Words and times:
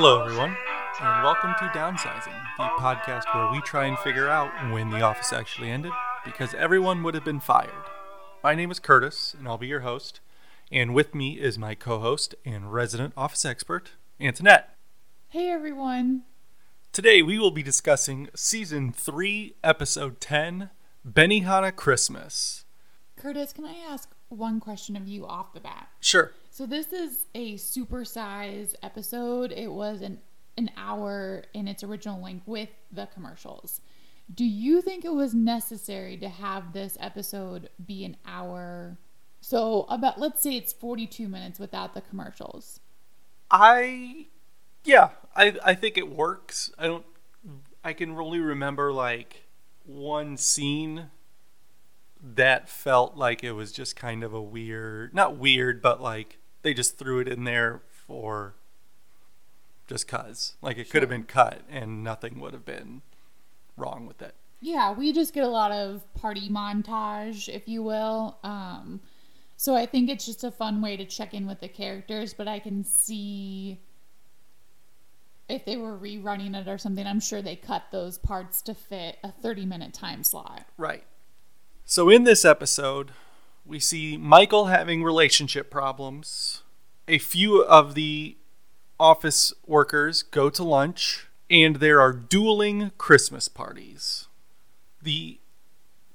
Hello, 0.00 0.22
everyone, 0.22 0.56
and 1.00 1.24
welcome 1.24 1.56
to 1.58 1.64
Downsizing, 1.76 2.40
the 2.56 2.68
podcast 2.78 3.24
where 3.34 3.50
we 3.50 3.60
try 3.62 3.86
and 3.86 3.98
figure 3.98 4.28
out 4.28 4.72
when 4.72 4.90
the 4.90 5.00
office 5.00 5.32
actually 5.32 5.70
ended 5.70 5.90
because 6.24 6.54
everyone 6.54 7.02
would 7.02 7.14
have 7.14 7.24
been 7.24 7.40
fired. 7.40 7.72
My 8.44 8.54
name 8.54 8.70
is 8.70 8.78
Curtis, 8.78 9.34
and 9.36 9.48
I'll 9.48 9.58
be 9.58 9.66
your 9.66 9.80
host, 9.80 10.20
and 10.70 10.94
with 10.94 11.16
me 11.16 11.40
is 11.40 11.58
my 11.58 11.74
co 11.74 11.98
host 11.98 12.36
and 12.44 12.72
resident 12.72 13.12
office 13.16 13.44
expert, 13.44 13.90
Antoinette. 14.20 14.76
Hey 15.30 15.50
everyone. 15.50 16.22
Today 16.92 17.20
we 17.20 17.36
will 17.36 17.50
be 17.50 17.64
discussing 17.64 18.28
Season 18.36 18.92
3, 18.92 19.56
Episode 19.64 20.20
10 20.20 20.70
Benihana 21.04 21.74
Christmas. 21.74 22.64
Curtis, 23.16 23.52
can 23.52 23.64
I 23.64 23.74
ask 23.90 24.14
one 24.28 24.60
question 24.60 24.96
of 24.96 25.06
you 25.06 25.26
off 25.26 25.52
the 25.52 25.60
bat? 25.60 25.88
Sure. 26.00 26.32
So 26.50 26.66
this 26.66 26.92
is 26.92 27.26
a 27.34 27.54
supersize 27.54 28.74
episode. 28.82 29.52
It 29.52 29.70
was 29.70 30.02
an 30.02 30.20
an 30.56 30.70
hour 30.76 31.44
in 31.54 31.68
its 31.68 31.84
original 31.84 32.20
length 32.20 32.46
with 32.48 32.68
the 32.90 33.06
commercials. 33.14 33.80
Do 34.34 34.44
you 34.44 34.82
think 34.82 35.04
it 35.04 35.12
was 35.12 35.32
necessary 35.32 36.16
to 36.18 36.28
have 36.28 36.72
this 36.72 36.98
episode 37.00 37.70
be 37.86 38.04
an 38.04 38.16
hour? 38.26 38.98
So 39.40 39.86
about 39.88 40.18
let's 40.18 40.42
say 40.42 40.56
it's 40.56 40.72
42 40.72 41.28
minutes 41.28 41.58
without 41.58 41.94
the 41.94 42.00
commercials. 42.00 42.80
I, 43.50 44.26
yeah, 44.84 45.10
I, 45.34 45.54
I 45.64 45.74
think 45.74 45.96
it 45.96 46.10
works. 46.10 46.72
I 46.76 46.86
don't, 46.88 47.06
I 47.84 47.92
can 47.92 48.10
only 48.10 48.40
remember 48.40 48.92
like 48.92 49.46
one 49.86 50.36
scene 50.36 51.10
that 52.22 52.68
felt 52.68 53.16
like 53.16 53.44
it 53.44 53.52
was 53.52 53.72
just 53.72 53.96
kind 53.96 54.22
of 54.24 54.32
a 54.34 54.42
weird, 54.42 55.14
not 55.14 55.36
weird, 55.36 55.80
but 55.80 56.00
like 56.00 56.38
they 56.62 56.74
just 56.74 56.98
threw 56.98 57.20
it 57.20 57.28
in 57.28 57.44
there 57.44 57.82
for 57.90 58.54
just 59.86 60.08
cuz. 60.08 60.54
Like 60.60 60.78
it 60.78 60.90
could 60.90 61.02
have 61.02 61.10
been 61.10 61.24
cut 61.24 61.62
and 61.70 62.02
nothing 62.02 62.40
would 62.40 62.52
have 62.52 62.64
been 62.64 63.02
wrong 63.76 64.06
with 64.06 64.20
it. 64.22 64.34
Yeah, 64.60 64.92
we 64.92 65.12
just 65.12 65.34
get 65.34 65.44
a 65.44 65.48
lot 65.48 65.70
of 65.70 66.02
party 66.14 66.48
montage, 66.48 67.48
if 67.48 67.68
you 67.68 67.82
will. 67.82 68.38
Um, 68.42 69.00
so 69.56 69.76
I 69.76 69.86
think 69.86 70.10
it's 70.10 70.26
just 70.26 70.42
a 70.42 70.50
fun 70.50 70.82
way 70.82 70.96
to 70.96 71.04
check 71.04 71.32
in 71.32 71.46
with 71.46 71.60
the 71.60 71.68
characters, 71.68 72.34
but 72.34 72.48
I 72.48 72.58
can 72.58 72.82
see 72.82 73.80
if 75.48 75.64
they 75.64 75.76
were 75.76 75.96
rerunning 75.96 76.54
it 76.54 76.68
or 76.68 76.76
something, 76.78 77.06
I'm 77.06 77.20
sure 77.20 77.40
they 77.40 77.56
cut 77.56 77.84
those 77.90 78.18
parts 78.18 78.60
to 78.62 78.74
fit 78.74 79.18
a 79.24 79.32
30 79.32 79.64
minute 79.64 79.94
time 79.94 80.22
slot. 80.22 80.66
Right. 80.76 81.04
So 81.90 82.10
in 82.10 82.24
this 82.24 82.44
episode, 82.44 83.12
we 83.64 83.80
see 83.80 84.18
Michael 84.18 84.66
having 84.66 85.02
relationship 85.02 85.70
problems. 85.70 86.60
A 87.08 87.16
few 87.16 87.64
of 87.64 87.94
the 87.94 88.36
office 89.00 89.54
workers 89.66 90.22
go 90.22 90.50
to 90.50 90.62
lunch, 90.62 91.28
and 91.48 91.76
there 91.76 91.98
are 91.98 92.12
dueling 92.12 92.92
Christmas 92.98 93.48
parties. 93.48 94.28
The 95.00 95.40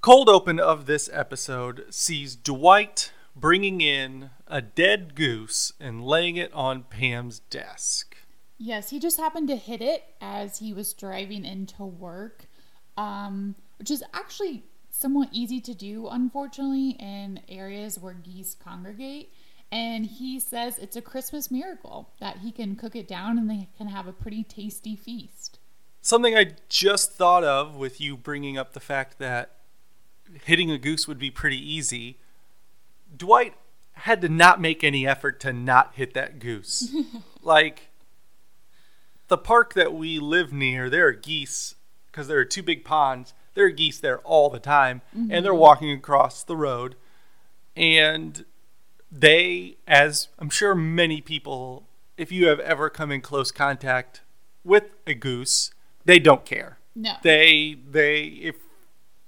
cold 0.02 0.30
open 0.30 0.60
of 0.60 0.86
this 0.86 1.10
episode 1.12 1.86
sees 1.90 2.36
Dwight 2.36 3.12
bringing 3.36 3.82
in 3.82 4.30
a 4.46 4.62
dead 4.62 5.16
goose 5.16 5.74
and 5.80 6.06
laying 6.06 6.38
it 6.38 6.54
on 6.54 6.84
Pam's 6.84 7.40
desk. 7.40 8.16
Yes, 8.60 8.92
he 8.92 9.00
just 9.00 9.18
happened 9.18 9.48
to 9.48 9.56
hit 9.56 9.82
it 9.82 10.04
as 10.22 10.60
he 10.60 10.72
was 10.72 10.94
driving 10.94 11.44
into 11.44 11.84
work, 11.84 12.46
um, 12.96 13.56
which 13.80 13.90
is 13.90 14.04
actually 14.14 14.66
somewhat 14.94 15.30
easy 15.32 15.60
to 15.60 15.74
do, 15.74 16.08
unfortunately, 16.08 16.92
in 17.00 17.42
areas 17.50 18.00
where 18.00 18.14
geese 18.14 18.56
congregate. 18.56 19.34
And 19.72 20.06
he 20.06 20.40
says 20.40 20.78
it's 20.78 20.96
a 20.96 21.02
Christmas 21.02 21.50
miracle 21.50 22.12
that 22.20 22.38
he 22.38 22.52
can 22.52 22.76
cook 22.76 22.96
it 22.96 23.08
down 23.08 23.40
and 23.40 23.50
they 23.50 23.70
can 23.76 23.88
have 23.88 24.08
a 24.08 24.14
pretty 24.14 24.44
tasty 24.44 24.96
feast. 24.96 25.58
Something 26.02 26.36
I 26.36 26.52
just 26.70 27.14
thought 27.14 27.44
of 27.44 27.76
with 27.76 28.00
you 28.00 28.16
bringing 28.16 28.56
up 28.56 28.74
the 28.74 28.80
fact 28.80 29.18
that 29.18 29.58
hitting 30.46 30.70
a 30.70 30.78
goose 30.78 31.08
would 31.08 31.18
be 31.18 31.32
pretty 31.32 31.58
easy. 31.58 32.20
Dwight 33.16 33.56
had 33.94 34.22
to 34.22 34.30
not 34.30 34.62
make 34.62 34.84
any 34.84 35.08
effort 35.08 35.40
to 35.40 35.52
not 35.52 35.96
hit 35.96 36.14
that 36.14 36.38
goose. 36.38 36.94
like 37.42 37.90
the 39.28 39.38
park 39.40 39.74
that 39.74 39.94
we 39.94 40.20
live 40.20 40.54
near, 40.54 40.88
there 40.88 41.08
are 41.08 41.14
geese 41.14 41.76
because 42.12 42.28
there 42.28 42.38
are 42.38 42.46
two 42.46 42.64
big 42.64 42.86
ponds. 42.86 43.34
There 43.54 43.66
are 43.66 43.72
geese 43.72 44.00
there 44.00 44.20
all 44.20 44.50
the 44.50 44.60
time, 44.60 45.02
and 45.14 45.30
they're 45.30 45.52
mm-hmm. 45.52 45.60
walking 45.60 45.92
across 45.92 46.44
the 46.44 46.56
road. 46.56 46.96
And 47.76 48.46
they, 49.12 49.78
as 49.88 50.30
I'm 50.40 50.50
sure 50.50 50.74
many 50.74 51.22
people, 51.22 51.88
if 52.18 52.32
you 52.32 52.48
have 52.48 52.60
ever 52.60 52.90
come 52.90 53.12
in 53.12 53.22
close 53.22 53.52
contact 53.52 54.22
with 54.64 54.86
a 55.06 55.14
goose, 55.14 55.72
they 56.06 56.20
don't 56.20 56.46
care. 56.46 56.78
No. 56.96 57.14
They 57.24 57.78
they 57.90 58.24
if 58.24 58.56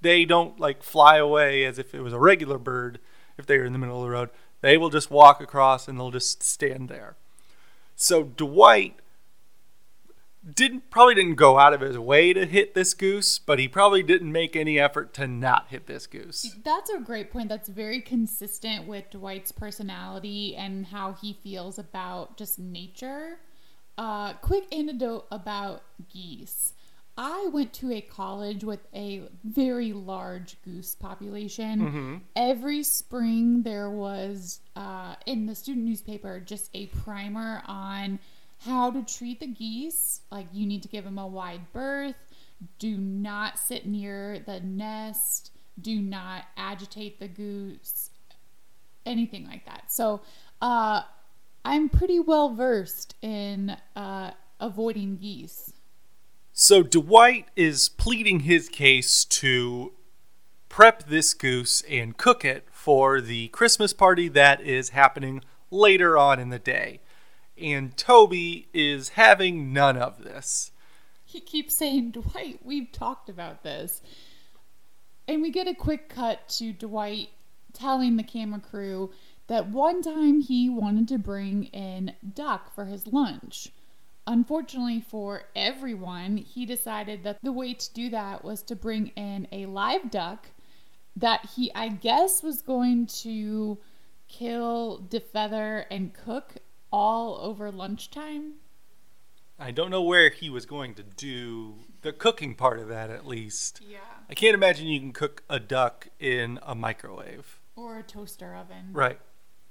they 0.00 0.24
don't 0.24 0.58
like 0.60 0.82
fly 0.82 1.16
away 1.16 1.64
as 1.64 1.78
if 1.78 1.94
it 1.94 2.00
was 2.00 2.12
a 2.12 2.18
regular 2.18 2.58
bird, 2.58 3.00
if 3.38 3.46
they 3.46 3.58
were 3.58 3.64
in 3.64 3.72
the 3.72 3.78
middle 3.78 3.98
of 3.98 4.04
the 4.04 4.10
road, 4.10 4.30
they 4.60 4.76
will 4.76 4.90
just 4.90 5.10
walk 5.10 5.40
across 5.40 5.88
and 5.88 5.98
they'll 5.98 6.10
just 6.10 6.42
stand 6.42 6.88
there. 6.88 7.16
So 7.96 8.24
Dwight 8.24 9.00
didn't 10.54 10.90
probably 10.90 11.14
didn't 11.14 11.34
go 11.34 11.58
out 11.58 11.72
of 11.72 11.80
his 11.80 11.98
way 11.98 12.32
to 12.32 12.46
hit 12.46 12.74
this 12.74 12.94
goose, 12.94 13.38
but 13.38 13.58
he 13.58 13.66
probably 13.68 14.02
didn't 14.02 14.30
make 14.30 14.54
any 14.54 14.78
effort 14.78 15.12
to 15.14 15.26
not 15.26 15.66
hit 15.68 15.86
this 15.86 16.06
goose. 16.06 16.54
That's 16.64 16.90
a 16.90 16.98
great 16.98 17.32
point. 17.32 17.48
That's 17.48 17.68
very 17.68 18.00
consistent 18.00 18.86
with 18.86 19.10
Dwight's 19.10 19.52
personality 19.52 20.54
and 20.56 20.86
how 20.86 21.12
he 21.14 21.32
feels 21.32 21.78
about 21.78 22.36
just 22.36 22.58
nature. 22.58 23.38
Uh, 23.98 24.34
quick 24.34 24.72
anecdote 24.74 25.26
about 25.30 25.82
geese. 26.12 26.74
I 27.18 27.48
went 27.50 27.72
to 27.74 27.92
a 27.92 28.02
college 28.02 28.62
with 28.62 28.80
a 28.94 29.22
very 29.42 29.94
large 29.94 30.58
goose 30.62 30.94
population. 30.94 32.22
Every 32.36 32.82
spring, 32.82 33.62
there 33.62 33.90
was 33.90 34.60
uh, 34.76 35.14
in 35.24 35.46
the 35.46 35.54
student 35.54 35.86
newspaper 35.86 36.40
just 36.40 36.68
a 36.74 36.86
primer 36.86 37.62
on 37.66 38.18
how 38.66 38.90
to 38.90 39.02
treat 39.02 39.40
the 39.40 39.46
geese. 39.46 40.20
Like, 40.30 40.46
you 40.52 40.66
need 40.66 40.82
to 40.82 40.88
give 40.88 41.04
them 41.04 41.18
a 41.18 41.26
wide 41.26 41.72
berth, 41.72 42.16
do 42.78 42.96
not 42.96 43.58
sit 43.58 43.86
near 43.86 44.40
the 44.40 44.60
nest, 44.60 45.52
do 45.80 46.00
not 46.00 46.44
agitate 46.56 47.20
the 47.20 47.28
goose, 47.28 48.10
anything 49.04 49.46
like 49.46 49.64
that. 49.66 49.92
So, 49.92 50.20
uh, 50.60 51.02
I'm 51.64 51.88
pretty 51.88 52.20
well 52.20 52.54
versed 52.54 53.16
in 53.22 53.76
uh, 53.96 54.30
avoiding 54.60 55.16
geese. 55.16 55.72
So 56.52 56.82
Dwight 56.82 57.48
is 57.56 57.88
pleading 57.88 58.40
his 58.40 58.68
case 58.68 59.24
to 59.26 59.92
prep 60.68 61.02
this 61.08 61.34
goose 61.34 61.82
and 61.90 62.16
cook 62.16 62.44
it 62.44 62.68
for 62.70 63.20
the 63.20 63.48
Christmas 63.48 63.92
party 63.92 64.28
that 64.28 64.60
is 64.60 64.90
happening 64.90 65.42
later 65.70 66.16
on 66.16 66.38
in 66.38 66.50
the 66.50 66.58
day. 66.58 67.00
And 67.60 67.96
Toby 67.96 68.68
is 68.74 69.10
having 69.10 69.72
none 69.72 69.96
of 69.96 70.22
this. 70.22 70.72
He 71.24 71.40
keeps 71.40 71.76
saying, 71.76 72.12
Dwight, 72.12 72.60
we've 72.62 72.92
talked 72.92 73.28
about 73.28 73.62
this. 73.62 74.02
And 75.26 75.42
we 75.42 75.50
get 75.50 75.66
a 75.66 75.74
quick 75.74 76.08
cut 76.08 76.48
to 76.50 76.72
Dwight 76.72 77.30
telling 77.72 78.16
the 78.16 78.22
camera 78.22 78.60
crew 78.60 79.10
that 79.48 79.68
one 79.68 80.02
time 80.02 80.40
he 80.40 80.68
wanted 80.68 81.08
to 81.08 81.18
bring 81.18 81.64
in 81.64 82.12
duck 82.34 82.74
for 82.74 82.84
his 82.84 83.06
lunch. 83.06 83.68
Unfortunately 84.26 85.00
for 85.00 85.44
everyone, 85.54 86.36
he 86.36 86.66
decided 86.66 87.22
that 87.22 87.38
the 87.42 87.52
way 87.52 87.74
to 87.74 87.94
do 87.94 88.10
that 88.10 88.44
was 88.44 88.62
to 88.62 88.74
bring 88.74 89.08
in 89.08 89.46
a 89.52 89.66
live 89.66 90.10
duck 90.10 90.48
that 91.14 91.48
he, 91.54 91.72
I 91.74 91.88
guess, 91.88 92.42
was 92.42 92.60
going 92.60 93.06
to 93.06 93.78
kill, 94.28 95.06
defeather, 95.08 95.84
and 95.90 96.12
cook 96.12 96.56
all 96.96 97.38
over 97.42 97.70
lunchtime. 97.70 98.54
I 99.58 99.70
don't 99.70 99.90
know 99.90 100.00
where 100.00 100.30
he 100.30 100.48
was 100.48 100.64
going 100.64 100.94
to 100.94 101.02
do 101.02 101.74
the 102.00 102.10
cooking 102.10 102.54
part 102.54 102.80
of 102.80 102.88
that 102.88 103.10
at 103.10 103.26
least. 103.26 103.82
Yeah. 103.86 103.98
I 104.30 104.34
can't 104.34 104.54
imagine 104.54 104.86
you 104.86 105.00
can 105.00 105.12
cook 105.12 105.42
a 105.50 105.60
duck 105.60 106.08
in 106.18 106.58
a 106.62 106.74
microwave. 106.74 107.60
Or 107.76 107.98
a 107.98 108.02
toaster 108.02 108.56
oven. 108.56 108.92
Right. 108.92 109.20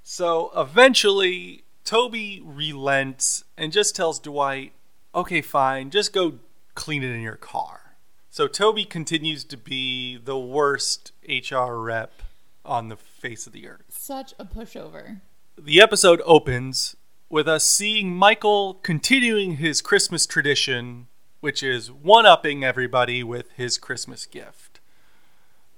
So 0.04 0.52
eventually, 0.56 1.64
Toby 1.84 2.44
relents 2.46 3.44
and 3.58 3.72
just 3.72 3.96
tells 3.96 4.20
Dwight, 4.20 4.74
okay, 5.16 5.42
fine, 5.42 5.90
just 5.90 6.14
go 6.14 6.34
clean 6.76 7.02
it 7.02 7.10
in 7.10 7.22
your 7.22 7.38
car. 7.38 7.96
So 8.30 8.48
Toby 8.48 8.86
continues 8.86 9.44
to 9.46 9.58
be 9.58 10.18
the 10.18 10.38
worst 10.38 11.12
HR 11.28 11.74
rep 11.74 12.22
on 12.64 12.90
the 12.90 12.98
face 12.98 13.48
of 13.48 13.54
the 13.54 13.68
earth. 13.68 13.86
Such 13.90 14.36
a 14.38 14.46
pushover. 14.46 15.22
The 15.58 15.82
episode 15.82 16.22
opens 16.24 16.96
with 17.30 17.48
us 17.48 17.64
seeing 17.64 18.16
Michael 18.16 18.76
continuing 18.76 19.58
his 19.58 19.82
Christmas 19.82 20.26
tradition, 20.26 21.08
which 21.40 21.64
is 21.64 21.92
one 21.92 22.26
upping 22.26 22.64
everybody 22.64 23.24
with 23.24 23.52
his 23.52 23.78
Christmas 23.78 24.26
gift. 24.26 24.80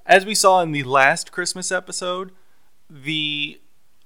As 0.06 0.26
we 0.26 0.36
saw 0.36 0.62
in 0.62 0.72
the 0.72 0.84
last 0.84 1.32
Christmas 1.32 1.72
episode, 1.72 2.32
the 2.90 3.60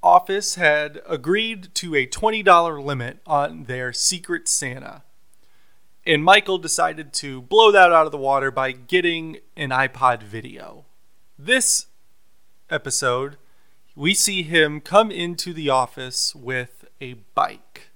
office 0.03 0.55
had 0.55 1.01
agreed 1.07 1.73
to 1.75 1.95
a 1.95 2.07
$20 2.07 2.83
limit 2.83 3.19
on 3.25 3.65
their 3.65 3.93
Secret 3.93 4.47
Santa. 4.47 5.03
And 6.05 6.23
Michael 6.23 6.57
decided 6.57 7.13
to 7.13 7.43
blow 7.43 7.71
that 7.71 7.91
out 7.91 8.07
of 8.07 8.11
the 8.11 8.17
water 8.17 8.49
by 8.49 8.71
getting 8.71 9.37
an 9.55 9.69
iPod 9.69 10.23
video. 10.23 10.85
This 11.37 11.85
episode, 12.69 13.37
we 13.95 14.15
see 14.15 14.41
him 14.41 14.81
come 14.81 15.11
into 15.11 15.53
the 15.53 15.69
office 15.69 16.33
with 16.33 16.80
a 17.01 17.15
bike. 17.35 17.89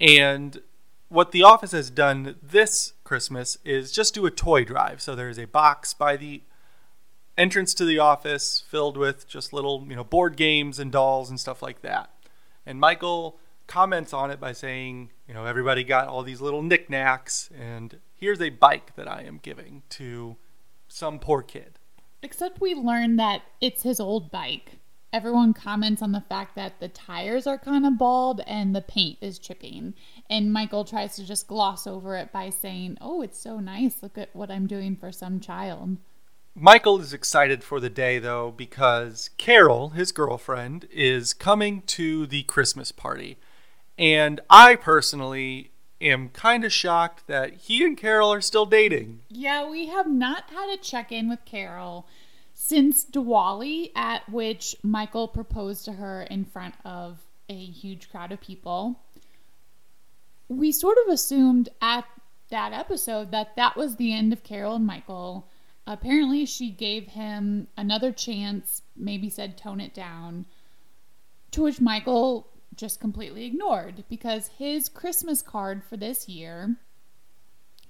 And 0.00 0.60
what 1.08 1.30
the 1.30 1.44
office 1.44 1.72
has 1.72 1.90
done 1.90 2.36
this 2.42 2.94
Christmas 3.04 3.58
is 3.64 3.92
just 3.92 4.14
do 4.14 4.26
a 4.26 4.30
toy 4.30 4.64
drive. 4.64 5.00
So 5.00 5.14
there's 5.14 5.38
a 5.38 5.46
box 5.46 5.94
by 5.94 6.16
the 6.16 6.42
entrance 7.36 7.74
to 7.74 7.84
the 7.84 7.98
office 7.98 8.64
filled 8.68 8.96
with 8.96 9.28
just 9.28 9.52
little, 9.52 9.84
you 9.88 9.94
know, 9.94 10.04
board 10.04 10.36
games 10.36 10.78
and 10.78 10.90
dolls 10.90 11.30
and 11.30 11.38
stuff 11.38 11.62
like 11.62 11.82
that. 11.82 12.10
And 12.66 12.80
Michael 12.80 13.38
comments 13.66 14.12
on 14.12 14.30
it 14.30 14.40
by 14.40 14.52
saying, 14.52 15.10
you 15.28 15.34
know, 15.34 15.44
everybody 15.44 15.84
got 15.84 16.08
all 16.08 16.22
these 16.22 16.40
little 16.40 16.62
knickknacks, 16.62 17.50
and 17.58 17.98
here's 18.14 18.40
a 18.40 18.50
bike 18.50 18.94
that 18.96 19.08
I 19.08 19.22
am 19.22 19.38
giving 19.42 19.82
to 19.90 20.36
some 20.88 21.18
poor 21.18 21.42
kid. 21.42 21.78
Except 22.22 22.60
we 22.60 22.74
learn 22.74 23.16
that 23.16 23.42
it's 23.60 23.82
his 23.82 24.00
old 24.00 24.30
bike. 24.30 24.78
Everyone 25.14 25.54
comments 25.54 26.02
on 26.02 26.10
the 26.10 26.24
fact 26.28 26.56
that 26.56 26.80
the 26.80 26.88
tires 26.88 27.46
are 27.46 27.56
kind 27.56 27.86
of 27.86 27.96
bald 27.96 28.40
and 28.48 28.74
the 28.74 28.80
paint 28.80 29.18
is 29.20 29.38
chipping. 29.38 29.94
And 30.28 30.52
Michael 30.52 30.84
tries 30.84 31.14
to 31.14 31.24
just 31.24 31.46
gloss 31.46 31.86
over 31.86 32.16
it 32.16 32.32
by 32.32 32.50
saying, 32.50 32.98
Oh, 33.00 33.22
it's 33.22 33.38
so 33.38 33.60
nice. 33.60 34.02
Look 34.02 34.18
at 34.18 34.34
what 34.34 34.50
I'm 34.50 34.66
doing 34.66 34.96
for 34.96 35.12
some 35.12 35.38
child. 35.38 35.98
Michael 36.56 37.00
is 37.00 37.12
excited 37.12 37.62
for 37.62 37.78
the 37.78 37.88
day, 37.88 38.18
though, 38.18 38.50
because 38.56 39.30
Carol, 39.38 39.90
his 39.90 40.10
girlfriend, 40.10 40.88
is 40.90 41.32
coming 41.32 41.82
to 41.82 42.26
the 42.26 42.42
Christmas 42.42 42.90
party. 42.90 43.38
And 43.96 44.40
I 44.50 44.74
personally 44.74 45.70
am 46.00 46.30
kind 46.30 46.64
of 46.64 46.72
shocked 46.72 47.28
that 47.28 47.54
he 47.54 47.84
and 47.84 47.96
Carol 47.96 48.32
are 48.32 48.40
still 48.40 48.66
dating. 48.66 49.20
Yeah, 49.28 49.70
we 49.70 49.86
have 49.86 50.08
not 50.08 50.50
had 50.50 50.74
a 50.74 50.76
check 50.76 51.12
in 51.12 51.28
with 51.28 51.44
Carol 51.44 52.08
since 52.66 53.04
Diwali, 53.04 53.90
at 53.94 54.28
which 54.30 54.76
Michael 54.82 55.28
proposed 55.28 55.84
to 55.84 55.92
her 55.92 56.22
in 56.22 56.44
front 56.44 56.74
of 56.84 57.20
a 57.48 57.64
huge 57.66 58.10
crowd 58.10 58.32
of 58.32 58.40
people. 58.40 59.00
We 60.48 60.72
sort 60.72 60.96
of 61.04 61.12
assumed 61.12 61.68
at 61.82 62.04
that 62.48 62.72
episode 62.72 63.30
that 63.32 63.56
that 63.56 63.76
was 63.76 63.96
the 63.96 64.12
end 64.12 64.32
of 64.32 64.42
Carol 64.42 64.76
and 64.76 64.86
Michael 64.86 65.46
Apparently, 65.86 66.46
she 66.46 66.70
gave 66.70 67.08
him 67.08 67.68
another 67.76 68.10
chance, 68.10 68.82
maybe 68.96 69.28
said 69.28 69.58
tone 69.58 69.80
it 69.80 69.92
down, 69.92 70.46
to 71.50 71.62
which 71.62 71.80
Michael 71.80 72.48
just 72.74 73.00
completely 73.00 73.44
ignored 73.44 74.04
because 74.08 74.48
his 74.58 74.88
Christmas 74.88 75.42
card 75.42 75.84
for 75.84 75.96
this 75.96 76.28
year 76.28 76.76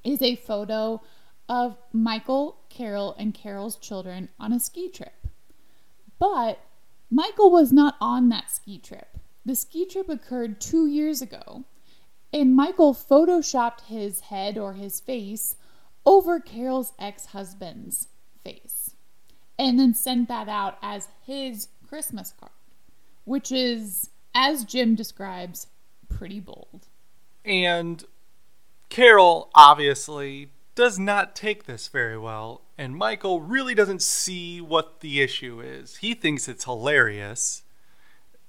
is 0.03 0.21
a 0.21 0.35
photo 0.35 1.01
of 1.49 1.77
Michael, 1.93 2.59
Carol, 2.71 3.15
and 3.19 3.35
Carol's 3.35 3.77
children 3.77 4.29
on 4.39 4.53
a 4.53 4.61
ski 4.61 4.89
trip. 4.89 5.27
But 6.19 6.61
Michael 7.11 7.51
was 7.51 7.73
not 7.73 7.97
on 8.01 8.29
that 8.31 8.51
ski 8.51 8.79
trip. 8.79 9.19
The 9.45 9.55
ski 9.55 9.85
trip 9.85 10.09
occurred 10.09 10.61
two 10.61 10.87
years 10.87 11.21
ago, 11.21 11.65
and 12.33 12.57
Michael 12.57 12.95
photoshopped 12.95 13.83
his 13.83 14.21
head 14.21 14.57
or 14.57 14.73
his 14.75 15.01
face 15.01 15.57
over 16.07 16.41
Carol's 16.41 16.93
ex 16.99 17.27
husband's 17.27 18.09
face 18.43 18.95
and 19.59 19.79
then 19.79 19.95
sent 19.95 20.29
that 20.29 20.49
out 20.49 20.79
as 20.83 21.09
his 21.27 21.69
Christmas 21.87 22.33
card, 22.39 22.53
which 23.25 23.53
is, 23.53 24.11
as 24.35 24.65
Jim 24.65 24.95
describes, 24.95 25.69
pretty 26.09 26.41
bold. 26.41 26.89
And 27.45 28.05
Carol 28.89 29.51
obviously 29.55 30.51
does 30.75 30.99
not 30.99 31.37
take 31.37 31.65
this 31.65 31.89
very 31.89 32.19
well, 32.19 32.63
and 32.77 32.97
Michael 32.97 33.41
really 33.41 33.75
doesn't 33.75 34.03
see 34.03 34.61
what 34.61 35.01
the 35.01 35.21
issue 35.21 35.61
is. 35.61 35.97
He 35.97 36.15
thinks 36.15 36.49
it's 36.49 36.65
hilarious 36.65 37.63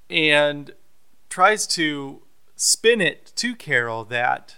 and 0.10 0.72
tries 1.30 1.68
to 1.68 2.22
spin 2.56 3.02
it 3.02 3.32
to 3.36 3.56
Carol 3.56 4.04
that 4.06 4.56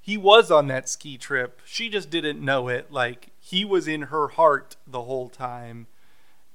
he 0.00 0.16
was 0.16 0.50
on 0.50 0.68
that 0.68 0.88
ski 0.88 1.18
trip. 1.18 1.60
She 1.64 1.88
just 1.88 2.08
didn't 2.08 2.42
know 2.42 2.68
it. 2.68 2.92
Like 2.92 3.28
he 3.40 3.64
was 3.64 3.86
in 3.86 4.02
her 4.02 4.28
heart 4.28 4.76
the 4.86 5.02
whole 5.02 5.28
time 5.28 5.86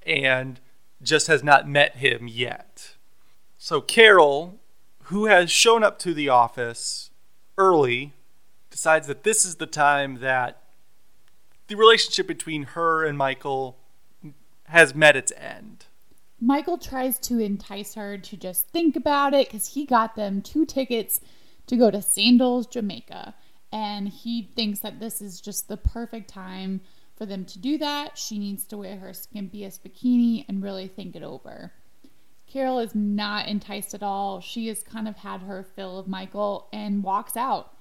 and 0.06 0.60
just 1.02 1.28
has 1.28 1.44
not 1.44 1.68
met 1.68 1.98
him 1.98 2.28
yet. 2.28 2.96
So 3.58 3.80
Carol, 3.80 4.60
who 5.04 5.26
has 5.26 5.52
shown 5.52 5.84
up 5.84 6.00
to 6.00 6.14
the 6.14 6.30
office 6.30 7.12
early, 7.58 8.14
decides 8.74 9.08
that 9.08 9.24
this 9.24 9.46
is 9.46 9.56
the 9.56 9.66
time 9.66 10.20
that 10.20 10.62
the 11.68 11.76
relationship 11.76 12.28
between 12.28 12.64
her 12.64 13.06
and 13.06 13.18
Michael 13.18 13.78
has 14.66 14.94
met 14.94 15.16
its 15.16 15.32
end. 15.38 15.86
Michael 16.42 16.78
tries 16.78 17.18
to 17.20 17.40
entice 17.40 17.94
her 17.94 18.18
to 18.18 18.36
just 18.36 18.68
think 18.68 18.98
about 18.98 19.34
it 19.34 19.48
because 19.48 19.76
he 19.76 19.86
got 19.86 20.18
them 20.18 20.42
two 20.42 20.66
tickets 20.66 21.22
to 21.68 21.78
go 21.78 21.90
to 21.90 22.02
Sandals, 22.02 22.68
Jamaica 22.68 23.34
and 23.74 24.08
he 24.08 24.44
thinks 24.56 24.80
that 24.80 25.00
this 25.00 25.20
is 25.20 25.42
just 25.42 25.68
the 25.68 25.76
perfect 25.76 26.30
time 26.30 26.80
for 27.18 27.26
them 27.26 27.44
to 27.44 27.58
do 27.58 27.80
that. 27.80 28.18
She 28.20 28.38
needs 28.38 28.66
to 28.66 28.78
wear 28.78 28.98
her 28.98 29.10
skimpiest 29.10 29.80
bikini 29.82 30.46
and 30.48 30.62
really 30.62 30.88
think 30.88 31.16
it 31.16 31.24
over. 31.24 31.74
Carol 32.46 32.78
is 32.78 32.94
not 32.94 33.48
enticed 33.48 33.96
at 33.96 34.04
all. 34.04 34.42
She 34.42 34.68
has 34.68 34.84
kind 34.84 35.08
of 35.08 35.16
had 35.18 35.42
her 35.42 35.64
fill 35.64 35.98
of 35.98 36.08
Michael 36.08 36.68
and 36.72 37.04
walks 37.04 37.36
out. 37.36 37.74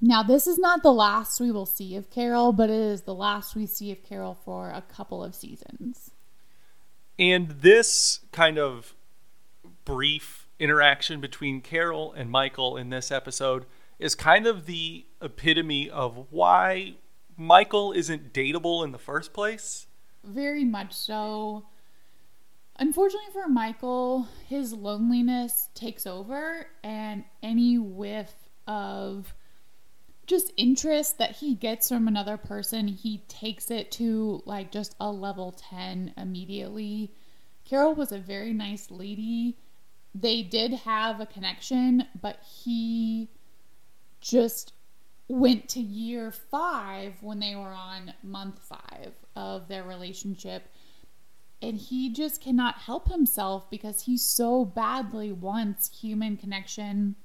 Now, 0.00 0.22
this 0.22 0.46
is 0.46 0.58
not 0.58 0.82
the 0.82 0.92
last 0.92 1.40
we 1.40 1.52
will 1.52 1.66
see 1.66 1.94
of 1.94 2.10
Carol, 2.10 2.52
but 2.52 2.70
it 2.70 2.80
is 2.80 3.02
the 3.02 3.14
last 3.14 3.54
we 3.54 3.66
see 3.66 3.92
of 3.92 4.02
Carol 4.02 4.34
for 4.34 4.70
a 4.70 4.82
couple 4.82 5.22
of 5.22 5.34
seasons. 5.34 6.10
And 7.18 7.50
this 7.50 8.20
kind 8.32 8.58
of 8.58 8.94
brief 9.84 10.48
interaction 10.58 11.20
between 11.20 11.60
Carol 11.60 12.12
and 12.12 12.30
Michael 12.30 12.78
in 12.78 12.88
this 12.88 13.10
episode 13.10 13.66
is 13.98 14.14
kind 14.14 14.46
of 14.46 14.64
the 14.64 15.04
epitome 15.20 15.90
of 15.90 16.26
why 16.30 16.94
Michael 17.36 17.92
isn't 17.92 18.32
dateable 18.32 18.82
in 18.82 18.92
the 18.92 18.98
first 18.98 19.34
place. 19.34 19.86
Very 20.24 20.64
much 20.64 20.94
so. 20.94 21.66
Unfortunately 22.78 23.28
for 23.34 23.48
Michael, 23.48 24.28
his 24.48 24.72
loneliness 24.72 25.68
takes 25.74 26.06
over, 26.06 26.68
and 26.82 27.24
any 27.42 27.76
whiff 27.76 28.32
of 28.66 29.34
just 30.30 30.52
interest 30.56 31.18
that 31.18 31.32
he 31.32 31.56
gets 31.56 31.88
from 31.88 32.06
another 32.06 32.36
person, 32.36 32.86
he 32.86 33.18
takes 33.26 33.68
it 33.68 33.90
to 33.90 34.40
like 34.46 34.70
just 34.70 34.94
a 35.00 35.10
level 35.10 35.50
10 35.50 36.14
immediately. 36.16 37.12
Carol 37.64 37.96
was 37.96 38.12
a 38.12 38.18
very 38.18 38.52
nice 38.52 38.92
lady. 38.92 39.58
They 40.14 40.42
did 40.42 40.72
have 40.72 41.18
a 41.18 41.26
connection, 41.26 42.04
but 42.22 42.38
he 42.44 43.28
just 44.20 44.72
went 45.26 45.68
to 45.70 45.80
year 45.80 46.30
five 46.30 47.14
when 47.20 47.40
they 47.40 47.56
were 47.56 47.72
on 47.72 48.14
month 48.22 48.60
five 48.60 49.12
of 49.34 49.66
their 49.66 49.82
relationship. 49.82 50.68
And 51.60 51.76
he 51.76 52.12
just 52.12 52.40
cannot 52.40 52.76
help 52.76 53.10
himself 53.10 53.68
because 53.68 54.02
he 54.02 54.16
so 54.16 54.64
badly 54.64 55.32
wants 55.32 56.00
human 56.00 56.36
connection. 56.36 57.16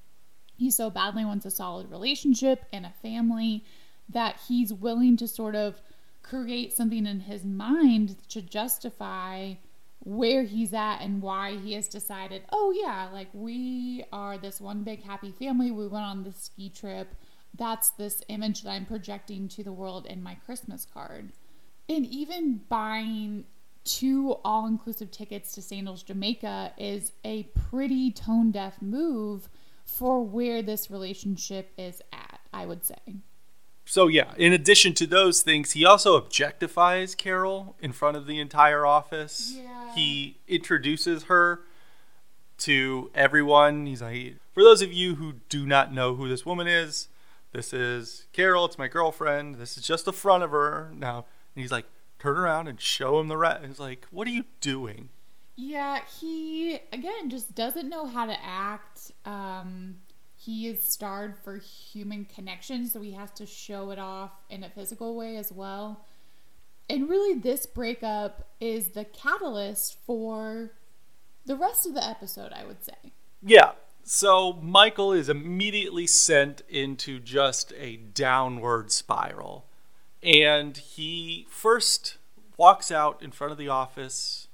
He 0.57 0.71
so 0.71 0.89
badly 0.89 1.25
wants 1.25 1.45
a 1.45 1.51
solid 1.51 1.89
relationship 1.91 2.65
and 2.71 2.85
a 2.85 2.93
family 3.01 3.63
that 4.09 4.39
he's 4.47 4.73
willing 4.73 5.17
to 5.17 5.27
sort 5.27 5.55
of 5.55 5.81
create 6.21 6.75
something 6.75 7.05
in 7.05 7.21
his 7.21 7.43
mind 7.43 8.15
to 8.29 8.41
justify 8.41 9.53
where 9.99 10.43
he's 10.43 10.73
at 10.73 10.99
and 10.99 11.21
why 11.21 11.57
he 11.57 11.73
has 11.73 11.87
decided, 11.87 12.43
oh, 12.51 12.73
yeah, 12.79 13.09
like 13.11 13.27
we 13.33 14.05
are 14.11 14.37
this 14.37 14.61
one 14.61 14.83
big 14.83 15.03
happy 15.03 15.31
family. 15.31 15.71
We 15.71 15.87
went 15.87 16.05
on 16.05 16.23
this 16.23 16.37
ski 16.37 16.69
trip. 16.69 17.15
That's 17.57 17.89
this 17.91 18.21
image 18.27 18.61
that 18.61 18.69
I'm 18.69 18.85
projecting 18.85 19.47
to 19.49 19.63
the 19.63 19.71
world 19.71 20.05
in 20.05 20.21
my 20.21 20.35
Christmas 20.45 20.85
card. 20.91 21.31
And 21.89 22.05
even 22.05 22.61
buying 22.69 23.45
two 23.83 24.37
all 24.43 24.67
inclusive 24.67 25.11
tickets 25.11 25.53
to 25.53 25.61
Sandals 25.61 26.03
Jamaica 26.03 26.73
is 26.77 27.11
a 27.23 27.43
pretty 27.69 28.11
tone 28.11 28.51
deaf 28.51 28.81
move 28.81 29.47
for 29.85 30.23
where 30.23 30.61
this 30.61 30.91
relationship 30.91 31.71
is 31.77 32.01
at, 32.11 32.39
I 32.51 32.65
would 32.65 32.83
say 32.83 33.21
so 33.85 34.07
yeah, 34.07 34.33
in 34.35 34.51
addition 34.51 34.93
to 34.95 35.07
those 35.07 35.41
things, 35.41 35.71
he 35.71 35.85
also 35.85 36.19
objectifies 36.19 37.15
Carol 37.15 37.75
in 37.79 37.91
front 37.91 38.17
of 38.17 38.25
the 38.25 38.39
entire 38.39 38.85
office. 38.85 39.53
Yeah. 39.55 39.93
He 39.93 40.37
introduces 40.47 41.23
her 41.23 41.61
to 42.59 43.11
everyone. 43.13 43.85
He's 43.85 44.01
like, 44.01 44.37
for 44.53 44.63
those 44.63 44.81
of 44.81 44.91
you 44.91 45.15
who 45.15 45.35
do 45.49 45.65
not 45.67 45.93
know 45.93 46.15
who 46.15 46.27
this 46.27 46.45
woman 46.45 46.67
is, 46.67 47.09
this 47.53 47.73
is 47.73 48.25
Carol. 48.33 48.65
It's 48.65 48.77
my 48.77 48.87
girlfriend. 48.87 49.55
This 49.55 49.77
is 49.77 49.83
just 49.85 50.05
the 50.05 50.13
front 50.13 50.43
of 50.43 50.51
her. 50.51 50.91
Now, 50.95 51.25
and 51.55 51.61
he's 51.61 51.71
like, 51.71 51.85
turn 52.17 52.37
around 52.37 52.67
and 52.67 52.81
show 52.81 53.19
him 53.19 53.27
the 53.27 53.37
rest. 53.37 53.65
He's 53.65 53.79
like, 53.79 54.07
what 54.09 54.27
are 54.27 54.31
you 54.31 54.45
doing? 54.61 55.09
Yeah, 55.55 56.01
he 56.19 56.79
again 56.91 57.29
just 57.29 57.55
doesn't 57.55 57.87
know 57.87 58.05
how 58.05 58.25
to 58.25 58.37
act. 58.43 59.11
Um, 59.25 59.97
he 60.35 60.67
is 60.67 60.83
starved 60.83 61.39
for 61.43 61.57
human 61.57 62.25
connection, 62.25 62.87
so 62.87 63.01
he 63.01 63.13
has 63.13 63.31
to 63.31 63.45
show 63.45 63.89
it 63.91 63.99
off 63.99 64.31
in 64.49 64.63
a 64.63 64.69
physical 64.69 65.15
way 65.15 65.37
as 65.37 65.51
well. 65.51 66.05
And 66.89 67.09
really, 67.09 67.39
this 67.39 67.65
breakup 67.65 68.47
is 68.59 68.89
the 68.89 69.05
catalyst 69.05 69.97
for 70.05 70.71
the 71.45 71.55
rest 71.55 71.85
of 71.85 71.93
the 71.93 72.05
episode, 72.05 72.51
I 72.53 72.65
would 72.65 72.83
say. 72.83 73.11
Yeah. 73.41 73.71
So 74.03 74.53
Michael 74.61 75.11
is 75.11 75.29
immediately 75.29 76.05
sent 76.05 76.61
into 76.69 77.19
just 77.19 77.73
a 77.77 77.97
downward 77.97 78.91
spiral. 78.91 79.65
And 80.21 80.77
he 80.77 81.47
first 81.49 82.17
walks 82.57 82.91
out 82.91 83.21
in 83.23 83.31
front 83.31 83.51
of 83.51 83.57
the 83.57 83.69
office 83.69 84.44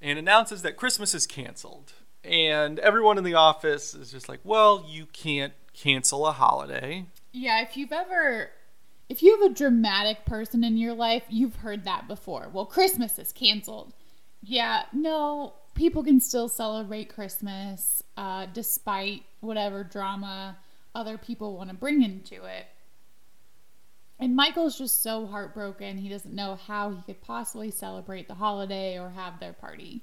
and 0.00 0.18
announces 0.18 0.62
that 0.62 0.76
Christmas 0.76 1.14
is 1.14 1.26
canceled. 1.26 1.92
And 2.22 2.78
everyone 2.78 3.18
in 3.18 3.24
the 3.24 3.34
office 3.34 3.94
is 3.94 4.10
just 4.10 4.28
like, 4.28 4.40
well, 4.44 4.84
you 4.86 5.06
can't 5.06 5.52
cancel 5.72 6.26
a 6.26 6.32
holiday. 6.32 7.06
Yeah, 7.32 7.62
if 7.62 7.76
you've 7.76 7.92
ever 7.92 8.50
if 9.08 9.22
you 9.24 9.40
have 9.40 9.50
a 9.50 9.54
dramatic 9.54 10.24
person 10.24 10.62
in 10.62 10.76
your 10.76 10.94
life, 10.94 11.24
you've 11.28 11.56
heard 11.56 11.84
that 11.84 12.06
before. 12.06 12.48
Well, 12.52 12.64
Christmas 12.64 13.18
is 13.18 13.32
canceled. 13.32 13.92
Yeah, 14.42 14.84
no, 14.92 15.54
people 15.74 16.04
can 16.04 16.20
still 16.20 16.48
celebrate 16.48 17.12
Christmas 17.12 18.04
uh, 18.16 18.46
despite 18.52 19.24
whatever 19.40 19.82
drama 19.82 20.56
other 20.94 21.18
people 21.18 21.56
want 21.56 21.70
to 21.70 21.76
bring 21.76 22.02
into 22.02 22.44
it. 22.44 22.66
And 24.20 24.36
Michael's 24.36 24.76
just 24.76 25.02
so 25.02 25.26
heartbroken. 25.26 25.96
He 25.96 26.10
doesn't 26.10 26.34
know 26.34 26.56
how 26.66 26.90
he 26.90 27.02
could 27.02 27.22
possibly 27.22 27.70
celebrate 27.70 28.28
the 28.28 28.34
holiday 28.34 28.98
or 28.98 29.08
have 29.08 29.40
their 29.40 29.54
party. 29.54 30.02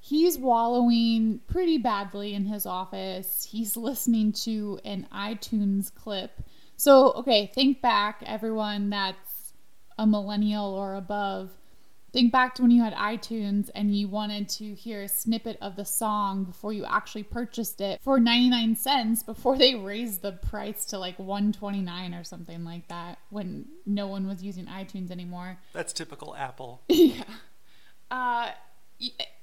He's 0.00 0.38
wallowing 0.38 1.40
pretty 1.48 1.76
badly 1.76 2.32
in 2.32 2.46
his 2.46 2.64
office. 2.64 3.46
He's 3.50 3.76
listening 3.76 4.32
to 4.44 4.80
an 4.86 5.06
iTunes 5.12 5.94
clip. 5.94 6.30
So, 6.76 7.12
okay, 7.12 7.50
think 7.54 7.82
back, 7.82 8.22
everyone 8.24 8.88
that's 8.88 9.52
a 9.98 10.06
millennial 10.06 10.72
or 10.72 10.94
above. 10.94 11.50
Think 12.12 12.32
back 12.32 12.54
to 12.54 12.62
when 12.62 12.70
you 12.70 12.82
had 12.82 12.94
iTunes 12.94 13.68
and 13.74 13.94
you 13.94 14.08
wanted 14.08 14.48
to 14.50 14.74
hear 14.74 15.02
a 15.02 15.08
snippet 15.08 15.58
of 15.60 15.76
the 15.76 15.84
song 15.84 16.44
before 16.44 16.72
you 16.72 16.86
actually 16.86 17.22
purchased 17.22 17.82
it 17.82 18.00
for 18.02 18.18
99 18.18 18.76
cents 18.76 19.22
before 19.22 19.58
they 19.58 19.74
raised 19.74 20.22
the 20.22 20.32
price 20.32 20.86
to 20.86 20.98
like 20.98 21.18
129 21.18 22.14
or 22.14 22.24
something 22.24 22.64
like 22.64 22.88
that 22.88 23.18
when 23.28 23.66
no 23.84 24.06
one 24.06 24.26
was 24.26 24.42
using 24.42 24.64
iTunes 24.66 25.10
anymore. 25.10 25.58
That's 25.74 25.92
typical 25.92 26.34
Apple. 26.34 26.82
yeah. 26.88 27.24
Uh 28.10 28.50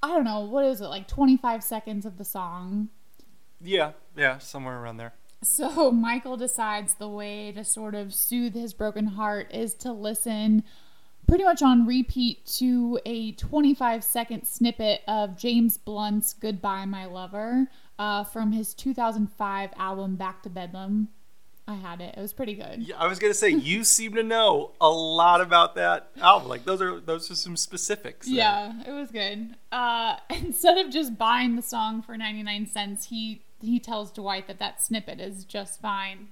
I 0.03 0.07
don't 0.07 0.25
know, 0.25 0.41
what 0.41 0.65
is 0.65 0.81
it? 0.81 0.87
Like 0.87 1.07
25 1.07 1.63
seconds 1.63 2.05
of 2.05 2.17
the 2.17 2.25
song. 2.25 2.89
Yeah, 3.61 3.91
yeah, 4.17 4.39
somewhere 4.39 4.81
around 4.81 4.97
there. 4.97 5.13
So 5.43 5.91
Michael 5.91 6.37
decides 6.37 6.95
the 6.95 7.07
way 7.07 7.51
to 7.51 7.63
sort 7.63 7.93
of 7.93 8.13
soothe 8.13 8.55
his 8.55 8.73
broken 8.73 9.05
heart 9.05 9.53
is 9.53 9.75
to 9.75 9.91
listen 9.91 10.63
pretty 11.27 11.43
much 11.43 11.61
on 11.61 11.85
repeat 11.85 12.45
to 12.45 12.99
a 13.05 13.33
25 13.33 14.03
second 14.03 14.45
snippet 14.45 15.01
of 15.07 15.37
James 15.37 15.77
Blunt's 15.77 16.33
Goodbye, 16.33 16.85
My 16.85 17.05
Lover 17.05 17.67
uh, 17.99 18.23
from 18.23 18.51
his 18.51 18.73
2005 18.73 19.69
album 19.77 20.15
Back 20.15 20.43
to 20.43 20.49
Bedlam. 20.49 21.09
I 21.67 21.73
had 21.73 21.99
it. 21.99 22.13
It 22.15 22.21
was 22.21 22.31
pretty 22.31 22.53
good. 22.53 22.83
Yeah, 22.83 22.97
I 22.99 23.07
was 23.07 23.17
gonna 23.17 23.33
say 23.33 23.49
you 23.49 23.83
seem 23.85 24.13
to 24.15 24.23
know 24.23 24.73
a 24.79 24.89
lot 24.89 25.41
about 25.41 25.75
that 25.75 26.11
album. 26.21 26.47
Like 26.47 26.63
those 26.63 26.81
are 26.81 26.99
those 26.99 27.31
are 27.31 27.35
some 27.35 27.57
specifics. 27.57 28.27
there. 28.27 28.35
Yeah, 28.35 28.73
it 28.85 28.91
was 28.91 29.09
good. 29.09 29.55
Uh, 29.71 30.17
instead 30.29 30.77
of 30.77 30.91
just 30.91 31.17
buying 31.17 31.55
the 31.55 31.63
song 31.63 32.03
for 32.03 32.17
99 32.17 32.67
cents, 32.67 33.05
he 33.07 33.41
he 33.61 33.79
tells 33.79 34.11
Dwight 34.11 34.47
that 34.47 34.59
that 34.59 34.81
snippet 34.81 35.19
is 35.19 35.43
just 35.43 35.81
fine. 35.81 36.27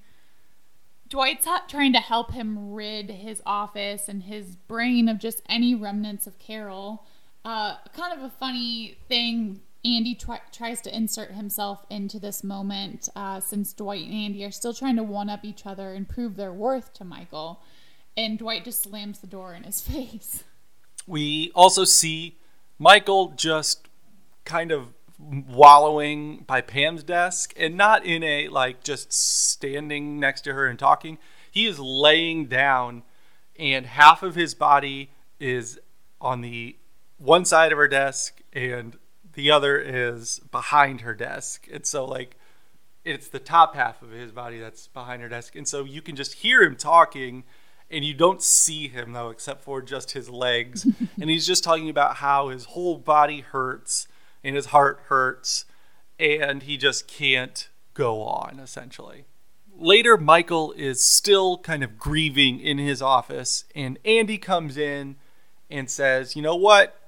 Dwight's 1.14 1.48
trying 1.68 1.94
to 1.94 2.00
help 2.00 2.32
him 2.32 2.74
rid 2.74 3.12
his 3.12 3.40
office 3.46 4.10
and 4.10 4.24
his 4.24 4.56
brain 4.56 5.08
of 5.08 5.20
just 5.20 5.44
any 5.48 5.76
remnants 5.76 6.26
of 6.26 6.40
Carol. 6.40 7.06
Uh, 7.46 7.76
kind 7.96 8.18
of 8.18 8.26
a 8.26 8.32
funny 8.32 8.98
thing. 9.08 9.62
Andy 9.86 10.18
tries 10.52 10.82
to 10.82 10.98
insert 10.98 11.34
himself 11.34 11.86
into 11.92 12.18
this 12.18 12.44
moment 12.44 13.10
uh, 13.16 13.40
since 13.40 13.74
Dwight 13.74 14.06
and 14.06 14.12
Andy 14.12 14.44
are 14.44 14.50
still 14.50 14.74
trying 14.74 14.96
to 14.96 15.04
one 15.04 15.30
up 15.30 15.46
each 15.46 15.68
other 15.68 15.94
and 15.94 16.10
prove 16.10 16.36
their 16.36 16.52
worth 16.52 16.94
to 16.94 17.06
Michael. 17.06 17.62
And 18.18 18.40
Dwight 18.40 18.64
just 18.64 18.82
slams 18.82 19.20
the 19.20 19.28
door 19.28 19.54
in 19.54 19.66
his 19.66 19.82
face. 19.88 20.44
We 21.06 21.52
also 21.54 21.84
see 21.84 22.40
Michael 22.80 23.34
just 23.36 23.88
kind 24.46 24.72
of 24.72 24.88
wallowing 25.48 26.44
by 26.48 26.62
Pam's 26.62 27.04
desk 27.04 27.54
and 27.58 27.76
not 27.76 28.06
in 28.06 28.24
a 28.24 28.48
like 28.50 28.84
just 28.84 29.12
standing 29.14 30.20
next 30.20 30.42
to 30.42 30.54
her 30.54 30.68
and 30.68 30.78
talking. 30.78 31.18
He 31.52 31.66
is 31.66 31.80
laying 31.80 32.48
down 32.48 33.04
and 33.58 33.86
half 33.86 34.24
of 34.24 34.36
his 34.36 34.54
body 34.54 35.12
is 35.40 35.80
on 36.20 36.42
the 36.42 36.78
one 37.18 37.46
side 37.46 37.72
of 37.72 37.78
her 37.78 37.88
desk 37.88 38.42
and 38.52 38.98
the 39.34 39.52
other 39.52 39.78
is 39.78 40.40
behind 40.52 41.02
her 41.02 41.14
desk. 41.14 41.68
And 41.72 41.86
so 41.86 42.06
like 42.06 42.38
it's 43.06 43.28
the 43.28 43.40
top 43.40 43.76
half 43.76 44.02
of 44.02 44.12
his 44.12 44.32
body 44.32 44.60
that's 44.60 44.88
behind 44.88 45.22
her 45.22 45.30
desk. 45.30 45.56
And 45.56 45.68
so 45.68 45.84
you 45.84 46.02
can 46.02 46.16
just 46.16 46.36
hear 46.36 46.64
him 46.64 46.76
talking 46.76 47.44
and 47.92 48.04
you 48.04 48.14
don't 48.14 48.42
see 48.42 48.88
him 48.88 49.14
though 49.14 49.30
except 49.30 49.64
for 49.64 49.82
just 49.82 50.12
his 50.12 50.30
legs. 50.30 50.86
and 51.22 51.30
he's 51.30 51.46
just 51.46 51.64
talking 51.64 51.90
about 51.90 52.18
how 52.18 52.50
his 52.50 52.66
whole 52.66 52.98
body 52.98 53.42
hurts 53.42 54.08
and 54.44 54.56
his 54.56 54.68
heart 54.68 55.00
hurts 55.08 55.66
and 56.20 56.64
he 56.64 56.78
just 56.78 57.08
can't 57.08 57.70
go 57.94 58.22
on 58.22 58.60
essentially. 58.60 59.26
Later 59.76 60.18
Michael 60.18 60.74
is 60.74 61.04
still 61.04 61.58
kind 61.58 61.84
of 61.84 61.98
grieving 61.98 62.60
in 62.60 62.78
his 62.78 63.02
office 63.02 63.66
and 63.76 63.98
Andy 64.06 64.38
comes 64.38 64.78
in 64.78 65.16
and 65.70 65.90
says, 65.90 66.36
"You 66.36 66.42
know 66.42 66.56
what? 66.56 67.00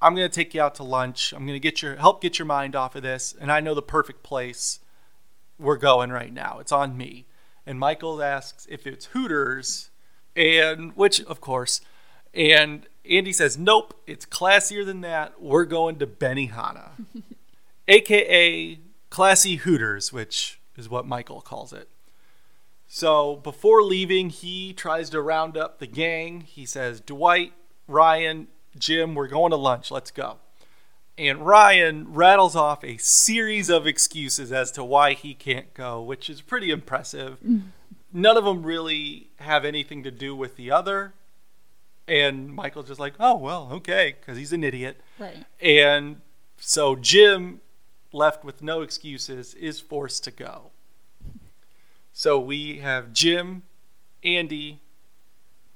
I'm 0.00 0.14
going 0.14 0.28
to 0.28 0.34
take 0.34 0.54
you 0.54 0.60
out 0.60 0.74
to 0.76 0.84
lunch. 0.84 1.32
I'm 1.32 1.46
going 1.46 1.56
to 1.56 1.60
get 1.60 1.82
your 1.82 1.96
help 1.96 2.20
get 2.20 2.38
your 2.38 2.46
mind 2.46 2.76
off 2.76 2.94
of 2.94 3.02
this 3.02 3.34
and 3.40 3.50
I 3.50 3.60
know 3.60 3.74
the 3.74 3.82
perfect 3.82 4.22
place 4.22 4.80
we're 5.58 5.76
going 5.76 6.10
right 6.10 6.32
now. 6.32 6.58
It's 6.60 6.72
on 6.72 6.96
me." 6.96 7.26
And 7.66 7.78
Michael 7.78 8.22
asks 8.22 8.66
if 8.70 8.86
it's 8.86 9.06
Hooters 9.06 9.90
and 10.36 10.92
which 10.96 11.22
of 11.22 11.40
course 11.40 11.80
and 12.34 12.86
Andy 13.08 13.32
says, 13.32 13.58
Nope, 13.58 13.94
it's 14.06 14.26
classier 14.26 14.84
than 14.84 15.00
that. 15.02 15.40
We're 15.40 15.64
going 15.64 15.98
to 15.98 16.06
Benihana, 16.06 16.90
aka 17.88 18.78
Classy 19.10 19.56
Hooters, 19.56 20.12
which 20.12 20.60
is 20.76 20.88
what 20.88 21.06
Michael 21.06 21.40
calls 21.40 21.72
it. 21.72 21.88
So 22.86 23.36
before 23.36 23.82
leaving, 23.82 24.30
he 24.30 24.72
tries 24.72 25.10
to 25.10 25.20
round 25.20 25.56
up 25.56 25.78
the 25.78 25.86
gang. 25.86 26.42
He 26.42 26.66
says, 26.66 27.00
Dwight, 27.00 27.52
Ryan, 27.88 28.48
Jim, 28.78 29.14
we're 29.14 29.28
going 29.28 29.50
to 29.50 29.56
lunch. 29.56 29.90
Let's 29.90 30.10
go. 30.10 30.38
And 31.16 31.46
Ryan 31.46 32.12
rattles 32.12 32.56
off 32.56 32.82
a 32.82 32.96
series 32.96 33.70
of 33.70 33.86
excuses 33.86 34.50
as 34.50 34.72
to 34.72 34.82
why 34.82 35.12
he 35.12 35.34
can't 35.34 35.72
go, 35.74 36.02
which 36.02 36.28
is 36.28 36.40
pretty 36.40 36.70
impressive. 36.70 37.38
Mm. 37.40 37.62
None 38.12 38.36
of 38.36 38.44
them 38.44 38.64
really 38.64 39.30
have 39.38 39.64
anything 39.64 40.02
to 40.02 40.10
do 40.10 40.34
with 40.34 40.56
the 40.56 40.70
other 40.70 41.14
and 42.06 42.54
Michael's 42.54 42.88
just 42.88 43.00
like, 43.00 43.14
oh, 43.18 43.36
well, 43.36 43.68
okay, 43.72 44.16
because 44.18 44.36
he's 44.36 44.52
an 44.52 44.64
idiot. 44.64 45.00
Right. 45.18 45.44
And 45.60 46.20
so 46.58 46.96
Jim, 46.96 47.60
left 48.12 48.44
with 48.44 48.62
no 48.62 48.82
excuses, 48.82 49.54
is 49.54 49.80
forced 49.80 50.24
to 50.24 50.30
go. 50.30 50.70
So 52.12 52.38
we 52.38 52.78
have 52.78 53.12
Jim, 53.12 53.64
Andy, 54.22 54.80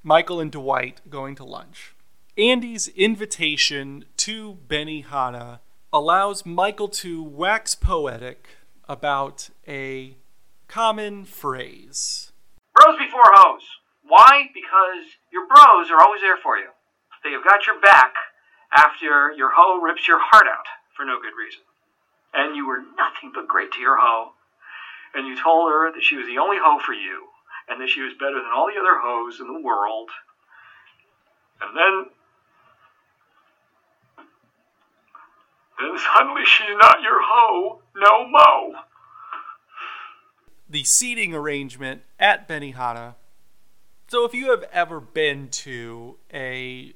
Michael, 0.02 0.40
and 0.40 0.52
Dwight 0.52 1.00
going 1.10 1.34
to 1.36 1.44
lunch. 1.44 1.94
Andy's 2.36 2.86
invitation 2.88 4.04
to 4.18 4.58
Benihana 4.68 5.58
allows 5.92 6.46
Michael 6.46 6.88
to 6.88 7.22
wax 7.22 7.74
poetic 7.74 8.50
about 8.88 9.50
a 9.66 10.16
common 10.68 11.24
phrase. 11.24 12.30
Bros 12.74 12.96
before 12.98 13.24
hoes. 13.26 13.62
Why? 14.02 14.48
Because 14.54 15.17
your 15.32 15.46
bros 15.46 15.90
are 15.90 16.00
always 16.00 16.20
there 16.20 16.36
for 16.36 16.56
you. 16.56 16.68
They 17.24 17.32
have 17.32 17.44
got 17.44 17.66
your 17.66 17.80
back 17.80 18.14
after 18.72 19.32
your 19.32 19.50
hoe 19.50 19.80
rips 19.80 20.06
your 20.06 20.20
heart 20.20 20.46
out 20.46 20.66
for 20.96 21.04
no 21.04 21.20
good 21.20 21.36
reason. 21.38 21.62
And 22.34 22.54
you 22.54 22.66
were 22.66 22.80
nothing 22.96 23.32
but 23.34 23.48
great 23.48 23.72
to 23.72 23.80
your 23.80 23.96
hoe. 23.98 24.32
And 25.14 25.26
you 25.26 25.40
told 25.40 25.70
her 25.70 25.92
that 25.92 26.04
she 26.04 26.16
was 26.16 26.26
the 26.26 26.38
only 26.38 26.58
hoe 26.60 26.78
for 26.84 26.92
you, 26.92 27.28
and 27.68 27.80
that 27.80 27.88
she 27.88 28.02
was 28.02 28.12
better 28.14 28.36
than 28.36 28.52
all 28.54 28.68
the 28.68 28.78
other 28.78 29.00
hoes 29.00 29.40
in 29.40 29.46
the 29.46 29.60
world. 29.60 30.10
And 31.62 31.76
then. 31.76 32.12
Then 35.78 35.98
suddenly 36.14 36.44
she's 36.44 36.76
not 36.80 37.02
your 37.02 37.20
hoe 37.22 37.80
no 37.96 38.28
mo. 38.28 38.74
the 40.68 40.84
seating 40.84 41.34
arrangement 41.34 42.02
at 42.18 42.48
Benihana. 42.48 43.14
So 44.08 44.24
if 44.24 44.32
you 44.32 44.50
have 44.50 44.64
ever 44.72 45.00
been 45.00 45.48
to 45.50 46.16
a 46.32 46.94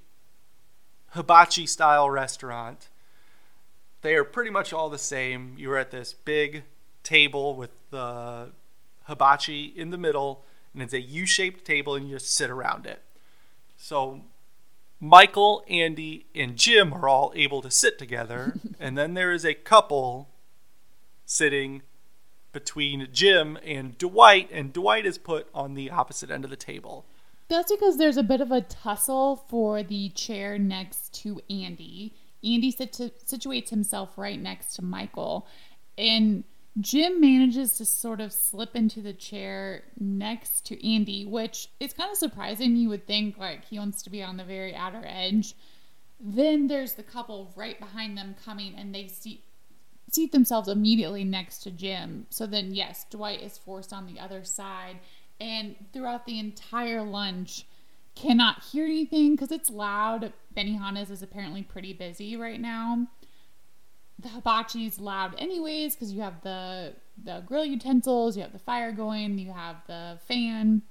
hibachi 1.10 1.66
style 1.66 2.08
restaurant, 2.10 2.88
They 4.02 4.16
are 4.16 4.24
pretty 4.24 4.50
much 4.50 4.72
all 4.72 4.90
the 4.90 4.98
same. 4.98 5.54
You're 5.56 5.76
at 5.78 5.92
this 5.92 6.12
big 6.12 6.64
table 7.04 7.54
with 7.54 7.70
the 7.90 8.50
hibachi 9.04 9.66
in 9.76 9.90
the 9.90 9.98
middle, 9.98 10.44
and 10.74 10.82
it's 10.82 10.92
a 10.92 11.00
U 11.00 11.24
shaped 11.26 11.64
table, 11.64 11.94
and 11.94 12.08
you 12.08 12.16
just 12.16 12.34
sit 12.34 12.50
around 12.50 12.84
it. 12.86 13.02
So 13.76 14.22
Michael, 15.00 15.64
Andy, 15.68 16.26
and 16.34 16.56
Jim 16.56 16.92
are 16.92 17.08
all 17.08 17.32
able 17.36 17.62
to 17.62 17.70
sit 17.70 17.98
together, 17.98 18.56
and 18.80 18.98
then 18.98 19.14
there 19.14 19.32
is 19.32 19.44
a 19.44 19.54
couple 19.54 20.30
sitting 21.24 21.82
between 22.52 23.08
Jim 23.12 23.58
and 23.64 23.96
Dwight, 23.98 24.50
and 24.52 24.72
Dwight 24.72 25.06
is 25.06 25.18
put 25.18 25.48
on 25.54 25.74
the 25.74 25.90
opposite 25.90 26.30
end 26.30 26.44
of 26.44 26.50
the 26.50 26.56
table. 26.56 27.06
That's 27.48 27.72
because 27.72 27.98
there's 27.98 28.16
a 28.16 28.22
bit 28.22 28.40
of 28.40 28.50
a 28.50 28.60
tussle 28.60 29.36
for 29.48 29.82
the 29.82 30.10
chair 30.10 30.58
next 30.58 31.12
to 31.22 31.40
Andy. 31.50 32.14
Andy 32.44 32.70
situ- 32.70 33.10
situates 33.24 33.70
himself 33.70 34.16
right 34.16 34.40
next 34.40 34.74
to 34.76 34.82
Michael, 34.82 35.46
and 35.98 36.44
Jim 36.80 37.20
manages 37.20 37.76
to 37.76 37.84
sort 37.84 38.20
of 38.20 38.32
slip 38.32 38.74
into 38.74 39.02
the 39.02 39.12
chair 39.12 39.82
next 39.98 40.64
to 40.66 40.86
Andy, 40.86 41.26
which 41.26 41.68
is 41.78 41.92
kind 41.92 42.10
of 42.10 42.16
surprising. 42.16 42.76
You 42.76 42.88
would 42.88 43.06
think 43.06 43.36
like 43.36 43.66
he 43.66 43.78
wants 43.78 44.02
to 44.02 44.10
be 44.10 44.22
on 44.22 44.38
the 44.38 44.44
very 44.44 44.74
outer 44.74 45.02
edge. 45.04 45.54
Then 46.18 46.68
there's 46.68 46.94
the 46.94 47.02
couple 47.02 47.52
right 47.56 47.78
behind 47.78 48.16
them 48.16 48.34
coming, 48.42 48.74
and 48.76 48.94
they 48.94 49.08
see 49.08 49.42
seat 50.12 50.32
themselves 50.32 50.68
immediately 50.68 51.24
next 51.24 51.58
to 51.64 51.70
Jim. 51.70 52.26
So 52.30 52.46
then, 52.46 52.74
yes, 52.74 53.06
Dwight 53.10 53.42
is 53.42 53.58
forced 53.58 53.92
on 53.92 54.06
the 54.06 54.20
other 54.20 54.44
side, 54.44 54.98
and 55.40 55.74
throughout 55.92 56.26
the 56.26 56.38
entire 56.38 57.02
lunch, 57.02 57.66
cannot 58.14 58.62
hear 58.62 58.84
anything 58.84 59.32
because 59.32 59.50
it's 59.50 59.70
loud. 59.70 60.32
Benihana's 60.56 61.10
is 61.10 61.22
apparently 61.22 61.62
pretty 61.62 61.92
busy 61.92 62.36
right 62.36 62.60
now. 62.60 63.06
The 64.18 64.28
hibachi's 64.28 65.00
loud 65.00 65.34
anyways 65.38 65.94
because 65.94 66.12
you 66.12 66.20
have 66.20 66.42
the 66.42 66.94
the 67.22 67.42
grill 67.46 67.64
utensils, 67.64 68.36
you 68.36 68.42
have 68.42 68.52
the 68.52 68.58
fire 68.58 68.92
going, 68.92 69.38
you 69.38 69.52
have 69.52 69.76
the 69.86 70.18
fan. 70.28 70.82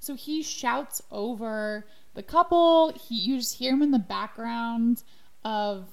So 0.00 0.14
he 0.14 0.42
shouts 0.42 1.02
over 1.10 1.86
the 2.14 2.22
couple. 2.22 2.92
He 2.92 3.16
you 3.16 3.38
just 3.38 3.56
hear 3.56 3.72
him 3.72 3.82
in 3.82 3.90
the 3.90 3.98
background 3.98 5.02
of 5.44 5.88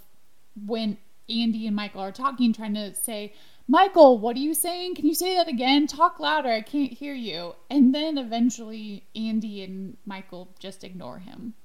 when 0.65 0.98
Andy 1.29 1.67
and 1.67 1.75
Michael 1.75 2.01
are 2.01 2.12
talking, 2.12 2.53
trying 2.53 2.75
to 2.75 2.94
say, 2.94 3.34
Michael, 3.67 4.20
what 4.20 4.36
are 4.36 4.39
you 4.39 4.53
saying? 4.53 4.96
Can 4.96 5.08
you 5.08 5.15
say 5.15 5.36
that 5.36 5.48
again? 5.48 5.88
Talk 5.88 6.20
louder. 6.20 6.50
I 6.50 6.62
can't 6.62 6.94
hear 6.94 7.15
you. 7.15 7.55
And 7.70 7.96
then 7.96 8.17
eventually 8.17 9.05
Andy 9.15 9.63
and 9.63 9.98
Michael 10.05 10.50
just 10.60 10.84
ignore 10.84 11.20
him. 11.20 11.55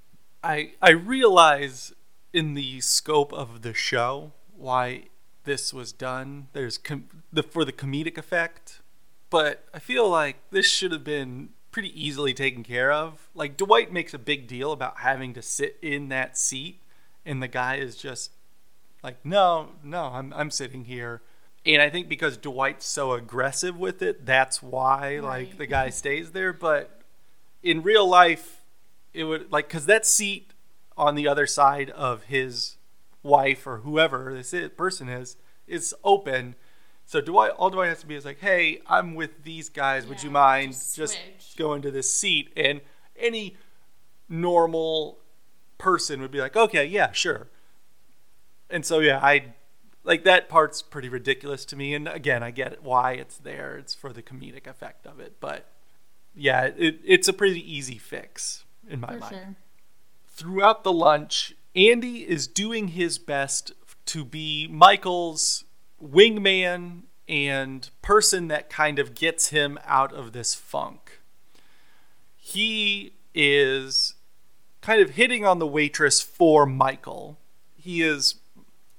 I 0.43 0.73
I 0.81 0.91
realize 0.91 1.93
in 2.33 2.55
the 2.55 2.81
scope 2.81 3.33
of 3.33 3.63
the 3.63 3.75
show 3.75 4.33
why 4.57 5.05
this 5.45 5.75
was 5.75 5.93
done. 5.93 6.49
There's 6.53 6.79
com- 6.79 7.09
the 7.33 7.43
for 7.43 7.65
the 7.65 7.73
comedic 7.73 8.17
effect, 8.17 8.81
but 9.29 9.65
I 9.75 9.79
feel 9.79 10.09
like 10.09 10.37
this 10.51 10.67
should 10.67 10.93
have 10.93 11.05
been 11.05 11.51
pretty 11.71 11.93
easily 12.01 12.33
taken 12.33 12.63
care 12.63 12.91
of. 12.91 13.29
Like 13.35 13.57
Dwight 13.57 13.93
makes 13.93 14.15
a 14.15 14.19
big 14.19 14.47
deal 14.47 14.73
about 14.73 15.01
having 15.01 15.35
to 15.35 15.43
sit 15.43 15.77
in 15.83 16.09
that 16.09 16.39
seat, 16.39 16.81
and 17.27 17.43
the 17.43 17.49
guy 17.49 17.77
is 17.77 17.97
just 17.97 18.33
like, 19.03 19.25
no, 19.25 19.71
no, 19.83 20.05
I'm 20.05 20.33
I'm 20.35 20.51
sitting 20.51 20.85
here. 20.85 21.23
And 21.67 21.83
I 21.83 21.91
think 21.91 22.09
because 22.09 22.37
Dwight's 22.39 22.87
so 22.87 23.13
aggressive 23.13 23.77
with 23.77 24.01
it, 24.03 24.25
that's 24.25 24.63
why 24.63 25.19
Right. 25.19 25.49
like 25.49 25.59
the 25.59 25.67
guy 25.67 25.91
stays 25.91 26.33
there. 26.33 26.53
But 26.53 27.03
in 27.63 27.83
real 27.83 28.09
life, 28.09 28.63
it 29.13 29.25
would 29.25 29.53
like 29.53 29.69
because 29.69 29.87
that 29.87 30.07
seat 30.07 30.53
on 30.97 31.15
the 31.15 31.29
other 31.29 31.47
side 31.47 31.91
of 31.91 32.25
his 32.25 32.77
wife 33.23 33.67
or 33.67 33.79
whoever 33.79 34.33
this 34.35 34.53
is, 34.55 34.71
person 34.71 35.09
is 35.09 35.37
is 35.67 35.95
open. 36.05 36.55
So 37.05 37.21
Dwight, 37.21 37.51
all 37.53 37.71
Dwight 37.71 37.89
has 37.89 38.01
to 38.01 38.07
be 38.07 38.15
is 38.15 38.25
like, 38.25 38.39
"Hey, 38.41 38.81
I'm 38.87 39.15
with 39.15 39.43
these 39.43 39.69
guys. 39.69 40.07
Would 40.07 40.23
you 40.23 40.31
mind 40.31 40.73
just 40.73 40.97
just, 40.97 41.19
going 41.59 41.83
to 41.83 41.91
this 41.91 42.13
seat?" 42.13 42.53
And 42.57 42.81
any 43.17 43.57
normal 44.29 45.19
person 45.79 46.21
would 46.21 46.31
be 46.31 46.41
like, 46.41 46.57
"Okay, 46.57 46.85
yeah, 46.87 47.13
sure." 47.13 47.49
And 48.71 48.85
so 48.85 49.01
yeah, 49.01 49.19
I 49.23 49.55
like 50.05 50.25
that 50.25 50.49
part's 50.49 50.83
pretty 50.83 51.09
ridiculous 51.09 51.65
to 51.67 51.77
me. 51.77 51.95
And 51.95 52.09
again, 52.09 52.43
I 52.43 52.51
get 52.51 52.83
why 52.83 53.13
it's 53.13 53.37
there. 53.39 53.77
It's 53.77 53.95
for 53.95 54.13
the 54.13 54.23
comedic 54.23 54.67
effect 54.67 55.07
of 55.07 55.21
it. 55.21 55.37
But 55.41 55.67
yeah, 56.35 56.71
it, 56.77 57.01
it's 57.05 57.29
a 57.29 57.33
pretty 57.33 57.61
easy 57.61 57.99
fix 57.99 58.65
in 58.89 59.01
my 59.01 59.15
For 59.15 59.19
mind 59.19 59.35
sure. 59.35 59.57
throughout 60.29 60.85
the 60.85 60.93
lunch, 60.93 61.55
Andy 61.75 62.29
is 62.29 62.47
doing 62.47 62.89
his 62.89 63.19
best 63.19 63.73
to 64.07 64.25
be 64.25 64.67
Michael's 64.69 65.65
wingman 66.03 67.03
and 67.29 67.91
person 68.03 68.49
that 68.49 68.69
kind 68.69 68.99
of 68.99 69.15
gets 69.15 69.49
him 69.49 69.79
out 69.87 70.13
of 70.13 70.33
this 70.33 70.55
funk. 70.55 71.21
He 72.37 73.13
is 73.35 74.15
kind 74.81 75.01
of 75.01 75.11
hitting 75.11 75.47
on 75.47 75.61
the 75.61 75.67
waitress 75.67 76.21
for 76.21 76.67
Michael. 76.67 77.39
He 77.77 78.03
is 78.03 78.40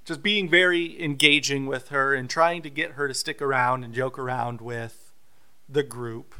just 0.06 0.24
being 0.24 0.50
very 0.50 1.02
engaging 1.02 1.66
with 1.66 1.90
her 1.90 2.14
and 2.14 2.30
trying 2.30 2.62
to 2.64 2.70
get 2.70 2.92
her 2.92 3.08
to 3.08 3.14
stick 3.14 3.42
around 3.42 3.84
and 3.84 3.94
joke 3.94 4.18
around 4.18 4.62
with 4.62 5.14
the 5.70 5.84
group. 5.84 6.36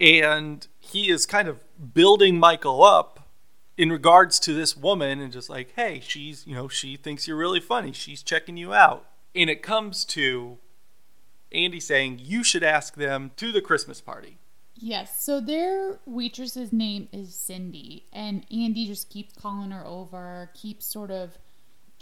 And 0.00 0.66
he 0.80 1.10
is 1.10 1.26
kind 1.26 1.48
of 1.48 1.60
building 1.94 2.38
Michael 2.38 2.82
up 2.82 3.28
in 3.76 3.90
regards 3.90 4.38
to 4.40 4.52
this 4.52 4.76
woman 4.76 5.20
and 5.20 5.32
just 5.32 5.50
like, 5.50 5.72
hey, 5.76 6.00
she's, 6.02 6.46
you 6.46 6.54
know, 6.54 6.68
she 6.68 6.96
thinks 6.96 7.26
you're 7.26 7.36
really 7.36 7.60
funny. 7.60 7.92
She's 7.92 8.22
checking 8.22 8.56
you 8.56 8.72
out. 8.72 9.06
And 9.34 9.50
it 9.50 9.62
comes 9.62 10.04
to 10.06 10.58
Andy 11.52 11.80
saying, 11.80 12.20
you 12.22 12.44
should 12.44 12.62
ask 12.62 12.94
them 12.94 13.32
to 13.36 13.52
the 13.52 13.60
Christmas 13.60 14.00
party. 14.00 14.38
Yes, 14.76 15.24
so 15.24 15.40
their 15.40 16.00
waitress's 16.04 16.72
name 16.72 17.08
is 17.12 17.34
Cindy, 17.34 18.06
and 18.12 18.44
Andy 18.50 18.86
just 18.86 19.08
keeps 19.08 19.32
calling 19.32 19.70
her 19.70 19.86
over, 19.86 20.50
keeps 20.52 20.84
sort 20.84 21.12
of 21.12 21.38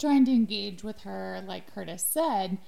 trying 0.02 0.26
to 0.26 0.32
engage 0.32 0.84
with 0.84 1.00
her, 1.00 1.42
like 1.46 1.72
Curtis 1.72 2.04
said. 2.04 2.58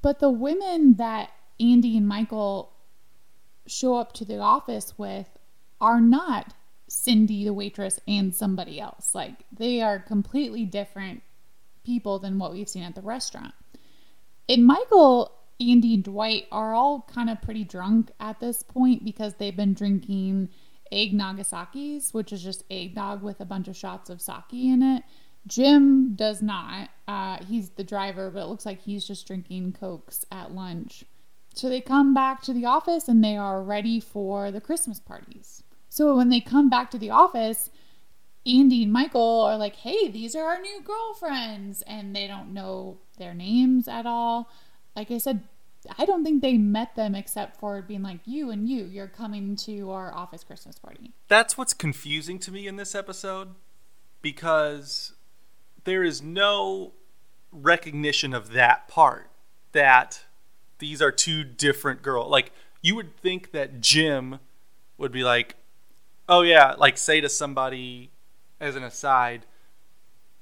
But 0.00 0.20
the 0.20 0.30
women 0.30 0.94
that 0.94 1.30
Andy 1.60 1.96
and 1.96 2.08
Michael 2.08 2.72
show 3.66 3.96
up 3.96 4.12
to 4.14 4.24
the 4.24 4.38
office 4.38 4.96
with 4.96 5.28
are 5.80 6.00
not 6.00 6.54
Cindy, 6.88 7.44
the 7.44 7.52
waitress, 7.52 8.00
and 8.08 8.34
somebody 8.34 8.80
else. 8.80 9.14
Like, 9.14 9.44
they 9.52 9.82
are 9.82 9.98
completely 9.98 10.64
different 10.64 11.22
people 11.84 12.18
than 12.18 12.38
what 12.38 12.52
we've 12.52 12.68
seen 12.68 12.82
at 12.82 12.94
the 12.94 13.02
restaurant. 13.02 13.54
And 14.48 14.64
Michael, 14.64 15.32
Andy, 15.60 15.94
and 15.94 16.04
Dwight 16.04 16.46
are 16.50 16.72
all 16.72 17.06
kind 17.12 17.28
of 17.28 17.42
pretty 17.42 17.64
drunk 17.64 18.10
at 18.18 18.40
this 18.40 18.62
point 18.62 19.04
because 19.04 19.34
they've 19.34 19.56
been 19.56 19.74
drinking 19.74 20.48
egg 20.90 21.12
nagasakis, 21.12 22.14
which 22.14 22.32
is 22.32 22.42
just 22.42 22.64
eggnog 22.70 23.22
with 23.22 23.40
a 23.40 23.44
bunch 23.44 23.68
of 23.68 23.76
shots 23.76 24.08
of 24.08 24.22
sake 24.22 24.52
in 24.52 24.82
it. 24.82 25.02
Jim 25.48 26.14
does 26.14 26.40
not. 26.42 26.90
Uh, 27.08 27.38
he's 27.44 27.70
the 27.70 27.84
driver, 27.84 28.30
but 28.30 28.42
it 28.42 28.46
looks 28.46 28.66
like 28.66 28.82
he's 28.82 29.06
just 29.06 29.26
drinking 29.26 29.72
cokes 29.72 30.24
at 30.30 30.52
lunch. 30.52 31.04
So 31.54 31.68
they 31.68 31.80
come 31.80 32.14
back 32.14 32.42
to 32.42 32.52
the 32.52 32.66
office 32.66 33.08
and 33.08 33.24
they 33.24 33.36
are 33.36 33.62
ready 33.62 33.98
for 33.98 34.52
the 34.52 34.60
Christmas 34.60 35.00
parties. 35.00 35.62
So 35.88 36.16
when 36.16 36.28
they 36.28 36.40
come 36.40 36.68
back 36.68 36.90
to 36.92 36.98
the 36.98 37.10
office, 37.10 37.70
Andy 38.46 38.84
and 38.84 38.92
Michael 38.92 39.40
are 39.42 39.56
like, 39.56 39.76
hey, 39.76 40.08
these 40.08 40.36
are 40.36 40.44
our 40.44 40.60
new 40.60 40.80
girlfriends. 40.82 41.82
And 41.82 42.14
they 42.14 42.26
don't 42.26 42.54
know 42.54 42.98
their 43.18 43.34
names 43.34 43.88
at 43.88 44.06
all. 44.06 44.48
Like 44.94 45.10
I 45.10 45.18
said, 45.18 45.42
I 45.98 46.04
don't 46.04 46.24
think 46.24 46.42
they 46.42 46.58
met 46.58 46.94
them 46.94 47.14
except 47.14 47.58
for 47.58 47.82
being 47.82 48.02
like, 48.02 48.20
you 48.24 48.50
and 48.50 48.68
you, 48.68 48.84
you're 48.84 49.08
coming 49.08 49.56
to 49.56 49.90
our 49.90 50.14
office 50.14 50.44
Christmas 50.44 50.78
party. 50.78 51.12
That's 51.28 51.56
what's 51.56 51.72
confusing 51.72 52.38
to 52.40 52.52
me 52.52 52.66
in 52.66 52.76
this 52.76 52.94
episode 52.94 53.54
because 54.22 55.12
there 55.88 56.04
is 56.04 56.22
no 56.22 56.92
recognition 57.50 58.34
of 58.34 58.52
that 58.52 58.88
part 58.88 59.30
that 59.72 60.24
these 60.78 61.00
are 61.00 61.10
two 61.10 61.42
different 61.42 62.02
girls. 62.02 62.30
Like 62.30 62.52
you 62.82 62.94
would 62.94 63.16
think 63.16 63.52
that 63.52 63.80
Jim 63.80 64.38
would 64.98 65.12
be 65.12 65.24
like, 65.24 65.56
"Oh 66.28 66.42
yeah," 66.42 66.74
like 66.78 66.98
say 66.98 67.20
to 67.20 67.28
somebody 67.28 68.10
as 68.60 68.76
an 68.76 68.82
aside, 68.82 69.46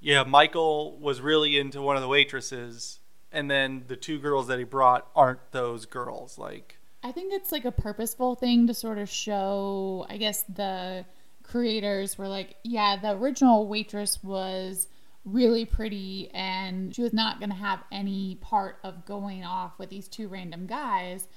"Yeah, 0.01 0.25
Michael 0.25 0.99
was 0.99 1.21
really 1.21 1.59
into 1.59 1.81
one 1.81 1.97
of 1.97 2.03
the 2.03 2.09
waitresses." 2.09 2.99
And 3.33 3.51
then 3.51 3.85
the 3.87 3.97
two 3.97 4.19
girls 4.19 4.47
that 4.47 4.59
he 4.59 4.65
brought 4.65 5.09
aren't 5.15 5.53
those 5.53 5.85
girls. 5.85 6.39
Like, 6.39 6.79
I 7.03 7.13
think 7.13 7.33
it's 7.33 7.53
like 7.53 7.65
a 7.65 7.73
purposeful 7.73 8.35
thing 8.35 8.67
to 8.67 8.75
sort 8.75 8.99
of 8.99 9.09
show, 9.09 10.07
I 10.09 10.17
guess 10.17 10.43
the 10.45 11.05
creators 11.43 12.19
were 12.19 12.29
like, 12.29 12.57
yeah, 12.65 12.97
the 12.97 13.13
original 13.13 13.67
waitress 13.67 14.23
was 14.25 14.89
really 15.27 15.65
pretty 15.65 16.31
and 16.33 16.95
she 16.95 17.03
was 17.03 17.13
not 17.13 17.41
going 17.41 17.51
to 17.51 17.57
have 17.57 17.81
any 17.93 18.39
part 18.41 18.79
of 18.83 19.05
going 19.05 19.45
off 19.45 19.79
with 19.79 19.91
these 19.91 20.09
two 20.09 20.29
random 20.29 20.67
guys. 20.67 21.29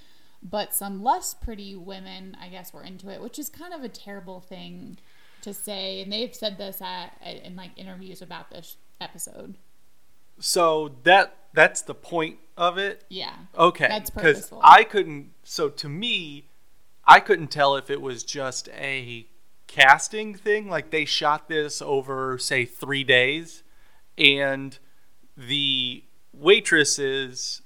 But 0.41 0.73
some 0.73 1.03
less 1.03 1.33
pretty 1.33 1.75
women, 1.75 2.37
I 2.39 2.47
guess, 2.47 2.71
were 2.71 2.83
into 2.83 3.09
it, 3.09 3.21
which 3.21 3.37
is 3.37 3.49
kind 3.49 3.73
of 3.73 3.83
a 3.83 3.89
terrible 3.89 4.39
thing 4.39 4.97
to 5.41 5.53
say. 5.53 6.01
And 6.01 6.13
they've 6.13 6.33
said 6.33 6.57
this 6.57 6.81
at, 6.81 7.11
in 7.43 7.57
like 7.57 7.71
interviews 7.75 8.21
about 8.21 8.49
this 8.49 8.77
episode. 9.01 9.55
So 10.39 10.95
that 11.03 11.35
that's 11.53 11.81
the 11.81 11.95
point 11.95 12.37
of 12.55 12.77
it. 12.77 13.03
Yeah. 13.09 13.33
Okay. 13.57 13.87
That's 13.89 14.09
Because. 14.09 14.53
I 14.61 14.85
couldn't. 14.85 15.31
So 15.43 15.67
to 15.67 15.89
me, 15.89 16.45
I 17.05 17.19
couldn't 17.19 17.47
tell 17.47 17.75
if 17.75 17.89
it 17.89 18.01
was 18.01 18.23
just 18.23 18.69
a 18.69 19.27
casting 19.67 20.35
thing. 20.35 20.69
Like 20.69 20.91
they 20.91 21.05
shot 21.05 21.49
this 21.49 21.81
over, 21.81 22.37
say, 22.37 22.65
three 22.65 23.03
days, 23.03 23.63
and 24.19 24.77
the 25.37 26.03
waitresses, 26.33 27.61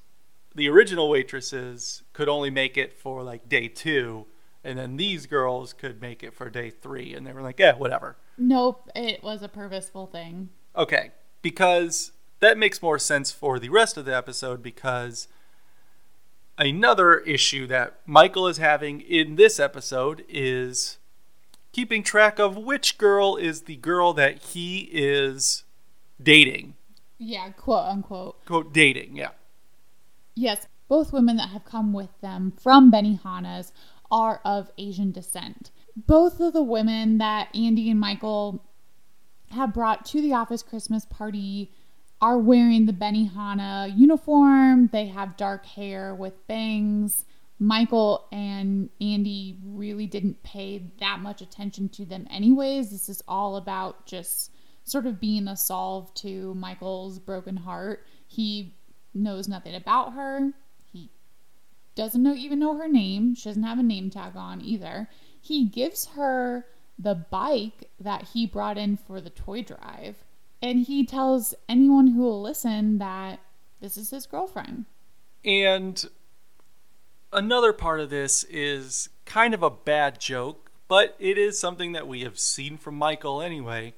the 0.56 0.70
original 0.70 1.10
waitresses, 1.10 2.04
could 2.14 2.30
only 2.30 2.50
make 2.50 2.78
it 2.78 2.94
for 2.94 3.24
like 3.24 3.50
day 3.50 3.68
two, 3.68 4.28
and 4.64 4.78
then 4.78 4.98
these 4.98 5.26
girls 5.26 5.74
could 5.74 6.02
make 6.02 6.24
it 6.24 6.34
for 6.34 6.50
day 6.50 6.70
three, 6.70 7.14
and 7.14 7.26
they 7.26 7.34
were 7.34 7.42
like, 7.42 7.60
yeah, 7.60 7.76
whatever. 7.76 8.16
Nope, 8.38 8.90
it 8.96 9.24
was 9.24 9.42
a 9.42 9.50
purposeful 9.50 10.08
thing. 10.08 10.50
Okay, 10.76 11.12
because 11.42 12.12
that 12.40 12.58
makes 12.58 12.82
more 12.82 13.00
sense 13.00 13.32
for 13.32 13.60
the 13.60 13.70
rest 13.70 13.98
of 13.98 14.06
the 14.06 14.16
episode 14.16 14.62
because 14.62 15.28
another 16.58 17.20
issue 17.20 17.68
that 17.68 18.00
Michael 18.06 18.48
is 18.48 18.58
having 18.58 19.02
in 19.02 19.36
this 19.36 19.60
episode 19.60 20.24
is 20.30 20.98
keeping 21.72 22.04
track 22.04 22.40
of 22.40 22.56
which 22.56 22.98
girl 22.98 23.36
is 23.36 23.64
the 23.64 23.78
girl 23.78 24.14
that 24.14 24.40
he 24.40 24.90
is 24.92 25.64
dating. 26.22 26.76
Yeah, 27.18 27.50
quote 27.52 27.86
unquote. 27.86 28.46
Quote 28.46 28.74
dating, 28.74 29.16
yeah. 29.16 29.32
Yes, 30.36 30.68
both 30.88 31.14
women 31.14 31.38
that 31.38 31.50
have 31.50 31.66
come 31.66 31.94
with 31.94 32.20
them 32.22 32.54
from 32.62 32.92
Benihana's 32.92 33.72
are 34.12 34.42
of 34.46 34.72
Asian 34.78 35.12
descent. 35.12 35.72
Both 35.96 36.40
of 36.40 36.54
the 36.54 36.64
women 36.64 37.18
that 37.20 37.50
Andy 37.56 37.90
and 37.90 38.00
Michael 38.00 38.64
have 39.52 39.74
brought 39.74 40.06
to 40.08 40.22
the 40.22 40.34
office 40.34 40.64
Christmas 40.64 41.06
party 41.06 41.72
are 42.22 42.38
wearing 42.38 42.86
the 42.86 42.94
Benihana 42.94 43.96
uniform. 43.98 44.90
They 44.92 45.08
have 45.08 45.38
dark 45.38 45.66
hair 45.66 46.16
with 46.16 46.48
bangs. 46.48 47.26
Michael 47.60 48.28
and 48.32 48.90
Andy 49.00 49.60
really 49.64 50.08
didn't 50.08 50.42
pay 50.44 50.92
that 51.00 51.20
much 51.20 51.42
attention 51.42 51.90
to 51.90 52.06
them, 52.06 52.28
anyways. 52.30 52.92
This 52.92 53.10
is 53.10 53.22
all 53.28 53.58
about 53.58 54.06
just 54.06 54.53
sort 54.84 55.06
of 55.06 55.20
being 55.20 55.48
a 55.48 55.56
solve 55.56 56.14
to 56.16 56.54
Michael's 56.56 57.20
broken 57.20 57.58
heart. 57.58 58.06
He 58.28 58.76
knows 59.14 59.48
nothing 59.48 59.76
about 59.76 60.14
her. 60.14 60.52
He 60.92 61.10
doesn't 61.96 62.22
know 62.22 62.34
even 62.34 62.60
know 62.60 62.78
her 62.78 62.88
name. 62.88 63.36
She 63.36 63.50
doesn't 63.50 63.64
have 63.64 63.80
a 63.80 63.84
name 63.84 64.10
tag 64.10 64.36
on 64.36 64.62
either. 64.62 65.10
He 65.40 65.66
gives 65.66 66.08
her 66.08 66.66
the 66.98 67.16
bike 67.16 67.90
that 68.00 68.30
he 68.34 68.46
brought 68.46 68.78
in 68.78 68.98
for 68.98 69.20
the 69.20 69.30
toy 69.30 69.62
drive. 69.62 70.24
And 70.62 70.80
he 70.80 71.06
tells 71.06 71.54
anyone 71.68 72.08
who 72.08 72.22
will 72.22 72.42
listen 72.42 72.98
that 73.00 73.40
this 73.82 73.98
is 73.98 74.12
his 74.12 74.26
girlfriend. 74.26 74.86
And 75.44 76.06
another 77.34 77.74
part 77.74 78.00
of 78.00 78.10
this 78.10 78.46
is 78.46 79.10
kind 79.26 79.54
of 79.54 79.62
a 79.62 79.70
bad 79.70 80.20
joke, 80.20 80.72
but 80.88 81.16
it 81.20 81.38
is 81.38 81.60
something 81.60 81.92
that 81.92 82.08
we 82.08 82.22
have 82.22 82.40
seen 82.40 82.78
from 82.78 82.96
Michael 82.96 83.42
anyway. 83.42 83.94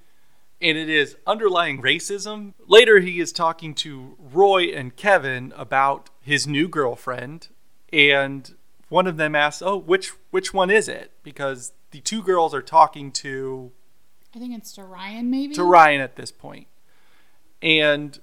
And 0.62 0.78
it 0.78 0.90
is 0.90 1.18
underlying 1.28 1.82
racism. 1.82 2.54
Later, 2.66 3.00
he 3.00 3.20
is 3.20 3.32
talking 3.32 3.74
to 3.76 4.16
Roy 4.18 4.66
and 4.66 4.96
Kevin 4.96 5.54
about 5.56 6.10
his 6.22 6.48
new 6.48 6.68
girlfriend, 6.68 7.50
and 7.92 8.56
one 8.90 9.06
of 9.06 9.18
them 9.18 9.36
asks, 9.36 9.62
"Oh, 9.62 9.78
which 9.78 10.12
which 10.32 10.54
one 10.54 10.70
is 10.70 10.88
it?" 10.88 11.12
Because 11.24 11.74
the 11.92 12.00
two 12.00 12.24
girls 12.24 12.54
are 12.54 12.62
talking 12.62 13.12
to 13.14 13.72
I 14.36 14.40
think 14.40 14.58
it's 14.58 14.74
to 14.74 14.84
Ryan, 14.84 15.30
maybe? 15.30 15.54
to 15.56 15.64
Ryan 15.64 16.02
at 16.02 16.18
this 16.18 16.32
point. 16.32 16.68
And 17.62 18.20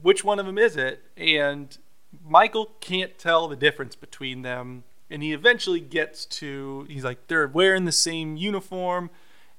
which 0.00 0.22
one 0.22 0.38
of 0.38 0.44
them 0.44 0.58
is 0.58 0.76
it? 0.76 1.02
And 1.16 1.76
Michael 2.22 2.74
can't 2.80 3.18
tell 3.18 3.48
the 3.48 3.56
difference 3.56 3.96
between 3.96 4.42
them. 4.42 4.84
And 5.10 5.22
he 5.22 5.32
eventually 5.32 5.80
gets 5.80 6.26
to, 6.26 6.86
he's 6.90 7.02
like, 7.02 7.28
they're 7.28 7.48
wearing 7.48 7.86
the 7.86 7.92
same 7.92 8.36
uniform. 8.36 9.08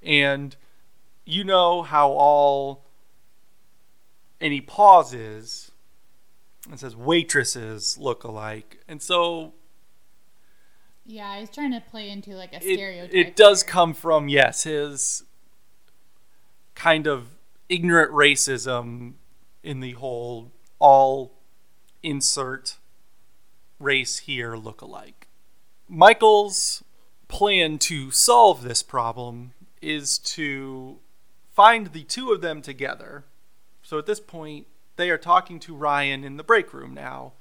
And 0.03 0.55
you 1.29 1.43
know 1.43 1.83
how 1.83 2.09
all, 2.11 2.85
and 4.41 4.53
he 4.53 4.61
pauses 4.61 5.71
and 6.69 6.79
says, 6.79 6.95
waitresses 6.95 7.97
look 7.97 8.23
alike. 8.23 8.81
And 8.87 9.01
so 9.01 9.53
Yeah, 11.05 11.39
he's 11.39 11.49
trying 11.49 11.71
to 11.71 11.81
play 11.81 12.09
into 12.09 12.31
like 12.35 12.53
a 12.53 12.57
it, 12.57 12.75
stereotype. 12.75 13.13
it 13.13 13.35
does 13.35 13.63
there. 13.63 13.71
come 13.71 13.93
from 13.93 14.27
yes 14.29 14.63
his 14.63 15.23
kind 16.75 17.07
of 17.07 17.35
ignorant 17.67 18.11
racism 18.11 19.13
in 19.63 19.79
the 19.79 19.93
whole 19.93 20.51
all 20.79 21.33
insert 22.03 22.77
race 23.79 24.19
here 24.19 24.55
look 24.55 24.81
alike 24.81 25.27
michael's 25.87 26.83
plan 27.27 27.77
to 27.77 28.11
solve 28.11 28.63
this 28.63 28.81
problem 28.81 29.51
is 29.81 30.17
to 30.17 30.99
find 31.59 31.87
the 31.87 32.03
two 32.03 32.31
of 32.31 32.41
them 32.41 32.61
together 32.61 33.25
so 33.81 33.97
at 33.97 34.05
this 34.05 34.19
point 34.19 34.67
they 34.95 35.09
are 35.09 35.17
talking 35.17 35.59
to 35.59 35.75
ryan 35.75 36.23
in 36.23 36.37
the 36.37 36.43
break 36.43 36.73
room 36.73 36.93
now 36.93 37.33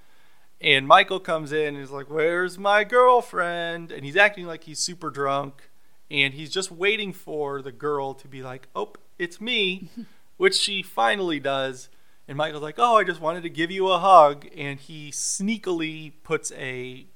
and 0.61 0.88
Michael 0.88 1.20
comes 1.20 1.52
in 1.52 1.74
and 1.74 1.78
is 1.83 1.90
like, 1.90 2.11
Where's 2.11 2.59
my 2.59 2.85
girlfriend? 2.85 3.92
And 3.92 4.04
he's 4.04 4.16
acting 4.16 4.46
like 4.46 4.64
he's 4.64 4.81
super 4.81 5.11
drunk. 5.11 5.70
And 6.11 6.35
he's 6.35 6.50
just 6.50 6.72
waiting 6.72 7.12
for 7.12 7.62
the 7.62 7.72
girl 7.72 8.14
to 8.14 8.28
be 8.28 8.42
like, 8.42 8.68
Oh, 8.74 8.92
it's 9.18 9.40
me, 9.40 9.90
which 10.37 10.57
she 10.57 10.83
finally 10.83 11.38
does. 11.38 11.88
And 12.26 12.37
Michael's 12.37 12.62
like, 12.62 12.78
Oh, 12.78 12.96
I 12.96 13.04
just 13.04 13.20
wanted 13.20 13.42
to 13.44 13.50
give 13.50 13.70
you 13.70 13.88
a 13.88 13.98
hug. 13.98 14.46
And 14.57 14.81
he 14.81 15.11
sneakily 15.11 16.12
puts 16.24 16.50
a, 16.52 17.07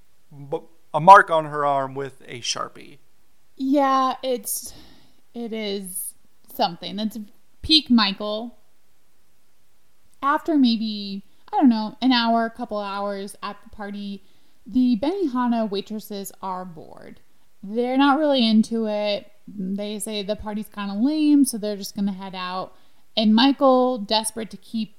a 0.94 1.00
mark 1.00 1.30
on 1.30 1.46
her 1.46 1.66
arm 1.66 1.94
with 1.94 2.22
a 2.28 2.40
sharpie. 2.40 2.98
Yeah, 3.56 4.14
it's 4.22 4.72
it 5.34 5.52
is 5.52 6.11
something. 6.54 6.96
That's 6.96 7.18
peak 7.62 7.90
Michael. 7.90 8.58
After 10.22 10.56
maybe 10.56 11.24
I 11.52 11.56
don't 11.56 11.68
know 11.68 11.96
an 12.00 12.12
hour, 12.12 12.46
a 12.46 12.50
couple 12.50 12.78
hours 12.78 13.36
at 13.42 13.56
the 13.62 13.70
party, 13.70 14.22
the 14.66 14.98
Benihana 15.00 15.68
waitresses 15.68 16.32
are 16.40 16.64
bored. 16.64 17.20
They're 17.62 17.98
not 17.98 18.18
really 18.18 18.46
into 18.46 18.86
it. 18.86 19.30
They 19.46 19.98
say 19.98 20.22
the 20.22 20.36
party's 20.36 20.68
kind 20.68 20.90
of 20.90 20.98
lame, 20.98 21.44
so 21.44 21.58
they're 21.58 21.76
just 21.76 21.96
gonna 21.96 22.12
head 22.12 22.34
out. 22.34 22.74
And 23.16 23.34
Michael, 23.34 23.98
desperate 23.98 24.50
to 24.50 24.56
keep 24.56 24.96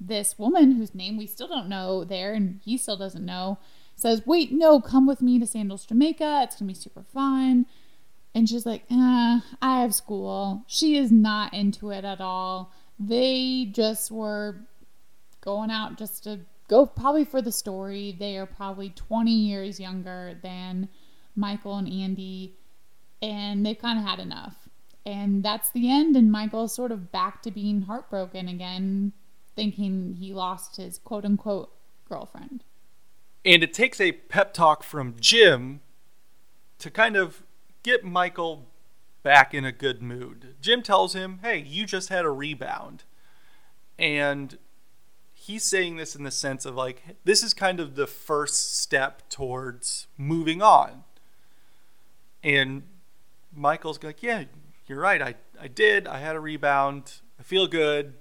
this 0.00 0.38
woman 0.38 0.72
whose 0.72 0.94
name 0.94 1.16
we 1.16 1.26
still 1.26 1.48
don't 1.48 1.68
know 1.68 2.04
there, 2.04 2.32
and 2.32 2.60
he 2.64 2.76
still 2.76 2.96
doesn't 2.96 3.24
know, 3.24 3.58
says, 3.96 4.26
"Wait, 4.26 4.52
no, 4.52 4.80
come 4.80 5.06
with 5.06 5.20
me 5.20 5.38
to 5.38 5.46
Sandals, 5.46 5.86
Jamaica. 5.86 6.42
It's 6.44 6.56
gonna 6.56 6.68
be 6.68 6.74
super 6.74 7.02
fun." 7.02 7.66
And 8.38 8.48
she's 8.48 8.64
like, 8.64 8.84
eh, 8.88 9.40
I 9.60 9.80
have 9.80 9.92
school. 9.92 10.62
She 10.68 10.96
is 10.96 11.10
not 11.10 11.52
into 11.52 11.90
it 11.90 12.04
at 12.04 12.20
all. 12.20 12.72
They 12.96 13.68
just 13.72 14.12
were 14.12 14.60
going 15.40 15.72
out 15.72 15.98
just 15.98 16.22
to 16.22 16.38
go, 16.68 16.86
probably 16.86 17.24
for 17.24 17.42
the 17.42 17.50
story. 17.50 18.14
They 18.16 18.36
are 18.36 18.46
probably 18.46 18.90
20 18.90 19.32
years 19.32 19.80
younger 19.80 20.38
than 20.40 20.88
Michael 21.34 21.78
and 21.78 21.92
Andy, 21.92 22.54
and 23.20 23.66
they've 23.66 23.76
kind 23.76 23.98
of 23.98 24.04
had 24.04 24.20
enough. 24.20 24.68
And 25.04 25.42
that's 25.42 25.70
the 25.70 25.90
end. 25.90 26.14
And 26.14 26.30
Michael's 26.30 26.72
sort 26.72 26.92
of 26.92 27.10
back 27.10 27.42
to 27.42 27.50
being 27.50 27.82
heartbroken 27.82 28.46
again, 28.46 29.14
thinking 29.56 30.14
he 30.14 30.32
lost 30.32 30.76
his 30.76 30.98
quote 30.98 31.24
unquote 31.24 31.72
girlfriend. 32.08 32.62
And 33.44 33.64
it 33.64 33.72
takes 33.72 34.00
a 34.00 34.12
pep 34.12 34.54
talk 34.54 34.84
from 34.84 35.16
Jim 35.18 35.80
to 36.78 36.88
kind 36.88 37.16
of 37.16 37.42
get 37.82 38.04
Michael 38.04 38.66
back 39.22 39.54
in 39.54 39.64
a 39.64 39.72
good 39.72 40.02
mood. 40.02 40.54
Jim 40.60 40.82
tells 40.82 41.14
him, 41.14 41.40
Hey, 41.42 41.58
you 41.58 41.86
just 41.86 42.08
had 42.08 42.24
a 42.24 42.30
rebound. 42.30 43.04
And 43.98 44.58
he's 45.34 45.64
saying 45.64 45.96
this 45.96 46.14
in 46.14 46.24
the 46.24 46.30
sense 46.30 46.64
of 46.64 46.74
like, 46.74 47.02
this 47.24 47.42
is 47.42 47.54
kind 47.54 47.80
of 47.80 47.94
the 47.94 48.06
first 48.06 48.78
step 48.78 49.28
towards 49.28 50.06
moving 50.16 50.62
on. 50.62 51.04
And 52.42 52.84
Michael's 53.54 54.02
like, 54.02 54.22
Yeah, 54.22 54.44
you're 54.86 55.00
right. 55.00 55.20
I, 55.20 55.34
I 55.60 55.68
did. 55.68 56.06
I 56.06 56.18
had 56.18 56.36
a 56.36 56.40
rebound. 56.40 57.20
I 57.38 57.42
feel 57.42 57.66
good. 57.66 58.14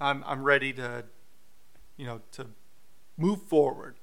I'm, 0.00 0.22
I'm 0.26 0.42
ready 0.42 0.72
to, 0.74 1.04
you 1.96 2.06
know, 2.06 2.20
to 2.32 2.46
move 3.16 3.42
forward. 3.42 3.97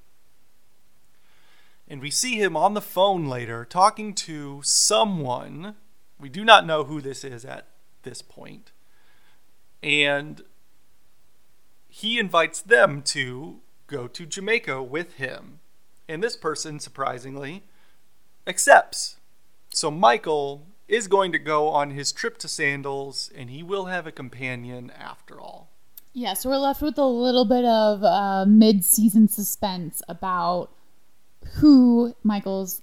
And 1.87 2.01
we 2.01 2.09
see 2.09 2.35
him 2.35 2.57
on 2.57 2.73
the 2.73 2.81
phone 2.81 3.27
later 3.27 3.63
talking 3.63 4.13
to 4.15 4.61
someone. 4.63 5.75
We 6.19 6.29
do 6.29 6.43
not 6.43 6.65
know 6.65 6.83
who 6.83 7.01
this 7.01 7.23
is 7.23 7.45
at 7.45 7.67
this 8.03 8.21
point. 8.21 8.71
And 9.83 10.41
he 11.87 12.17
invites 12.17 12.61
them 12.61 13.01
to 13.03 13.59
go 13.87 14.07
to 14.07 14.25
Jamaica 14.25 14.81
with 14.81 15.15
him. 15.15 15.59
And 16.09 16.23
this 16.23 16.35
person, 16.35 16.79
surprisingly, 16.79 17.63
accepts. 18.47 19.17
So 19.69 19.91
Michael 19.91 20.67
is 20.87 21.07
going 21.07 21.31
to 21.31 21.39
go 21.39 21.69
on 21.69 21.91
his 21.91 22.11
trip 22.11 22.37
to 22.39 22.47
Sandals, 22.47 23.31
and 23.35 23.49
he 23.49 23.63
will 23.63 23.85
have 23.85 24.05
a 24.05 24.11
companion 24.11 24.91
after 24.97 25.39
all. 25.39 25.69
Yeah, 26.13 26.33
so 26.33 26.49
we're 26.49 26.57
left 26.57 26.81
with 26.81 26.97
a 26.97 27.05
little 27.05 27.45
bit 27.45 27.65
of 27.65 28.03
uh, 28.03 28.45
mid-season 28.45 29.27
suspense 29.27 30.01
about 30.07 30.71
who 31.55 32.15
Michael's 32.23 32.81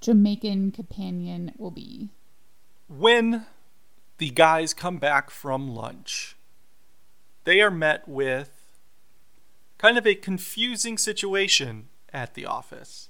Jamaican 0.00 0.72
companion 0.72 1.52
will 1.56 1.70
be. 1.70 2.10
When 2.88 3.46
the 4.18 4.30
guys 4.30 4.74
come 4.74 4.98
back 4.98 5.30
from 5.30 5.74
lunch, 5.74 6.36
they 7.44 7.60
are 7.60 7.70
met 7.70 8.08
with 8.08 8.50
kind 9.78 9.98
of 9.98 10.06
a 10.06 10.14
confusing 10.14 10.98
situation 10.98 11.88
at 12.12 12.34
the 12.34 12.46
office 12.46 13.08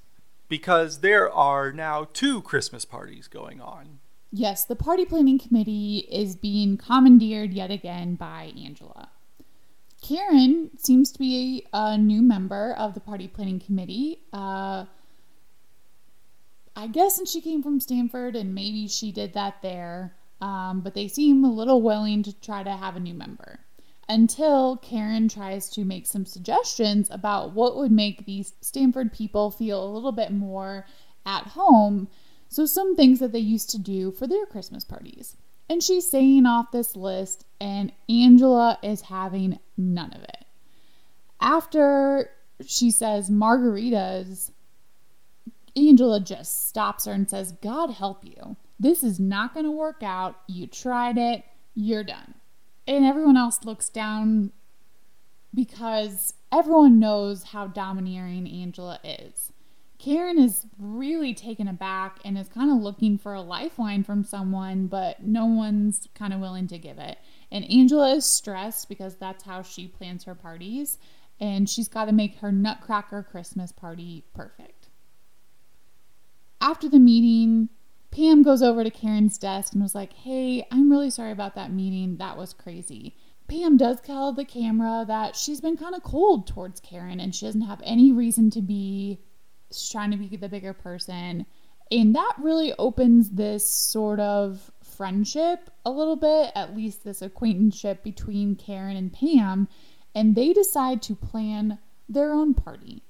because 0.49 1.01
there 1.01 1.33
are 1.33 1.73
now 1.73 2.07
two 2.13 2.43
Christmas 2.43 2.85
parties 2.85 3.29
going 3.29 3.61
on. 3.61 4.01
Yes, 4.31 4.65
the 4.65 4.77
party 4.77 5.05
planning 5.05 5.39
committee 5.39 6.09
is 6.11 6.35
being 6.35 6.77
commandeered 6.77 7.53
yet 7.53 7.71
again 7.71 8.17
by 8.17 8.53
Angela. 8.57 9.11
Karen 10.05 10.69
seems 10.77 11.11
to 11.13 11.19
be 11.19 11.67
a 11.73 11.97
new 11.97 12.21
member 12.21 12.75
of 12.75 12.93
the 12.93 13.01
party 13.01 13.27
planning 13.27 13.59
committee. 13.59 14.19
Uh, 14.35 14.85
I 16.77 16.89
guess 16.89 17.17
since 17.17 17.31
she 17.31 17.41
came 17.41 17.63
from 17.63 17.81
Stamford 17.81 18.37
and 18.37 18.55
maybe 18.55 18.87
she 18.87 19.13
did 19.13 19.33
that 19.33 19.63
there, 19.63 20.15
um, 20.43 20.83
but 20.83 20.93
they 20.93 21.09
seem 21.09 21.43
a 21.43 21.51
little 21.51 21.81
willing 21.81 22.23
to 22.25 22.39
try 22.41 22.63
to 22.63 22.73
have 22.73 22.97
a 22.97 23.01
new 23.01 23.15
member 23.15 23.61
until 24.07 24.77
Karen 24.77 25.27
tries 25.27 25.71
to 25.71 25.87
make 25.87 26.07
some 26.07 26.27
suggestions 26.27 27.09
about 27.11 27.55
what 27.55 27.75
would 27.77 27.93
make 27.93 28.27
these 28.27 28.53
Stamford 28.61 29.11
people 29.11 29.51
feel 29.51 29.83
a 29.83 29.89
little 29.95 30.13
bit 30.13 30.31
more 30.31 30.85
at 31.25 31.47
home. 31.47 32.09
So, 32.51 32.67
some 32.67 32.95
things 32.95 33.21
that 33.21 33.33
they 33.33 33.39
used 33.39 33.71
to 33.71 33.79
do 33.79 34.11
for 34.11 34.27
their 34.27 34.45
Christmas 34.45 34.85
parties. 34.85 35.37
And 35.69 35.83
she's 35.83 36.11
saying 36.11 36.47
off 36.47 36.73
this 36.73 36.95
list, 36.95 37.47
and 37.61 37.93
Angela 38.09 38.79
is 38.83 39.03
having 39.03 39.59
none 39.77 40.13
of 40.13 40.23
it. 40.23 40.45
After 41.41 42.31
she 42.67 42.91
says 42.91 43.31
margaritas, 43.31 44.51
Angela 45.77 46.21
just 46.21 46.69
stops 46.69 47.07
her 47.07 47.13
and 47.13 47.29
says, 47.29 47.53
God 47.53 47.91
help 47.91 48.25
you. 48.25 48.57
This 48.79 49.03
is 49.03 49.19
not 49.19 49.55
going 49.55 49.67
to 49.67 49.73
work 49.73 50.03
out. 50.03 50.37
You 50.47 50.67
tried 50.67 51.19
it. 51.19 51.45
You're 51.75 52.05
done. 52.05 52.35
And 52.87 53.05
everyone 53.05 53.37
else 53.37 53.65
looks 53.65 53.89
down 53.89 54.53
because 55.55 56.35
everyone 56.53 56.99
knows 56.99 57.45
how 57.45 57.67
domineering 57.67 58.47
Angela 58.49 59.01
is. 59.03 59.53
Karen 60.05 60.39
is 60.39 60.67
really 60.79 61.33
taken 61.33 61.67
aback 61.67 62.19
and 62.27 62.37
is 62.37 62.51
kind 62.51 62.71
of 62.71 62.77
looking 62.77 63.17
for 63.17 63.33
a 63.33 63.41
lifeline 63.41 64.05
from 64.05 64.23
someone, 64.23 64.87
but 64.87 65.23
no 65.23 65.47
one's 65.47 66.09
kind 66.15 66.35
of 66.35 66.41
willing 66.41 66.67
to 66.67 66.77
give 66.77 66.99
it. 66.99 67.17
And 67.51 67.65
Angela 67.71 68.15
is 68.15 68.27
stressed 68.27 68.91
because 68.91 69.15
that's 69.15 69.45
how 69.45 69.63
she 69.63 69.89
plans 69.89 70.25
her 70.25 70.35
parties, 70.35 70.99
and 71.41 71.71
she's 71.71 71.89
got 71.89 72.05
to 72.05 72.13
make 72.13 72.37
her 72.41 72.53
Nutcracker 72.53 73.23
Christmas 73.23 73.73
party 73.73 74.27
perfect. 74.35 74.91
After 76.61 76.87
the 76.87 76.99
meeting, 76.99 77.71
Pam 78.11 78.43
goes 78.43 78.63
over 78.63 78.85
to 78.85 78.91
Karen's 78.91 79.39
desk 79.39 79.73
and 79.73 79.83
was 79.83 79.95
like, 79.95 80.13
Hey, 80.13 80.67
I'm 80.71 80.91
really 80.91 81.09
sorry 81.09 81.33
about 81.33 81.55
that 81.55 81.73
meeting. 81.73 82.19
That 82.19 82.37
was 82.37 82.53
crazy. 82.53 83.17
Pam 83.49 83.79
does 83.79 84.03
tell 84.03 84.35
the 84.35 84.45
camera 84.45 85.07
that 85.09 85.35
she's 85.35 85.63
been 85.63 85.79
kind 85.79 85.95
of 85.95 86.03
cold 86.03 86.47
towards 86.47 86.79
Karen 86.81 87.21
and 87.21 87.35
she 87.35 87.47
doesn't 87.47 87.63
have 87.63 87.81
any 87.83 88.13
reason 88.13 88.51
to 88.51 88.61
be 88.61 89.21
Trying 89.91 90.11
to 90.11 90.17
be 90.17 90.37
the 90.37 90.49
bigger 90.49 90.73
person. 90.73 91.47
And 91.91 92.15
that 92.15 92.35
really 92.39 92.73
opens 92.79 93.31
this 93.31 93.69
sort 93.69 94.21
of 94.21 94.71
friendship 94.83 95.71
a 95.85 95.91
little 95.91 96.17
bit, 96.17 96.51
at 96.55 96.75
least 96.75 97.05
this 97.05 97.23
acquaintanceship 97.23 98.03
between 98.03 98.57
Karen 98.57 98.97
and 98.97 99.13
Pam. 99.13 99.69
And 100.15 100.35
they 100.35 100.53
decide 100.53 101.03
to 101.03 101.15
plan 101.15 101.79
their 102.09 102.33
own 102.33 102.55
party. 102.55 103.03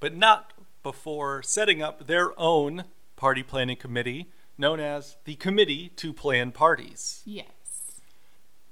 But 0.00 0.16
not 0.16 0.52
before 0.82 1.42
setting 1.42 1.82
up 1.82 2.06
their 2.06 2.38
own 2.38 2.84
party 3.16 3.42
planning 3.42 3.76
committee 3.76 4.30
known 4.60 4.78
as 4.78 5.16
the 5.24 5.36
Committee 5.36 5.88
to 5.96 6.12
Plan 6.12 6.52
Parties. 6.52 7.22
Yes. 7.24 7.46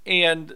And 0.04 0.54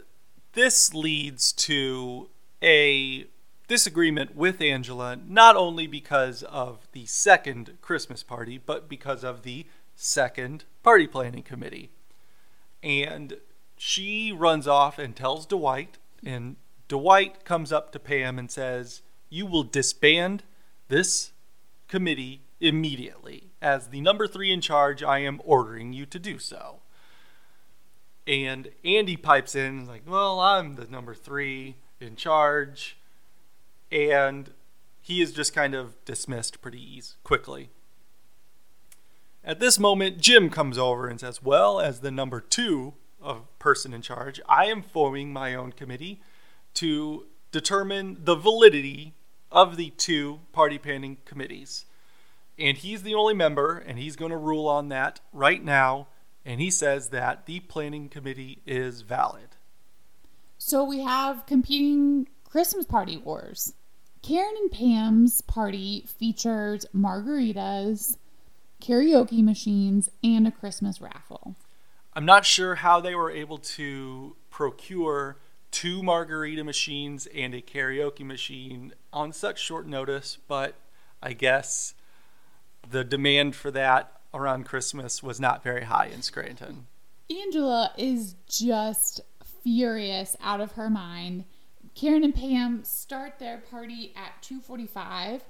this 0.52 0.94
leads 0.94 1.52
to 1.52 2.28
a 2.62 3.26
disagreement 3.68 4.34
with 4.36 4.60
Angela, 4.60 5.16
not 5.16 5.56
only 5.56 5.86
because 5.86 6.42
of 6.44 6.88
the 6.92 7.06
second 7.06 7.78
Christmas 7.80 8.22
party, 8.22 8.58
but 8.58 8.88
because 8.88 9.24
of 9.24 9.42
the 9.42 9.66
second 9.94 10.64
party 10.82 11.06
planning 11.06 11.42
committee. 11.42 11.90
And 12.82 13.38
she 13.76 14.32
runs 14.32 14.66
off 14.66 14.98
and 14.98 15.14
tells 15.14 15.46
Dwight, 15.46 15.98
and 16.24 16.56
Dwight 16.88 17.44
comes 17.44 17.72
up 17.72 17.92
to 17.92 17.98
Pam 17.98 18.38
and 18.38 18.50
says, 18.50 19.02
You 19.30 19.46
will 19.46 19.64
disband 19.64 20.42
this 20.88 21.32
committee 21.88 22.42
immediately. 22.60 23.50
As 23.60 23.88
the 23.88 24.00
number 24.00 24.26
three 24.26 24.52
in 24.52 24.60
charge, 24.60 25.02
I 25.02 25.20
am 25.20 25.40
ordering 25.44 25.92
you 25.92 26.06
to 26.06 26.18
do 26.18 26.38
so. 26.38 26.80
And 28.26 28.70
Andy 28.84 29.16
pipes 29.16 29.54
in, 29.54 29.86
like, 29.86 30.02
Well, 30.06 30.40
I'm 30.40 30.74
the 30.74 30.86
number 30.86 31.14
three 31.14 31.76
in 32.00 32.16
charge 32.16 32.96
and 33.92 34.50
he 35.00 35.20
is 35.20 35.32
just 35.32 35.54
kind 35.54 35.74
of 35.74 36.02
dismissed 36.04 36.62
pretty 36.62 36.80
easy, 36.80 37.14
quickly. 37.22 37.70
At 39.44 39.60
this 39.60 39.78
moment, 39.78 40.18
Jim 40.18 40.48
comes 40.48 40.78
over 40.78 41.08
and 41.08 41.20
says, 41.20 41.42
Well, 41.42 41.80
as 41.80 42.00
the 42.00 42.10
number 42.10 42.40
two 42.40 42.94
of 43.20 43.46
person 43.58 43.92
in 43.92 44.00
charge, 44.02 44.40
I 44.48 44.66
am 44.66 44.82
forming 44.82 45.32
my 45.32 45.54
own 45.54 45.72
committee 45.72 46.20
to 46.74 47.26
determine 47.50 48.18
the 48.22 48.36
validity 48.36 49.14
of 49.50 49.76
the 49.76 49.90
two 49.90 50.40
party 50.52 50.78
planning 50.78 51.18
committees. 51.24 51.84
And 52.58 52.78
he's 52.78 53.02
the 53.02 53.14
only 53.14 53.34
member, 53.34 53.78
and 53.78 53.98
he's 53.98 54.16
going 54.16 54.30
to 54.30 54.36
rule 54.36 54.68
on 54.68 54.88
that 54.88 55.20
right 55.32 55.62
now. 55.62 56.08
And 56.44 56.60
he 56.60 56.70
says 56.70 57.08
that 57.10 57.46
the 57.46 57.60
planning 57.60 58.08
committee 58.08 58.62
is 58.66 59.02
valid. 59.02 59.56
So 60.58 60.84
we 60.84 61.00
have 61.00 61.46
competing 61.46 62.28
Christmas 62.44 62.86
party 62.86 63.16
wars. 63.16 63.74
Karen 64.22 64.54
and 64.56 64.70
Pam's 64.70 65.40
party 65.42 66.04
features 66.06 66.86
margaritas, 66.94 68.16
karaoke 68.80 69.42
machines, 69.42 70.10
and 70.22 70.46
a 70.46 70.52
Christmas 70.52 71.00
raffle. 71.00 71.56
I'm 72.14 72.24
not 72.24 72.46
sure 72.46 72.76
how 72.76 73.00
they 73.00 73.16
were 73.16 73.32
able 73.32 73.58
to 73.58 74.36
procure 74.48 75.38
two 75.72 76.04
margarita 76.04 76.62
machines 76.62 77.26
and 77.34 77.52
a 77.52 77.60
karaoke 77.60 78.24
machine 78.24 78.92
on 79.12 79.32
such 79.32 79.58
short 79.58 79.88
notice, 79.88 80.38
but 80.46 80.76
I 81.20 81.32
guess 81.32 81.94
the 82.88 83.02
demand 83.02 83.56
for 83.56 83.72
that 83.72 84.20
around 84.32 84.66
Christmas 84.66 85.22
was 85.22 85.40
not 85.40 85.64
very 85.64 85.84
high 85.84 86.06
in 86.06 86.22
Scranton. 86.22 86.86
Angela 87.28 87.92
is 87.98 88.36
just 88.48 89.22
furious 89.64 90.36
out 90.40 90.60
of 90.60 90.72
her 90.72 90.90
mind 90.90 91.44
Karen 91.94 92.24
and 92.24 92.34
Pam 92.34 92.84
start 92.84 93.38
their 93.38 93.58
party 93.58 94.12
at 94.16 94.42
2:45. 94.42 95.42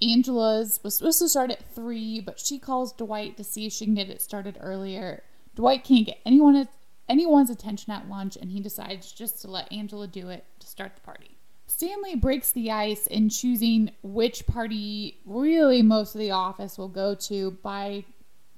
Angela's 0.00 0.80
was 0.82 0.96
supposed 0.96 1.20
to 1.20 1.28
start 1.28 1.50
at 1.50 1.64
3, 1.74 2.20
but 2.20 2.40
she 2.40 2.58
calls 2.58 2.92
Dwight 2.92 3.36
to 3.36 3.44
see 3.44 3.66
if 3.66 3.72
she 3.72 3.84
can 3.84 3.94
get 3.94 4.10
it 4.10 4.20
started 4.20 4.56
earlier. 4.60 5.22
Dwight 5.54 5.84
can't 5.84 6.06
get 6.06 6.18
anyone 6.24 6.68
anyone's 7.08 7.50
attention 7.50 7.92
at 7.92 8.08
lunch 8.08 8.36
and 8.36 8.50
he 8.50 8.60
decides 8.60 9.12
just 9.12 9.42
to 9.42 9.50
let 9.50 9.70
Angela 9.72 10.06
do 10.06 10.28
it 10.28 10.44
to 10.60 10.66
start 10.66 10.94
the 10.94 11.00
party. 11.02 11.36
Stanley 11.66 12.16
breaks 12.16 12.52
the 12.52 12.70
ice 12.70 13.06
in 13.06 13.28
choosing 13.28 13.92
which 14.02 14.46
party 14.46 15.20
really 15.24 15.82
most 15.82 16.14
of 16.14 16.20
the 16.20 16.30
office 16.30 16.78
will 16.78 16.88
go 16.88 17.14
to 17.14 17.52
by 17.62 18.04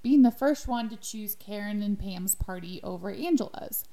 being 0.03 0.23
the 0.23 0.31
first 0.31 0.69
one 0.69 0.89
to 0.91 0.97
choose 0.97 1.35
Karen 1.35 1.83
and 1.83 1.99
Pam's 1.99 2.35
party 2.35 2.81
over 2.83 3.11
Angela's. 3.11 3.85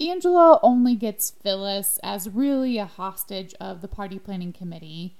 Angela 0.00 0.58
only 0.62 0.96
gets 0.96 1.30
Phyllis 1.30 1.98
as 2.02 2.28
really 2.28 2.78
a 2.78 2.86
hostage 2.86 3.54
of 3.60 3.80
the 3.80 3.88
party 3.88 4.18
planning 4.18 4.52
committee. 4.52 5.16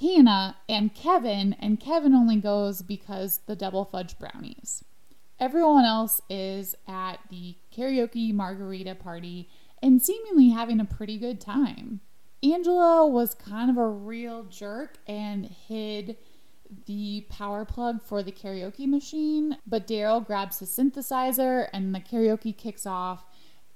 Hannah 0.00 0.56
and 0.68 0.94
Kevin, 0.94 1.54
and 1.54 1.80
Kevin 1.80 2.14
only 2.14 2.36
goes 2.36 2.82
because 2.82 3.40
the 3.46 3.56
double 3.56 3.84
fudge 3.84 4.18
brownies. 4.18 4.84
Everyone 5.40 5.84
else 5.84 6.20
is 6.28 6.74
at 6.86 7.18
the 7.30 7.56
karaoke 7.74 8.32
margarita 8.32 8.94
party 8.94 9.48
and 9.82 10.02
seemingly 10.02 10.50
having 10.50 10.80
a 10.80 10.84
pretty 10.84 11.16
good 11.16 11.40
time. 11.40 12.00
Angela 12.42 13.06
was 13.06 13.34
kind 13.34 13.70
of 13.70 13.78
a 13.78 13.88
real 13.88 14.44
jerk 14.44 14.98
and 15.06 15.46
hid 15.46 16.16
the 16.86 17.26
power 17.30 17.64
plug 17.64 18.02
for 18.02 18.22
the 18.22 18.32
karaoke 18.32 18.86
machine, 18.86 19.56
but 19.66 19.86
Darryl 19.86 20.24
grabs 20.24 20.58
his 20.58 20.70
synthesizer 20.70 21.68
and 21.72 21.94
the 21.94 22.00
karaoke 22.00 22.56
kicks 22.56 22.84
off 22.84 23.24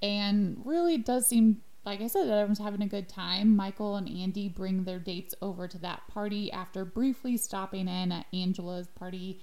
and 0.03 0.61
really 0.65 0.99
does 0.99 1.27
seem 1.27 1.63
like 1.85 2.01
I 2.01 2.07
said, 2.07 2.29
everyone's 2.29 2.61
having 2.61 2.83
a 2.83 2.87
good 2.87 3.09
time. 3.09 3.57
Michael 3.57 3.97
and 3.97 4.09
Andy 4.09 4.49
bring 4.49 4.85
their 4.85 5.01
dates 5.01 5.35
over 5.43 5.67
to 5.67 5.79
that 5.79 6.07
party 6.07 6.51
after 6.53 6.85
briefly 6.85 7.37
stopping 7.37 7.89
in 7.89 8.13
at 8.13 8.27
Angela's 8.33 8.87
party. 8.87 9.41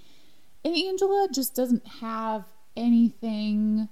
And 0.64 0.74
Angela 0.74 1.28
just 1.30 1.54
doesn't 1.54 1.86
have 1.86 2.44
anything 2.76 3.88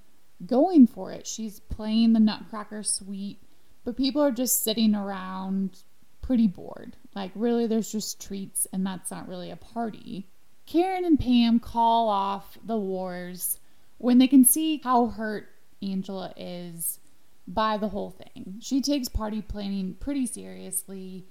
going 0.46 0.86
for 0.86 1.12
it. 1.12 1.26
She's 1.26 1.60
playing 1.60 2.12
the 2.14 2.20
Nutcracker 2.20 2.82
Suite, 2.82 3.42
but 3.84 3.96
people 3.96 4.22
are 4.22 4.30
just 4.30 4.62
sitting 4.64 4.94
around 4.94 5.82
pretty 6.22 6.46
bored. 6.46 6.96
Like, 7.14 7.32
really, 7.34 7.66
there's 7.66 7.92
just 7.92 8.20
treats, 8.20 8.66
and 8.72 8.86
that's 8.86 9.10
not 9.10 9.28
really 9.28 9.50
a 9.50 9.56
party. 9.56 10.26
Karen 10.66 11.04
and 11.04 11.18
Pam 11.18 11.60
call 11.60 12.08
off 12.08 12.58
the 12.64 12.76
wars 12.76 13.58
when 13.98 14.18
they 14.18 14.28
can 14.28 14.44
see 14.44 14.80
how 14.84 15.06
hurt 15.06 15.48
Angela 15.82 16.32
is 16.36 17.00
by 17.46 17.76
the 17.76 17.88
whole 17.88 18.10
thing. 18.10 18.56
She 18.60 18.80
takes 18.80 19.08
party 19.08 19.40
planning 19.40 19.96
pretty 19.98 20.26
seriously. 20.26 21.26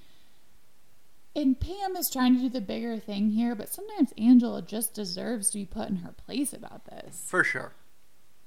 And 1.35 1.59
Pam 1.59 1.95
is 1.95 2.09
trying 2.09 2.35
to 2.35 2.41
do 2.41 2.49
the 2.49 2.61
bigger 2.61 2.97
thing 2.97 3.29
here, 3.29 3.53
but 3.53 3.69
sometimes 3.69 4.13
Angela 4.17 4.61
just 4.61 4.93
deserves 4.95 5.51
to 5.51 5.59
be 5.59 5.65
put 5.65 5.89
in 5.89 5.97
her 5.97 6.11
place 6.11 6.51
about 6.53 6.85
this. 6.85 7.23
For 7.27 7.43
sure. 7.43 7.73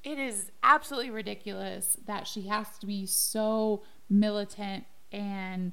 It 0.02 0.18
is 0.18 0.50
absolutely 0.62 1.10
ridiculous 1.10 1.96
that 2.06 2.26
she 2.26 2.42
has 2.48 2.78
to 2.78 2.86
be 2.86 3.06
so 3.06 3.82
militant 4.08 4.86
and 5.12 5.72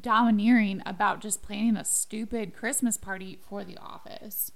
domineering 0.00 0.82
about 0.86 1.20
just 1.20 1.42
planning 1.42 1.76
a 1.76 1.84
stupid 1.84 2.54
Christmas 2.54 2.96
party 2.96 3.38
for 3.46 3.64
the 3.64 3.76
office. 3.76 4.52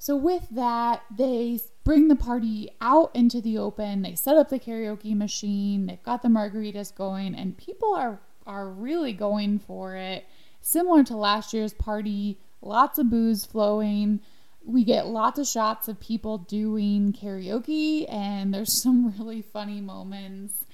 So, 0.00 0.16
with 0.16 0.48
that, 0.52 1.02
they 1.14 1.60
bring 1.84 2.08
the 2.08 2.16
party 2.16 2.70
out 2.80 3.14
into 3.14 3.42
the 3.42 3.58
open. 3.58 4.00
They 4.00 4.14
set 4.14 4.38
up 4.38 4.48
the 4.48 4.58
karaoke 4.58 5.14
machine. 5.14 5.84
They've 5.84 6.02
got 6.02 6.22
the 6.22 6.28
margaritas 6.28 6.96
going, 6.96 7.34
and 7.34 7.58
people 7.58 7.94
are, 7.94 8.18
are 8.46 8.70
really 8.70 9.12
going 9.12 9.58
for 9.58 9.96
it. 9.96 10.24
Similar 10.62 11.04
to 11.04 11.18
last 11.18 11.52
year's 11.52 11.74
party, 11.74 12.38
lots 12.62 12.98
of 12.98 13.10
booze 13.10 13.44
flowing. 13.44 14.20
We 14.64 14.84
get 14.84 15.06
lots 15.06 15.38
of 15.38 15.46
shots 15.46 15.86
of 15.86 16.00
people 16.00 16.38
doing 16.38 17.12
karaoke, 17.12 18.10
and 18.10 18.54
there's 18.54 18.72
some 18.82 19.12
really 19.18 19.42
funny 19.42 19.82
moments. 19.82 20.64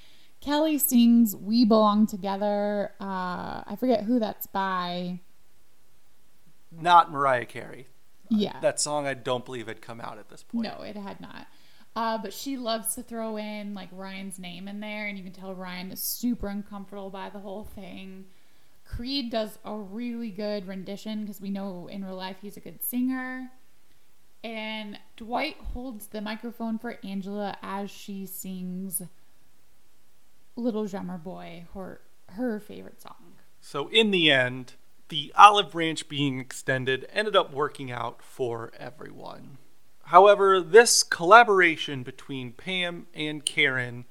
Kelly 0.40 0.78
sings 0.78 1.34
We 1.34 1.64
Belong 1.64 2.06
Together. 2.06 2.92
Uh, 3.00 3.64
I 3.66 3.76
forget 3.76 4.04
who 4.04 4.20
that's 4.20 4.46
by. 4.46 5.18
Not 6.70 7.10
Mariah 7.10 7.46
Carey. 7.46 7.88
Yeah. 8.28 8.58
That 8.60 8.80
song 8.80 9.06
I 9.06 9.14
don't 9.14 9.44
believe 9.44 9.66
had 9.66 9.80
come 9.80 10.00
out 10.00 10.18
at 10.18 10.28
this 10.28 10.42
point. 10.42 10.64
No, 10.64 10.82
it 10.82 10.96
had 10.96 11.20
not. 11.20 11.46
Uh, 11.94 12.18
but 12.18 12.32
she 12.32 12.58
loves 12.58 12.94
to 12.94 13.02
throw 13.02 13.36
in 13.36 13.74
like 13.74 13.88
Ryan's 13.90 14.38
name 14.38 14.68
in 14.68 14.80
there, 14.80 15.06
and 15.06 15.16
you 15.16 15.24
can 15.24 15.32
tell 15.32 15.54
Ryan 15.54 15.90
is 15.90 16.00
super 16.00 16.48
uncomfortable 16.48 17.10
by 17.10 17.30
the 17.30 17.38
whole 17.38 17.64
thing. 17.64 18.26
Creed 18.84 19.30
does 19.30 19.58
a 19.64 19.74
really 19.74 20.30
good 20.30 20.68
rendition 20.68 21.22
because 21.22 21.40
we 21.40 21.50
know 21.50 21.88
in 21.90 22.04
real 22.04 22.16
life 22.16 22.36
he's 22.42 22.56
a 22.56 22.60
good 22.60 22.82
singer. 22.82 23.50
And 24.44 24.98
Dwight 25.16 25.56
holds 25.72 26.08
the 26.08 26.20
microphone 26.20 26.78
for 26.78 26.98
Angela 27.02 27.56
as 27.62 27.90
she 27.90 28.26
sings 28.26 29.02
Little 30.54 30.86
Drummer 30.86 31.18
Boy, 31.18 31.66
her, 31.74 32.00
her 32.28 32.60
favorite 32.60 33.02
song. 33.02 33.34
So, 33.60 33.88
in 33.88 34.12
the 34.12 34.30
end, 34.30 34.74
the 35.09 35.33
olive 35.37 35.73
branch 35.73 36.09
being 36.09 36.38
extended 36.38 37.07
ended 37.12 37.37
up 37.37 37.53
working 37.53 37.90
out 37.90 38.23
for 38.23 38.73
everyone. 38.79 39.59
However, 40.05 40.61
this 40.61 41.03
collaboration 41.03 42.03
between 42.03 42.53
Pam 42.53 43.07
and 43.14 43.45
Karen 43.45 44.05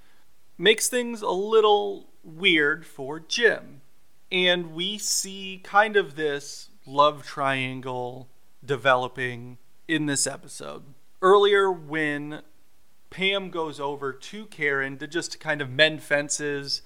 makes 0.58 0.88
things 0.88 1.22
a 1.22 1.30
little 1.30 2.10
weird 2.24 2.86
for 2.86 3.20
Jim. 3.20 3.82
And 4.32 4.74
we 4.74 4.98
see 4.98 5.62
kind 5.64 5.96
of 5.96 6.16
this 6.16 6.70
love 6.86 7.24
triangle 7.24 8.28
developing 8.64 9.58
in 9.88 10.06
this 10.06 10.28
episode. 10.28 10.84
Earlier, 11.22 11.72
when 11.72 12.42
Pam 13.10 13.50
goes 13.50 13.80
over 13.80 14.12
to 14.12 14.46
Karen 14.48 14.98
to 14.98 15.08
just 15.08 15.40
kind 15.40 15.62
of 15.62 15.70
mend 15.70 16.04
fences 16.04 16.82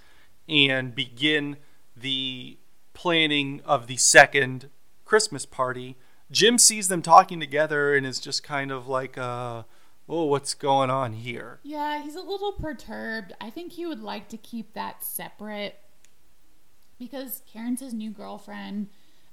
and 0.47 0.93
begin 0.93 1.57
the 1.95 2.57
planning 2.99 3.61
of 3.63 3.87
the 3.87 3.95
second 3.95 4.69
Christmas 5.05 5.45
party, 5.45 5.95
Jim 6.29 6.57
sees 6.57 6.89
them 6.89 7.01
talking 7.01 7.39
together 7.39 7.95
and 7.95 8.05
is 8.05 8.19
just 8.19 8.43
kind 8.43 8.73
of 8.73 8.89
like, 8.89 9.17
uh, 9.17 9.63
oh, 10.09 10.25
what's 10.25 10.53
going 10.53 10.89
on 10.89 11.13
here? 11.13 11.61
Yeah, 11.63 12.03
he's 12.03 12.15
a 12.15 12.21
little 12.21 12.51
perturbed. 12.51 13.31
I 13.39 13.51
think 13.51 13.71
he 13.71 13.85
would 13.85 14.01
like 14.01 14.27
to 14.29 14.37
keep 14.37 14.73
that 14.73 15.01
separate 15.01 15.79
because 16.99 17.41
Karen's 17.49 17.79
his 17.79 17.93
new 17.93 18.11
girlfriend, 18.11 18.89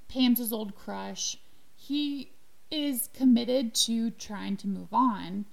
Pam's 0.07 0.39
his 0.39 0.53
old 0.53 0.77
crush. 0.77 1.37
He 1.75 2.31
is 2.71 3.09
committed 3.15 3.75
to 3.87 4.11
trying 4.11 4.57
to 4.59 4.69
move 4.69 4.95
on. 4.95 5.45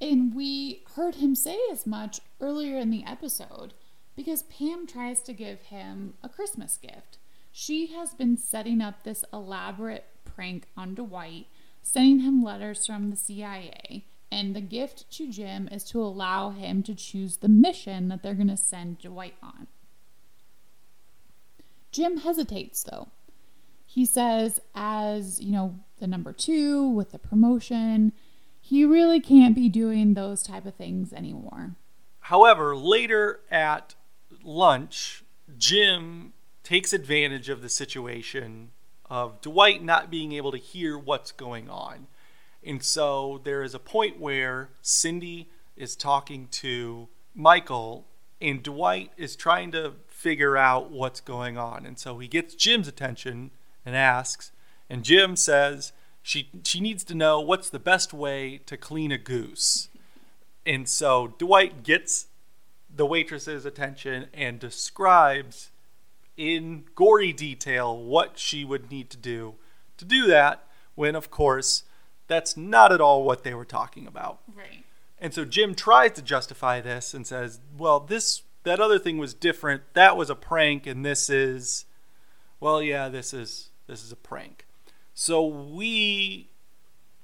And 0.00 0.32
we 0.32 0.84
heard 0.94 1.16
him 1.16 1.34
say 1.34 1.58
as 1.72 1.88
much 1.88 2.20
earlier 2.40 2.78
in 2.78 2.90
the 2.90 3.02
episode 3.04 3.74
because 4.18 4.42
Pam 4.42 4.84
tries 4.84 5.22
to 5.22 5.32
give 5.32 5.60
him 5.62 6.14
a 6.24 6.28
Christmas 6.28 6.76
gift. 6.76 7.18
She 7.52 7.86
has 7.92 8.14
been 8.14 8.36
setting 8.36 8.80
up 8.80 9.04
this 9.04 9.24
elaborate 9.32 10.06
prank 10.24 10.66
on 10.76 10.96
Dwight, 10.96 11.46
sending 11.84 12.18
him 12.18 12.42
letters 12.42 12.84
from 12.84 13.10
the 13.10 13.16
CIA. 13.16 14.06
And 14.28 14.56
the 14.56 14.60
gift 14.60 15.08
to 15.12 15.30
Jim 15.30 15.68
is 15.70 15.84
to 15.84 16.02
allow 16.02 16.50
him 16.50 16.82
to 16.82 16.96
choose 16.96 17.36
the 17.36 17.48
mission 17.48 18.08
that 18.08 18.24
they're 18.24 18.34
going 18.34 18.48
to 18.48 18.56
send 18.56 18.98
Dwight 18.98 19.36
on. 19.40 19.68
Jim 21.92 22.16
hesitates 22.16 22.82
though. 22.82 23.06
He 23.86 24.04
says, 24.04 24.60
as 24.74 25.40
you 25.40 25.52
know, 25.52 25.76
the 26.00 26.08
number 26.08 26.32
two 26.32 26.88
with 26.88 27.12
the 27.12 27.20
promotion, 27.20 28.12
he 28.60 28.84
really 28.84 29.20
can't 29.20 29.54
be 29.54 29.68
doing 29.68 30.14
those 30.14 30.42
type 30.42 30.66
of 30.66 30.74
things 30.74 31.12
anymore. 31.12 31.76
However, 32.18 32.76
later 32.76 33.40
at 33.48 33.94
lunch, 34.42 35.24
Jim 35.56 36.32
takes 36.62 36.92
advantage 36.92 37.48
of 37.48 37.62
the 37.62 37.68
situation 37.68 38.70
of 39.08 39.40
Dwight 39.40 39.82
not 39.82 40.10
being 40.10 40.32
able 40.32 40.52
to 40.52 40.58
hear 40.58 40.98
what's 40.98 41.32
going 41.32 41.70
on. 41.70 42.06
And 42.64 42.82
so 42.82 43.40
there 43.44 43.62
is 43.62 43.74
a 43.74 43.78
point 43.78 44.20
where 44.20 44.70
Cindy 44.82 45.48
is 45.76 45.96
talking 45.96 46.48
to 46.50 47.08
Michael, 47.34 48.06
and 48.40 48.62
Dwight 48.62 49.12
is 49.16 49.36
trying 49.36 49.72
to 49.72 49.94
figure 50.08 50.56
out 50.56 50.90
what's 50.90 51.20
going 51.20 51.56
on. 51.56 51.86
And 51.86 51.98
so 51.98 52.18
he 52.18 52.28
gets 52.28 52.54
Jim's 52.54 52.88
attention 52.88 53.50
and 53.86 53.96
asks, 53.96 54.52
and 54.90 55.04
Jim 55.04 55.36
says 55.36 55.92
she 56.22 56.50
she 56.64 56.80
needs 56.80 57.04
to 57.04 57.14
know 57.14 57.40
what's 57.40 57.70
the 57.70 57.78
best 57.78 58.12
way 58.12 58.60
to 58.66 58.76
clean 58.76 59.12
a 59.12 59.18
goose. 59.18 59.88
And 60.66 60.88
so 60.88 61.34
Dwight 61.38 61.82
gets 61.82 62.26
the 62.98 63.06
waitress's 63.06 63.64
attention 63.64 64.26
and 64.34 64.58
describes 64.58 65.70
in 66.36 66.84
gory 66.94 67.32
detail 67.32 67.96
what 67.96 68.38
she 68.38 68.64
would 68.64 68.90
need 68.90 69.08
to 69.08 69.16
do 69.16 69.54
to 69.96 70.04
do 70.04 70.26
that 70.26 70.64
when 70.96 71.14
of 71.14 71.30
course 71.30 71.84
that's 72.26 72.56
not 72.56 72.92
at 72.92 73.00
all 73.00 73.22
what 73.22 73.42
they 73.42 73.54
were 73.54 73.64
talking 73.64 74.06
about. 74.06 74.40
Right. 74.54 74.84
And 75.18 75.32
so 75.32 75.44
Jim 75.44 75.74
tries 75.74 76.12
to 76.12 76.22
justify 76.22 76.80
this 76.80 77.14
and 77.14 77.26
says, 77.26 77.60
"Well, 77.76 78.00
this 78.00 78.42
that 78.64 78.80
other 78.80 78.98
thing 78.98 79.16
was 79.16 79.32
different. 79.32 79.82
That 79.94 80.16
was 80.16 80.28
a 80.28 80.34
prank 80.34 80.86
and 80.86 81.04
this 81.04 81.30
is 81.30 81.86
well, 82.60 82.82
yeah, 82.82 83.08
this 83.08 83.32
is 83.32 83.70
this 83.86 84.04
is 84.04 84.10
a 84.10 84.16
prank." 84.16 84.66
So 85.14 85.44
we 85.46 86.50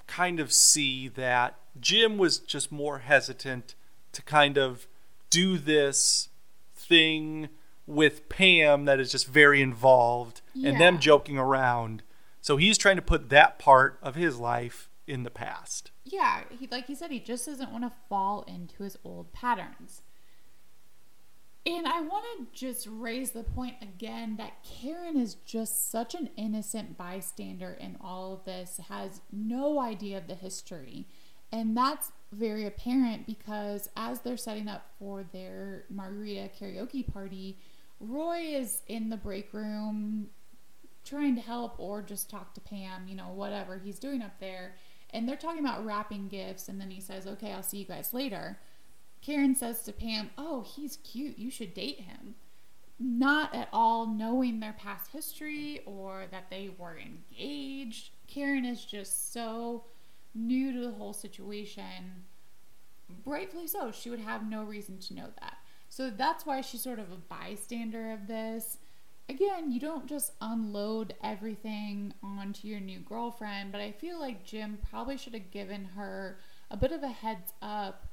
kind 0.06 0.38
of 0.38 0.52
see 0.52 1.08
that 1.08 1.56
Jim 1.80 2.16
was 2.16 2.38
just 2.38 2.70
more 2.70 3.00
hesitant 3.00 3.74
to 4.12 4.22
kind 4.22 4.56
of 4.56 4.86
do 5.34 5.58
this 5.58 6.28
thing 6.74 7.48
with 7.86 8.28
Pam 8.28 8.84
that 8.84 9.00
is 9.00 9.10
just 9.10 9.26
very 9.26 9.60
involved 9.60 10.40
and 10.54 10.80
them 10.80 10.98
joking 10.98 11.38
around. 11.38 12.02
So 12.40 12.56
he's 12.56 12.78
trying 12.78 12.96
to 12.96 13.02
put 13.02 13.30
that 13.30 13.58
part 13.58 13.98
of 14.02 14.14
his 14.14 14.38
life 14.38 14.88
in 15.06 15.24
the 15.24 15.30
past. 15.30 15.90
Yeah, 16.04 16.42
he 16.50 16.68
like 16.70 16.86
he 16.86 16.94
said, 16.94 17.10
he 17.10 17.18
just 17.18 17.46
doesn't 17.46 17.72
want 17.72 17.84
to 17.84 17.92
fall 18.08 18.44
into 18.46 18.84
his 18.84 18.96
old 19.04 19.32
patterns. 19.32 20.02
And 21.66 21.86
I 21.86 22.00
want 22.02 22.24
to 22.38 22.46
just 22.58 22.86
raise 22.90 23.30
the 23.30 23.42
point 23.42 23.76
again 23.80 24.36
that 24.36 24.62
Karen 24.62 25.16
is 25.16 25.34
just 25.34 25.90
such 25.90 26.14
an 26.14 26.28
innocent 26.36 26.98
bystander 26.98 27.76
in 27.80 27.96
all 28.02 28.34
of 28.34 28.44
this, 28.44 28.78
has 28.88 29.22
no 29.32 29.80
idea 29.80 30.18
of 30.18 30.26
the 30.26 30.34
history. 30.34 31.06
And 31.50 31.74
that's 31.74 32.12
very 32.34 32.66
apparent 32.66 33.26
because 33.26 33.88
as 33.96 34.20
they're 34.20 34.36
setting 34.36 34.68
up 34.68 34.90
for 34.98 35.24
their 35.32 35.84
margarita 35.88 36.50
karaoke 36.60 37.10
party, 37.10 37.58
Roy 38.00 38.40
is 38.40 38.82
in 38.86 39.08
the 39.08 39.16
break 39.16 39.52
room 39.52 40.28
trying 41.04 41.34
to 41.36 41.40
help 41.40 41.78
or 41.78 42.02
just 42.02 42.30
talk 42.30 42.54
to 42.54 42.60
Pam, 42.60 43.06
you 43.06 43.14
know, 43.14 43.28
whatever 43.28 43.78
he's 43.78 43.98
doing 43.98 44.22
up 44.22 44.40
there. 44.40 44.74
And 45.10 45.28
they're 45.28 45.36
talking 45.36 45.60
about 45.60 45.84
wrapping 45.84 46.28
gifts, 46.28 46.68
and 46.68 46.80
then 46.80 46.90
he 46.90 47.00
says, 47.00 47.26
Okay, 47.26 47.52
I'll 47.52 47.62
see 47.62 47.78
you 47.78 47.84
guys 47.84 48.12
later. 48.12 48.58
Karen 49.22 49.54
says 49.54 49.82
to 49.82 49.92
Pam, 49.92 50.30
Oh, 50.36 50.62
he's 50.62 50.96
cute. 50.98 51.38
You 51.38 51.50
should 51.50 51.72
date 51.72 52.00
him. 52.00 52.34
Not 52.98 53.54
at 53.54 53.68
all 53.72 54.06
knowing 54.06 54.60
their 54.60 54.74
past 54.74 55.10
history 55.10 55.82
or 55.86 56.24
that 56.30 56.50
they 56.50 56.70
were 56.78 56.98
engaged. 56.98 58.10
Karen 58.26 58.64
is 58.64 58.84
just 58.84 59.32
so 59.32 59.84
new 60.34 60.72
to 60.72 60.80
the 60.80 60.92
whole 60.92 61.12
situation, 61.12 62.24
rightfully 63.24 63.66
so, 63.66 63.90
she 63.92 64.10
would 64.10 64.20
have 64.20 64.48
no 64.48 64.62
reason 64.62 64.98
to 64.98 65.14
know 65.14 65.28
that. 65.40 65.58
So 65.88 66.10
that's 66.10 66.44
why 66.44 66.60
she's 66.60 66.82
sort 66.82 66.98
of 66.98 67.12
a 67.12 67.16
bystander 67.16 68.12
of 68.12 68.26
this. 68.26 68.78
Again, 69.28 69.72
you 69.72 69.80
don't 69.80 70.06
just 70.06 70.32
unload 70.40 71.14
everything 71.22 72.12
onto 72.22 72.68
your 72.68 72.80
new 72.80 72.98
girlfriend, 72.98 73.72
but 73.72 73.80
I 73.80 73.92
feel 73.92 74.20
like 74.20 74.44
Jim 74.44 74.78
probably 74.90 75.16
should 75.16 75.34
have 75.34 75.50
given 75.50 75.84
her 75.96 76.38
a 76.70 76.76
bit 76.76 76.92
of 76.92 77.02
a 77.02 77.08
heads 77.08 77.54
up 77.62 78.08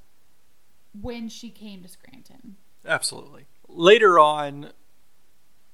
when 1.02 1.28
she 1.28 1.50
came 1.50 1.82
to 1.82 1.90
Scranton. 1.90 2.56
Absolutely. 2.86 3.46
Later 3.68 4.20
on 4.20 4.72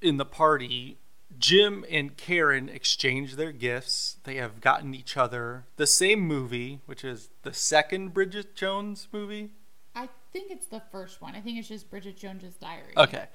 in 0.01 0.17
the 0.17 0.25
party, 0.25 0.97
Jim 1.38 1.86
and 1.89 2.15
Karen 2.17 2.69
exchange 2.69 3.36
their 3.36 3.51
gifts. 3.51 4.17
They 4.23 4.36
have 4.36 4.61
gotten 4.61 4.93
each 4.93 5.17
other 5.17 5.65
the 5.75 5.88
same 5.88 6.21
movie, 6.21 6.80
which 6.86 7.03
is 7.03 7.30
the 7.43 7.53
second 7.53 8.13
Bridget 8.13 8.55
Jones 8.55 9.07
movie. 9.11 9.51
I 9.95 10.09
think 10.32 10.51
it's 10.51 10.67
the 10.67 10.82
first 10.91 11.21
one. 11.21 11.36
I 11.36 11.41
think 11.41 11.59
it's 11.59 11.67
just 11.67 11.89
Bridget 11.89 12.17
Jones's 12.17 12.55
Diary. 12.55 12.93
Okay. 12.95 13.25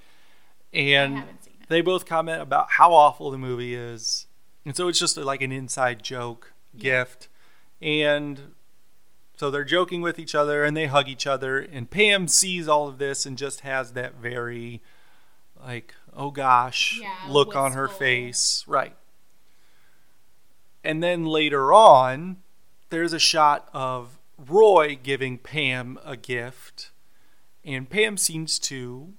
And 0.72 1.14
I 1.14 1.18
haven't 1.20 1.44
seen 1.44 1.54
it. 1.60 1.68
they 1.68 1.80
both 1.80 2.06
comment 2.06 2.40
about 2.40 2.72
how 2.72 2.92
awful 2.92 3.30
the 3.30 3.38
movie 3.38 3.74
is. 3.74 4.26
And 4.64 4.76
so 4.76 4.88
it's 4.88 4.98
just 4.98 5.16
like 5.16 5.42
an 5.42 5.52
inside 5.52 6.02
joke 6.02 6.52
gift. 6.76 7.28
And 7.80 8.54
so 9.36 9.50
they're 9.50 9.64
joking 9.64 10.02
with 10.02 10.18
each 10.18 10.34
other 10.34 10.64
and 10.64 10.76
they 10.76 10.86
hug 10.86 11.08
each 11.08 11.26
other. 11.26 11.58
And 11.58 11.90
Pam 11.90 12.28
sees 12.28 12.68
all 12.68 12.88
of 12.88 12.98
this 12.98 13.26
and 13.26 13.36
just 13.36 13.60
has 13.60 13.92
that 13.92 14.14
very, 14.14 14.80
like, 15.60 15.94
oh 16.14 16.30
gosh, 16.30 16.98
Yeah, 17.00 17.14
look 17.28 17.56
on 17.56 17.72
her 17.72 17.88
face. 17.88 18.64
Right. 18.66 18.96
And 20.84 21.02
then 21.02 21.26
later 21.26 21.72
on, 21.72 22.38
there's 22.90 23.12
a 23.12 23.18
shot 23.18 23.68
of 23.72 24.18
Roy 24.38 24.98
giving 25.00 25.38
Pam 25.38 25.98
a 26.04 26.16
gift. 26.16 26.90
And 27.64 27.88
Pam 27.88 28.16
seems 28.16 28.58
to 28.60 29.12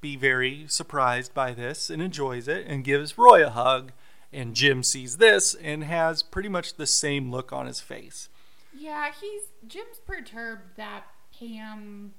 be 0.00 0.16
very 0.16 0.66
surprised 0.68 1.34
by 1.34 1.52
this 1.52 1.90
and 1.90 2.00
enjoys 2.02 2.46
it 2.46 2.66
and 2.66 2.84
gives 2.84 3.18
Roy 3.18 3.44
a 3.44 3.50
hug. 3.50 3.92
And 4.32 4.54
Jim 4.54 4.82
sees 4.82 5.16
this 5.16 5.54
and 5.54 5.84
has 5.84 6.22
pretty 6.22 6.50
much 6.50 6.74
the 6.74 6.86
same 6.86 7.30
look 7.30 7.52
on 7.52 7.66
his 7.66 7.80
face. 7.80 8.28
Yeah, 8.76 9.10
he's 9.18 9.42
Jim's 9.66 9.98
perturbed 10.06 10.76
that 10.76 11.04
Pam 11.38 12.12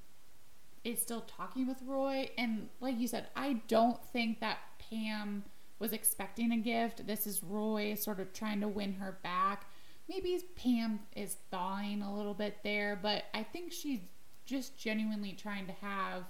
is 0.83 1.01
still 1.01 1.21
talking 1.21 1.67
with 1.67 1.77
Roy, 1.85 2.29
and 2.37 2.69
like 2.79 2.99
you 2.99 3.07
said, 3.07 3.27
I 3.35 3.61
don't 3.67 4.03
think 4.05 4.39
that 4.39 4.59
Pam 4.89 5.43
was 5.79 5.93
expecting 5.93 6.51
a 6.51 6.57
gift. 6.57 7.07
This 7.07 7.25
is 7.25 7.43
Roy 7.43 7.95
sort 7.95 8.19
of 8.19 8.33
trying 8.33 8.61
to 8.61 8.67
win 8.67 8.93
her 8.93 9.17
back. 9.23 9.65
Maybe 10.07 10.39
Pam 10.55 10.99
is 11.15 11.37
thawing 11.51 12.01
a 12.01 12.15
little 12.15 12.33
bit 12.33 12.57
there, 12.63 12.99
but 13.01 13.25
I 13.33 13.43
think 13.43 13.71
she's 13.71 13.99
just 14.45 14.77
genuinely 14.77 15.33
trying 15.33 15.67
to 15.67 15.73
have 15.73 16.23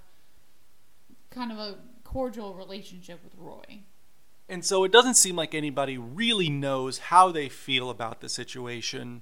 kind 1.30 1.52
of 1.52 1.58
a 1.58 1.78
cordial 2.04 2.54
relationship 2.54 3.24
with 3.24 3.34
Roy. 3.38 3.80
And 4.50 4.66
so 4.66 4.84
it 4.84 4.92
doesn't 4.92 5.14
seem 5.14 5.36
like 5.36 5.54
anybody 5.54 5.98
really 5.98 6.50
knows 6.50 6.98
how 6.98 7.32
they 7.32 7.50
feel 7.50 7.90
about 7.90 8.20
the 8.20 8.30
situation. 8.30 9.22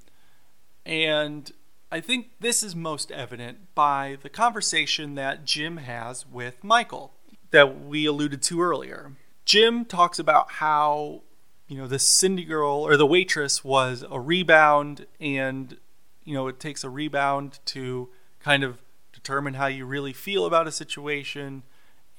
And 0.86 1.52
I 1.90 2.02
think 2.02 2.32
this 2.42 2.64
is 2.64 2.76
most 2.76 3.12
evident 3.12 3.74
by 3.74 4.18
the 4.22 4.30
conversation 4.30 5.16
that 5.16 5.46
Jim 5.46 5.78
has 5.78 6.28
with 6.28 6.62
Michael 6.64 7.14
that 7.52 7.82
we 7.82 8.06
alluded 8.06 8.42
to 8.44 8.62
earlier. 8.62 9.14
Jim 9.46 9.86
talks 9.86 10.20
about 10.20 10.52
how, 10.54 11.22
you 11.70 11.78
know, 11.78 11.88
the 11.88 12.00
Cindy 12.00 12.44
girl 12.44 12.86
or 12.86 12.98
the 12.98 13.06
waitress 13.06 13.64
was 13.64 14.04
a 14.10 14.20
rebound 14.20 15.06
and, 15.22 15.78
you 16.26 16.34
know, 16.34 16.50
it 16.50 16.60
takes 16.60 16.84
a 16.84 16.90
rebound 16.90 17.60
to 17.68 18.10
kind 18.42 18.66
of 18.66 18.80
determine 19.14 19.54
how 19.54 19.68
you 19.68 19.86
really 19.86 20.12
feel 20.12 20.46
about 20.46 20.68
a 20.68 20.72
situation 20.74 21.64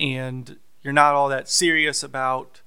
and 0.01 0.57
you're 0.81 0.95
not 0.95 1.14
all 1.14 1.29
that 1.29 1.47
serious 1.47 2.03
about 2.03 2.62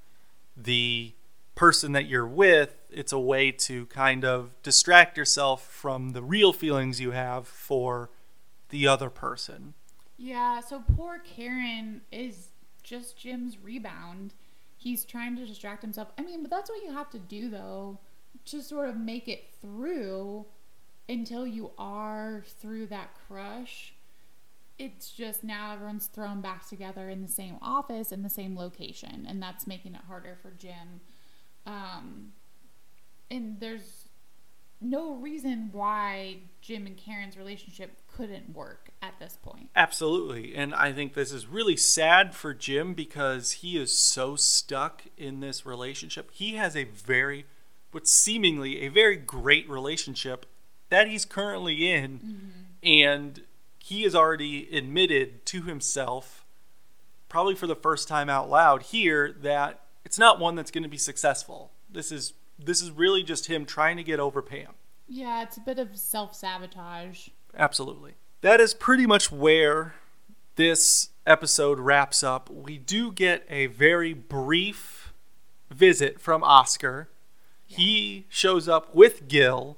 the 0.56 1.14
person 1.56 1.93
that 1.93 2.06
you're 2.06 2.28
with, 2.28 2.76
it's 2.91 3.11
a 3.11 3.19
way 3.19 3.51
to 3.51 3.85
kind 3.87 4.25
of 4.25 4.51
distract 4.63 5.17
yourself 5.17 5.65
from 5.65 6.11
the 6.11 6.21
real 6.21 6.53
feelings 6.53 6.99
you 6.99 7.11
have 7.11 7.47
for 7.47 8.09
the 8.69 8.87
other 8.87 9.09
person. 9.09 9.73
Yeah, 10.17 10.59
so 10.59 10.83
poor 10.95 11.19
Karen 11.19 12.01
is 12.11 12.49
just 12.83 13.17
Jim's 13.17 13.57
rebound. 13.57 14.33
He's 14.77 15.05
trying 15.05 15.35
to 15.37 15.45
distract 15.45 15.81
himself. 15.81 16.09
I 16.17 16.21
mean, 16.21 16.41
but 16.41 16.51
that's 16.51 16.69
what 16.69 16.83
you 16.83 16.91
have 16.91 17.09
to 17.11 17.19
do 17.19 17.49
though, 17.49 17.99
to 18.45 18.61
sort 18.61 18.89
of 18.89 18.97
make 18.97 19.27
it 19.27 19.49
through 19.61 20.45
until 21.07 21.45
you 21.45 21.71
are 21.77 22.43
through 22.59 22.87
that 22.87 23.09
crush. 23.27 23.93
It's 24.79 25.11
just 25.11 25.43
now 25.43 25.73
everyone's 25.73 26.07
thrown 26.07 26.41
back 26.41 26.67
together 26.67 27.09
in 27.09 27.21
the 27.21 27.27
same 27.27 27.57
office 27.61 28.11
in 28.11 28.23
the 28.23 28.29
same 28.29 28.55
location, 28.55 29.25
and 29.27 29.41
that's 29.41 29.67
making 29.67 29.93
it 29.93 30.01
harder 30.07 30.37
for 30.41 30.51
Jim. 30.51 31.01
Um, 31.65 32.33
and 33.32 33.59
there's 33.59 34.09
no 34.82 35.13
reason 35.13 35.69
why 35.71 36.38
Jim 36.61 36.86
and 36.86 36.97
Karen's 36.97 37.38
relationship 37.38 37.97
couldn't 38.07 38.53
work 38.53 38.89
at 39.01 39.13
this 39.19 39.38
point. 39.41 39.69
Absolutely. 39.75 40.55
And 40.55 40.73
I 40.73 40.91
think 40.91 41.13
this 41.13 41.32
is 41.32 41.47
really 41.47 41.77
sad 41.77 42.34
for 42.34 42.53
Jim 42.53 42.93
because 42.93 43.51
he 43.51 43.77
is 43.77 43.95
so 43.97 44.36
stuck 44.36 45.03
in 45.17 45.39
this 45.39 45.65
relationship. 45.65 46.32
He 46.34 46.55
has 46.55 46.75
a 46.75 46.86
very, 46.86 47.45
what's 47.91 48.11
seemingly 48.11 48.82
a 48.82 48.89
very 48.89 49.15
great 49.15 49.69
relationship 49.69 50.47
that 50.89 51.07
he's 51.07 51.25
currently 51.25 51.89
in. 51.89 52.19
Mm-hmm. 52.19 52.47
And 52.84 53.43
he 53.77 54.01
has 54.03 54.15
already 54.15 54.75
admitted 54.75 55.45
to 55.47 55.61
himself, 55.63 56.43
probably 57.29 57.55
for 57.55 57.67
the 57.67 57.75
first 57.75 58.07
time 58.07 58.29
out 58.29 58.49
loud 58.49 58.84
here, 58.84 59.36
that 59.41 59.82
it's 60.03 60.17
not 60.17 60.39
one 60.39 60.55
that's 60.55 60.71
going 60.71 60.84
to 60.84 60.89
be 60.89 60.97
successful. 60.97 61.71
This 61.89 62.11
is 62.11 62.34
this 62.66 62.82
is 62.82 62.91
really 62.91 63.24
just 63.24 63.47
him 63.47 63.66
trying 63.66 63.97
to 63.97 64.03
get 64.03 64.20
over 64.20 64.41
Pam. 64.41 64.74
Yeah, 65.07 65.43
it's 65.43 65.57
a 65.57 65.62
bit 65.62 65.80
of 65.80 65.97
self 65.97 66.36
sabotage. 66.36 67.30
Absolutely. 67.55 68.14
That 68.41 68.59
is 68.59 68.74
pretty 68.74 69.05
much 69.05 69.32
where 69.32 69.95
this 70.55 71.09
episode 71.26 71.80
wraps 71.80 72.24
up. 72.24 72.49
We 72.49 72.78
do 72.78 73.12
get 73.12 73.45
a 73.49 73.68
very 73.68 74.14
brief 74.14 75.14
visit 75.70 76.20
from 76.20 76.43
Oscar. 76.43 77.09
He 77.66 78.26
shows 78.30 78.68
up 78.68 78.93
with 78.93 79.28
Gil 79.28 79.78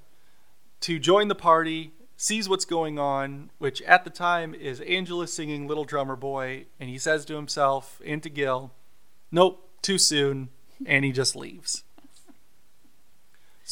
to 0.82 1.00
join 1.00 1.28
the 1.28 1.36
party, 1.36 1.94
sees 2.18 2.50
what's 2.50 2.66
going 2.66 2.98
on, 2.98 3.52
which 3.58 3.82
at 3.84 4.04
the 4.04 4.10
time 4.10 4.54
is 4.54 4.82
Angela 4.82 5.28
singing 5.28 5.68
Little 5.68 5.86
Drummer 5.86 6.16
Boy, 6.16 6.66
and 6.80 6.90
he 6.90 6.98
says 6.98 7.26
to 7.26 7.36
himself 7.36 8.02
and 8.06 8.22
to 8.24 8.30
Gil, 8.30 8.72
Nope, 9.32 9.70
too 9.82 9.98
soon, 9.98 10.50
and 10.86 11.06
he 11.06 11.12
just 11.12 11.36
leaves. 11.36 11.84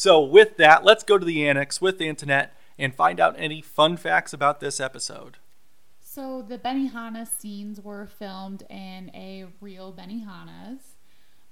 So, 0.02 0.20
with 0.20 0.56
that, 0.56 0.82
let's 0.82 1.04
go 1.04 1.16
to 1.16 1.24
the 1.24 1.46
annex 1.46 1.80
with 1.80 2.02
Antoinette 2.02 2.52
and 2.76 2.92
find 2.92 3.20
out 3.20 3.36
any 3.38 3.62
fun 3.62 3.96
facts 3.96 4.32
about 4.32 4.58
this 4.58 4.80
episode. 4.80 5.36
So 6.00 6.42
the 6.42 6.58
Benihana 6.58 7.24
scenes 7.24 7.80
were 7.80 8.08
filmed 8.08 8.64
in 8.68 9.12
a 9.14 9.44
real 9.60 9.92
Benihana's. 9.92 10.96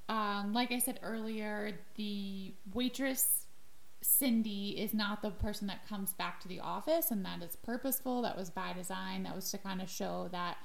Um, 0.09 0.53
like 0.53 0.73
I 0.73 0.81
said 0.81 0.99
earlier, 1.01 1.79
the 1.95 2.53
waitress 2.75 3.47
Cindy 4.01 4.71
is 4.71 4.93
not 4.93 5.23
the 5.23 5.31
person 5.31 5.69
that 5.69 5.89
comes 5.89 6.15
back 6.15 6.41
to 6.41 6.49
the 6.49 6.59
office, 6.59 7.13
and 7.13 7.25
that 7.25 7.45
is 7.45 7.55
purposeful. 7.55 8.21
That 8.23 8.37
was 8.37 8.51
by 8.51 8.73
design. 8.73 9.23
That 9.23 9.37
was 9.37 9.49
to 9.53 9.59
kind 9.59 9.81
of 9.81 9.89
show 9.89 10.29
that 10.33 10.57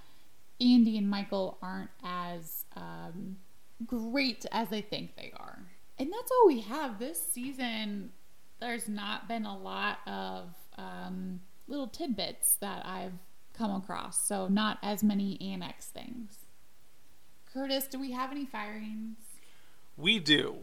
Andy 0.59 0.97
and 0.97 1.07
Michael 1.07 1.59
aren't 1.61 1.91
as 2.03 2.65
um, 2.75 3.37
great 3.85 4.43
as 4.51 4.69
they 4.69 4.81
think 4.81 5.15
they 5.15 5.31
are. 5.37 5.59
And 5.97 6.11
that's 6.11 6.31
all 6.31 6.47
we 6.47 6.61
have 6.61 6.99
this 6.99 7.21
season. 7.31 8.11
There's 8.59 8.87
not 8.87 9.27
been 9.27 9.45
a 9.45 9.57
lot 9.57 9.99
of 10.07 10.53
um, 10.77 11.41
little 11.67 11.87
tidbits 11.87 12.55
that 12.57 12.85
I've 12.85 13.13
come 13.53 13.71
across, 13.71 14.25
so 14.25 14.47
not 14.47 14.77
as 14.83 15.03
many 15.03 15.39
annex 15.41 15.85
things. 15.85 16.39
Curtis, 17.53 17.87
do 17.87 17.99
we 17.99 18.11
have 18.11 18.31
any 18.31 18.45
firings? 18.45 19.17
We 19.95 20.19
do. 20.19 20.57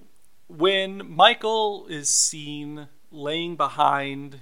When 0.48 1.10
Michael 1.10 1.86
is 1.88 2.14
seen 2.14 2.88
laying 3.10 3.56
behind 3.56 4.40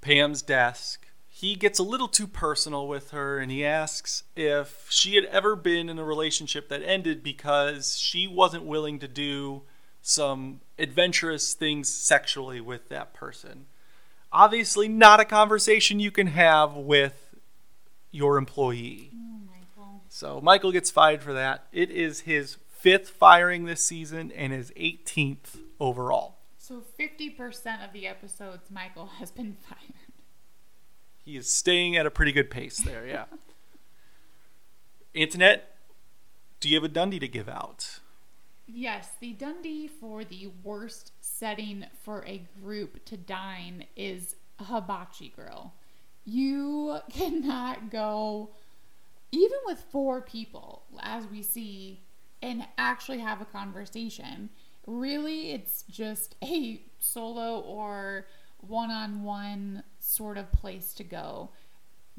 Pam's 0.00 0.42
desk, 0.42 1.08
he 1.26 1.56
gets 1.56 1.78
a 1.78 1.84
little 1.84 2.08
too 2.08 2.26
personal 2.26 2.86
with 2.86 3.10
her 3.10 3.38
and 3.38 3.50
he 3.50 3.64
asks 3.64 4.24
if 4.36 4.86
she 4.90 5.16
had 5.16 5.24
ever 5.26 5.56
been 5.56 5.88
in 5.88 5.98
a 5.98 6.04
relationship 6.04 6.68
that 6.68 6.82
ended 6.82 7.22
because 7.22 7.96
she 7.96 8.26
wasn't 8.26 8.64
willing 8.64 8.98
to 9.00 9.08
do 9.08 9.62
some 10.02 10.60
adventurous 10.78 11.54
things 11.54 11.88
sexually 11.88 12.60
with 12.60 12.88
that 12.88 13.14
person. 13.14 13.66
Obviously, 14.32 14.88
not 14.88 15.20
a 15.20 15.24
conversation 15.24 16.00
you 16.00 16.10
can 16.10 16.28
have 16.28 16.74
with 16.74 17.34
your 18.10 18.36
employee. 18.36 19.10
Oh, 19.14 19.40
Michael. 19.46 20.02
So 20.08 20.40
Michael 20.40 20.72
gets 20.72 20.90
fired 20.90 21.22
for 21.22 21.32
that. 21.32 21.66
It 21.72 21.90
is 21.90 22.20
his 22.20 22.58
fifth 22.68 23.10
firing 23.10 23.64
this 23.64 23.82
season 23.82 24.30
and 24.32 24.52
his 24.52 24.70
18th 24.72 25.58
overall. 25.80 26.36
So 26.58 26.82
50% 26.98 27.84
of 27.84 27.92
the 27.92 28.06
episodes, 28.06 28.70
Michael 28.70 29.06
has 29.18 29.30
been 29.30 29.56
fired. 29.68 29.94
He 31.24 31.36
is 31.36 31.50
staying 31.50 31.96
at 31.96 32.06
a 32.06 32.10
pretty 32.10 32.32
good 32.32 32.50
pace 32.50 32.78
there, 32.78 33.06
yeah. 33.06 33.24
Antoinette, 35.16 35.76
do 36.60 36.68
you 36.68 36.76
have 36.76 36.84
a 36.84 36.88
Dundie 36.88 37.20
to 37.20 37.28
give 37.28 37.48
out? 37.48 38.00
Yes, 38.70 39.12
the 39.18 39.32
Dundie 39.32 39.88
for 39.88 40.24
the 40.24 40.48
worst 40.62 41.12
setting 41.20 41.86
for 42.02 42.24
a 42.26 42.46
group 42.62 43.04
to 43.06 43.16
dine 43.16 43.86
is 43.96 44.36
hibachi 44.60 45.30
grill. 45.34 45.72
You 46.24 46.98
cannot 47.10 47.90
go, 47.90 48.50
even 49.32 49.58
with 49.66 49.80
four 49.90 50.20
people, 50.20 50.82
as 51.00 51.26
we 51.26 51.42
see, 51.42 52.02
and 52.42 52.66
actually 52.76 53.20
have 53.20 53.40
a 53.40 53.46
conversation. 53.46 54.50
Really, 54.86 55.52
it's 55.52 55.84
just 55.90 56.36
a 56.44 56.82
solo 56.98 57.60
or 57.60 58.26
one 58.60 58.90
on 58.90 59.22
one 59.22 59.82
sort 59.98 60.36
of 60.36 60.52
place 60.52 60.92
to 60.94 61.04
go. 61.04 61.50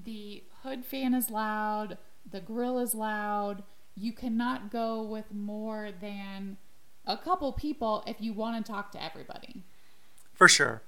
The 0.03 0.43
hood 0.63 0.85
fan 0.85 1.13
is 1.13 1.29
loud, 1.29 1.97
the 2.29 2.41
grill 2.41 2.79
is 2.79 2.95
loud. 2.95 3.63
You 3.99 4.13
cannot 4.13 4.71
go 4.71 5.01
with 5.01 5.33
more 5.33 5.89
than 5.99 6.57
a 7.05 7.17
couple 7.17 7.51
people 7.51 8.03
if 8.07 8.17
you 8.19 8.33
want 8.33 8.63
to 8.65 8.71
talk 8.71 8.91
to 8.93 9.03
everybody. 9.03 9.63
For 10.33 10.47
sure. 10.47 10.81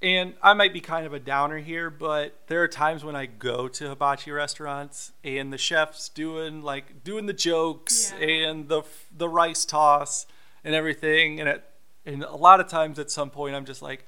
And 0.00 0.34
I 0.40 0.54
might 0.54 0.72
be 0.72 0.80
kind 0.80 1.04
of 1.04 1.12
a 1.12 1.18
downer 1.18 1.58
here, 1.58 1.90
but 1.90 2.38
there 2.46 2.62
are 2.62 2.68
times 2.68 3.02
when 3.04 3.16
I 3.16 3.26
go 3.26 3.66
to 3.66 3.88
hibachi 3.88 4.30
restaurants 4.30 5.10
and 5.24 5.52
the 5.52 5.58
chef's 5.58 6.08
doing 6.08 6.62
like 6.62 7.02
doing 7.02 7.26
the 7.26 7.32
jokes 7.32 8.12
Yeah. 8.20 8.26
and 8.26 8.68
the 8.68 8.82
the 9.16 9.28
rice 9.28 9.64
toss 9.64 10.26
and 10.62 10.74
everything, 10.76 11.40
and 11.40 11.48
it 11.48 11.64
and 12.06 12.22
a 12.22 12.36
lot 12.36 12.60
of 12.60 12.68
times 12.68 13.00
at 13.00 13.10
some 13.10 13.30
point 13.30 13.56
I'm 13.56 13.64
just 13.64 13.82
like, 13.82 14.06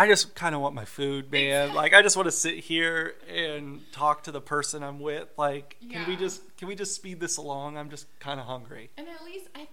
I 0.00 0.06
just 0.06 0.36
kind 0.36 0.54
of 0.54 0.60
want 0.60 0.76
my 0.76 0.84
food, 0.84 1.30
man. 1.32 1.74
Like 1.74 1.92
I 1.92 2.02
just 2.02 2.16
want 2.16 2.26
to 2.28 2.32
sit 2.32 2.54
here 2.54 3.14
and 3.28 3.80
talk 3.92 4.22
to 4.24 4.30
the 4.32 4.40
person 4.40 4.82
I'm 4.84 5.00
with. 5.00 5.28
Like, 5.36 5.76
can 5.90 6.06
we 6.08 6.14
just 6.16 6.56
can 6.56 6.68
we 6.68 6.76
just 6.76 6.94
speed 6.94 7.18
this 7.18 7.36
along? 7.36 7.76
I'm 7.76 7.90
just 7.90 8.06
kind 8.20 8.38
of 8.38 8.46
hungry. 8.46 8.90
And 8.96 9.08
at 9.08 9.24
least 9.24 9.48
I 9.56 9.66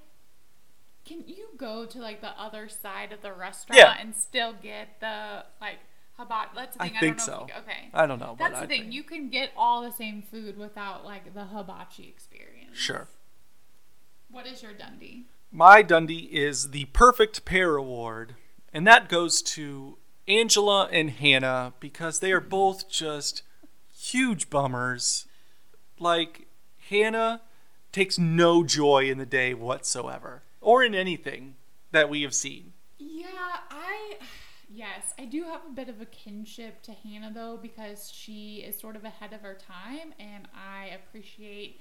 can 1.05 1.23
you 1.27 1.49
go 1.57 1.85
to 1.85 1.99
like 1.99 2.21
the 2.21 2.31
other 2.41 2.67
side 2.67 3.11
of 3.11 3.21
the 3.21 3.31
restaurant 3.33 3.77
Yeah. 3.79 3.95
and 3.99 4.15
still 4.15 4.53
get 4.61 4.99
the 4.99 5.45
like 5.61 5.77
hibachi. 6.17 6.49
That's 6.55 6.75
the 6.75 6.83
thing. 6.85 6.93
I, 6.95 6.99
think 6.99 7.17
don't 7.17 7.27
know. 7.27 7.47
so. 7.47 7.59
Okay. 7.59 7.89
I 7.93 8.05
don't 8.07 8.19
know, 8.19 8.35
That's 8.39 8.55
I 8.55 8.61
the 8.61 8.67
thing. 8.67 8.81
think- 8.83 8.93
You 8.93 9.03
can 9.03 9.29
get 9.29 9.51
all 9.55 9.83
the 9.83 9.91
same 9.91 10.23
food 10.23 10.57
without 10.57 11.05
like 11.05 11.35
the 11.35 11.43
hibachi 11.45 12.07
experience. 12.07 12.75
Sure. 12.75 13.07
What 14.31 14.47
is 14.47 14.63
your 14.63 14.73
Dundie? 14.73 15.25
My 15.51 15.83
Dundie 15.83 16.29
is 16.31 16.71
the 16.71 16.85
perfect 16.85 17.45
pair 17.45 17.75
award, 17.77 18.35
and 18.73 18.85
that 18.87 19.07
goes 19.07 19.41
to 19.43 19.97
Angela 20.27 20.89
and 20.91 21.11
Hannah 21.11 21.73
because 21.79 22.19
they 22.19 22.31
are 22.31 22.41
both 22.41 22.89
just 22.89 23.43
huge 23.95 24.49
bummers. 24.49 25.25
Like, 25.99 26.47
Hannah 26.89 27.41
takes 27.91 28.19
no 28.19 28.63
joy 28.63 29.09
in 29.09 29.17
the 29.17 29.25
day 29.25 29.53
whatsoever, 29.53 30.43
or 30.61 30.83
in 30.83 30.93
anything 30.93 31.55
that 31.91 32.09
we 32.09 32.23
have 32.23 32.33
seen. 32.33 32.73
Yeah, 32.97 33.27
I 33.69 34.17
yes, 34.69 35.13
I 35.17 35.25
do 35.25 35.43
have 35.43 35.61
a 35.65 35.73
bit 35.73 35.89
of 35.89 36.01
a 36.01 36.05
kinship 36.05 36.81
to 36.83 36.91
Hannah 36.91 37.31
though 37.33 37.57
because 37.61 38.11
she 38.11 38.57
is 38.57 38.77
sort 38.77 38.95
of 38.95 39.05
ahead 39.05 39.31
of 39.31 39.41
her 39.41 39.55
time 39.55 40.13
and 40.19 40.47
I 40.53 40.87
appreciate 40.87 41.79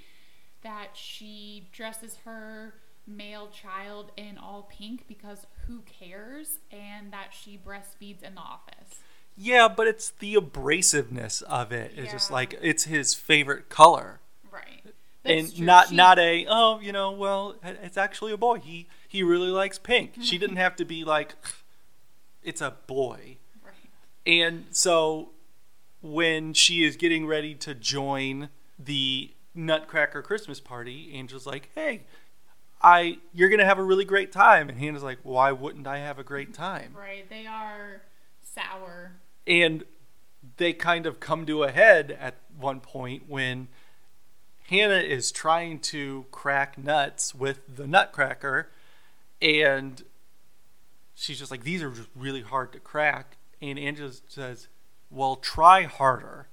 that 0.62 0.90
she 0.94 1.68
dresses 1.72 2.18
her 2.24 2.74
male 3.06 3.48
child 3.48 4.10
in 4.16 4.38
all 4.38 4.68
pink 4.70 5.06
because 5.08 5.46
who 5.66 5.80
cares 5.80 6.58
and 6.70 7.12
that 7.12 7.28
she 7.38 7.58
breastfeeds 7.58 8.22
in 8.22 8.34
the 8.34 8.40
office. 8.40 9.00
Yeah, 9.36 9.68
but 9.68 9.86
it's 9.86 10.10
the 10.10 10.34
abrasiveness 10.36 11.42
of 11.42 11.72
it. 11.72 11.92
It's 11.96 12.12
just 12.12 12.30
like 12.30 12.58
it's 12.62 12.84
his 12.84 13.14
favorite 13.14 13.68
color. 13.68 14.20
Right. 14.52 14.82
and 15.24 15.54
true. 15.54 15.64
not 15.64 15.88
She- 15.88 15.96
not 15.96 16.18
a 16.18 16.46
oh 16.48 16.78
you 16.80 16.92
know 16.92 17.10
well 17.10 17.56
it's 17.64 17.96
actually 17.96 18.32
a 18.32 18.36
boy 18.36 18.58
he 18.60 18.86
he 19.08 19.22
really 19.22 19.48
likes 19.48 19.78
pink 19.78 20.14
she 20.20 20.36
didn't 20.38 20.56
have 20.56 20.76
to 20.76 20.84
be 20.84 21.02
like 21.02 21.34
it's 22.42 22.60
a 22.60 22.74
boy 22.86 23.38
Right. 23.64 23.74
and 24.26 24.66
so 24.70 25.30
when 26.02 26.52
she 26.52 26.84
is 26.84 26.96
getting 26.96 27.26
ready 27.26 27.54
to 27.54 27.74
join 27.74 28.50
the 28.78 29.32
nutcracker 29.54 30.20
christmas 30.20 30.60
party 30.60 31.10
Angel's 31.14 31.46
like 31.46 31.70
hey 31.74 32.02
i 32.84 33.18
you're 33.32 33.48
gonna 33.48 33.64
have 33.64 33.78
a 33.78 33.82
really 33.82 34.04
great 34.04 34.30
time 34.30 34.68
and 34.68 34.78
hannah's 34.78 35.02
like 35.02 35.18
why 35.22 35.50
wouldn't 35.50 35.86
i 35.86 35.98
have 35.98 36.18
a 36.18 36.24
great 36.24 36.52
time 36.54 36.94
Right. 36.96 37.28
They 37.28 37.46
are 37.46 38.02
sour. 38.42 39.12
and 39.46 39.82
they 40.58 40.72
kind 40.72 41.06
of 41.06 41.18
come 41.18 41.46
to 41.46 41.64
a 41.64 41.70
head 41.72 42.16
at 42.20 42.34
one 42.56 42.78
point 42.80 43.24
when 43.28 43.66
Hannah 44.68 44.94
is 45.00 45.32
trying 45.32 45.80
to 45.80 46.26
crack 46.30 46.78
nuts 46.78 47.34
with 47.34 47.60
the 47.76 47.86
nutcracker 47.86 48.68
and 49.42 50.02
she's 51.14 51.38
just 51.38 51.50
like 51.50 51.64
these 51.64 51.82
are 51.82 51.90
just 51.90 52.08
really 52.14 52.42
hard 52.42 52.72
to 52.72 52.78
crack 52.80 53.36
and 53.60 53.78
Angela 53.78 54.12
says 54.28 54.68
well 55.10 55.36
try 55.36 55.82
harder. 55.82 56.48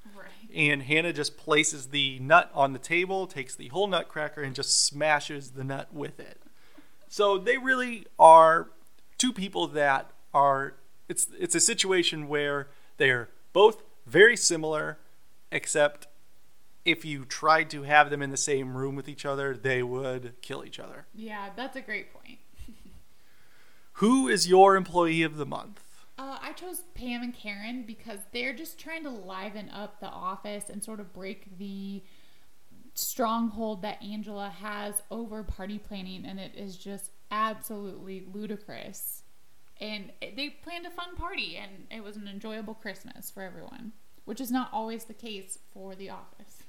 And 0.56 0.84
Hannah 0.84 1.14
just 1.14 1.38
places 1.38 1.88
the 1.88 2.20
nut 2.20 2.52
on 2.54 2.74
the 2.74 2.80
table 2.80 3.28
takes 3.28 3.56
the 3.56 3.70
whole 3.70 3.88
nutcracker 3.88 4.42
and 4.42 4.56
just 4.56 4.86
smashes 4.86 5.52
the 5.52 5.64
nut 5.64 5.94
with 5.94 6.20
it. 6.20 6.42
So 7.08 7.38
they 7.38 7.58
really 7.58 8.08
are 8.18 8.70
two 9.18 9.34
people 9.34 9.68
that 9.68 10.12
are 10.34 10.76
it's 11.10 11.28
it's 11.38 11.56
a 11.56 11.60
situation 11.60 12.28
where 12.28 12.70
they're 12.98 13.30
both 13.54 13.84
very 14.06 14.38
similar 14.38 14.98
except 15.52 16.08
if 16.86 17.06
you 17.06 17.26
tried 17.26 17.70
to 17.70 17.84
have 17.84 18.10
them 18.10 18.22
in 18.22 18.32
the 18.32 18.38
same 18.38 18.76
room 18.76 18.96
with 18.96 19.08
each 19.10 19.26
other 19.26 19.56
they 19.56 19.84
would 19.84 20.34
kill 20.42 20.64
each 20.66 20.80
other. 20.80 21.06
Yeah, 21.14 21.50
that's 21.56 21.76
a 21.76 21.82
great 21.82 22.14
point. 22.14 22.40
who 23.94 24.28
is 24.28 24.48
your 24.48 24.76
employee 24.76 25.24
of 25.24 25.38
the 25.38 25.46
month 25.46 25.84
Uh, 26.22 26.38
I 26.40 26.52
chose 26.52 26.84
Pam 26.94 27.24
and 27.24 27.34
Karen 27.34 27.84
because 27.88 28.20
they're 28.32 28.54
just 28.54 28.78
trying 28.78 29.02
to 29.06 29.10
liven 29.10 29.70
up 29.70 30.00
the 30.00 30.08
office 30.08 30.70
and 30.70 30.84
sort 30.84 31.00
of 31.00 31.12
break 31.14 31.58
the 31.58 32.04
stronghold 32.94 33.82
that 33.82 34.04
Angela 34.04 34.50
has 34.50 35.02
over 35.10 35.42
party 35.42 35.80
planning, 35.80 36.24
and 36.28 36.40
it 36.40 36.52
is 36.56 36.78
just 36.78 37.10
absolutely 37.32 38.24
ludicrous. 38.32 39.24
And 39.80 40.12
they 40.22 40.50
planned 40.62 40.86
a 40.86 40.92
fun 40.92 41.16
party, 41.16 41.58
and 41.58 41.88
it 41.90 42.04
was 42.04 42.18
an 42.18 42.28
enjoyable 42.28 42.76
Christmas 42.76 43.32
for 43.32 43.42
everyone, 43.42 43.94
which 44.26 44.40
is 44.40 44.52
not 44.52 44.70
always 44.72 45.06
the 45.06 45.16
case 45.16 45.58
for 45.74 45.96
the 45.96 46.12
office. 46.12 46.62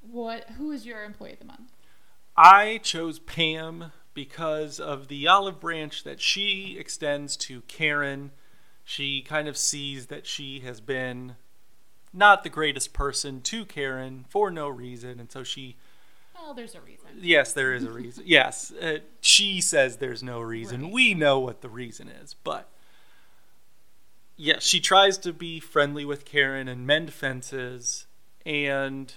What? 0.00 0.50
Who 0.50 0.70
is 0.70 0.86
your 0.86 1.02
employee 1.02 1.32
of 1.32 1.40
the 1.40 1.46
month? 1.46 1.72
I 2.36 2.78
chose 2.80 3.18
Pam 3.18 3.90
because 4.14 4.78
of 4.80 5.08
the 5.08 5.26
olive 5.28 5.60
branch 5.60 6.04
that 6.04 6.20
she 6.20 6.76
extends 6.78 7.36
to 7.36 7.60
Karen. 7.62 8.30
She 8.84 9.22
kind 9.22 9.48
of 9.48 9.56
sees 9.56 10.06
that 10.06 10.26
she 10.26 10.60
has 10.60 10.80
been 10.80 11.36
not 12.12 12.44
the 12.44 12.48
greatest 12.50 12.92
person 12.92 13.40
to 13.42 13.64
Karen 13.64 14.24
for 14.28 14.50
no 14.50 14.68
reason, 14.68 15.18
and 15.18 15.30
so 15.32 15.42
she, 15.42 15.76
Well, 16.34 16.54
there's 16.54 16.74
a 16.74 16.80
reason. 16.80 17.08
yes, 17.20 17.52
there 17.52 17.74
is 17.74 17.82
a 17.84 17.90
reason. 17.90 18.22
yes, 18.26 18.72
uh, 18.80 18.98
she 19.20 19.60
says 19.60 19.96
there's 19.96 20.22
no 20.22 20.40
reason. 20.40 20.82
Right. 20.84 20.92
We 20.92 21.14
know 21.14 21.40
what 21.40 21.60
the 21.60 21.68
reason 21.68 22.08
is, 22.08 22.34
but 22.44 22.68
yes, 24.36 24.62
she 24.62 24.80
tries 24.80 25.18
to 25.18 25.32
be 25.32 25.58
friendly 25.60 26.04
with 26.04 26.24
Karen 26.24 26.68
and 26.68 26.86
mend 26.86 27.12
fences, 27.12 28.06
and 28.46 29.12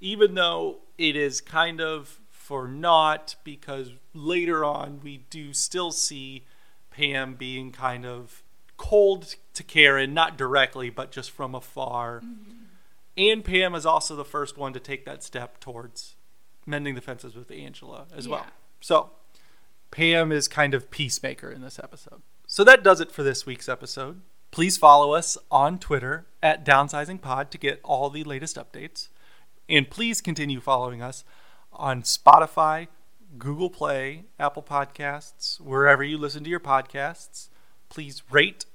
even 0.00 0.34
though 0.34 0.78
it 0.98 1.16
is 1.16 1.40
kind 1.40 1.80
of 1.80 2.20
for 2.42 2.66
naught 2.66 3.36
because 3.44 3.92
later 4.12 4.64
on 4.64 4.98
we 5.00 5.18
do 5.30 5.54
still 5.54 5.92
see 5.92 6.44
Pam 6.90 7.34
being 7.34 7.70
kind 7.70 8.04
of 8.04 8.42
cold 8.76 9.36
to 9.54 9.62
Karen, 9.62 10.12
not 10.12 10.36
directly, 10.36 10.90
but 10.90 11.12
just 11.12 11.30
from 11.30 11.54
afar. 11.54 12.18
Mm-hmm. 12.18 12.64
And 13.16 13.44
Pam 13.44 13.76
is 13.76 13.86
also 13.86 14.16
the 14.16 14.24
first 14.24 14.58
one 14.58 14.72
to 14.72 14.80
take 14.80 15.04
that 15.04 15.22
step 15.22 15.60
towards 15.60 16.16
mending 16.66 16.96
the 16.96 17.00
fences 17.00 17.36
with 17.36 17.48
Angela 17.52 18.06
as 18.14 18.26
well. 18.26 18.46
So 18.80 19.10
Pam 19.92 20.32
is 20.32 20.48
kind 20.48 20.74
of 20.74 20.90
peacemaker 20.90 21.48
in 21.48 21.62
this 21.62 21.78
episode. 21.78 22.22
So 22.48 22.64
that 22.64 22.82
does 22.82 23.00
it 23.00 23.12
for 23.12 23.22
this 23.22 23.46
week's 23.46 23.68
episode. 23.68 24.20
Please 24.50 24.76
follow 24.76 25.12
us 25.12 25.38
on 25.48 25.78
Twitter 25.78 26.26
at 26.42 26.66
DownsizingPod 26.66 27.50
to 27.50 27.58
get 27.58 27.80
all 27.84 28.10
the 28.10 28.24
latest 28.24 28.56
updates. 28.56 29.08
And 29.68 29.88
please 29.88 30.20
continue 30.20 30.60
following 30.60 31.00
us 31.00 31.24
on 31.72 32.02
Spotify, 32.02 32.88
Google 33.38 33.70
Play, 33.70 34.24
Apple 34.38 34.62
Podcasts, 34.62 35.60
wherever 35.60 36.02
you 36.04 36.18
listen 36.18 36.44
to 36.44 36.50
your 36.50 36.60
podcasts. 36.60 37.48
Please 37.88 38.22
rate, 38.30 38.66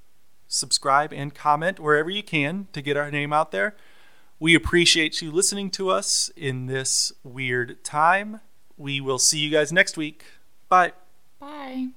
subscribe, 0.47 1.13
and 1.13 1.33
comment 1.33 1.79
wherever 1.79 2.09
you 2.09 2.23
can 2.23 2.67
to 2.73 2.81
get 2.81 2.97
our 2.97 3.11
name 3.11 3.33
out 3.33 3.51
there. 3.51 3.75
We 4.39 4.53
appreciate 4.53 5.21
you 5.21 5.31
listening 5.31 5.71
to 5.71 5.89
us 5.89 6.29
in 6.35 6.67
this 6.67 7.11
weird 7.23 7.83
time. 7.83 8.41
We 8.77 9.01
will 9.01 9.19
see 9.19 9.39
you 9.39 9.49
guys 9.49 9.71
next 9.71 9.97
week. 9.97 10.25
Bye. 10.69 10.93
Bye. 11.39 11.89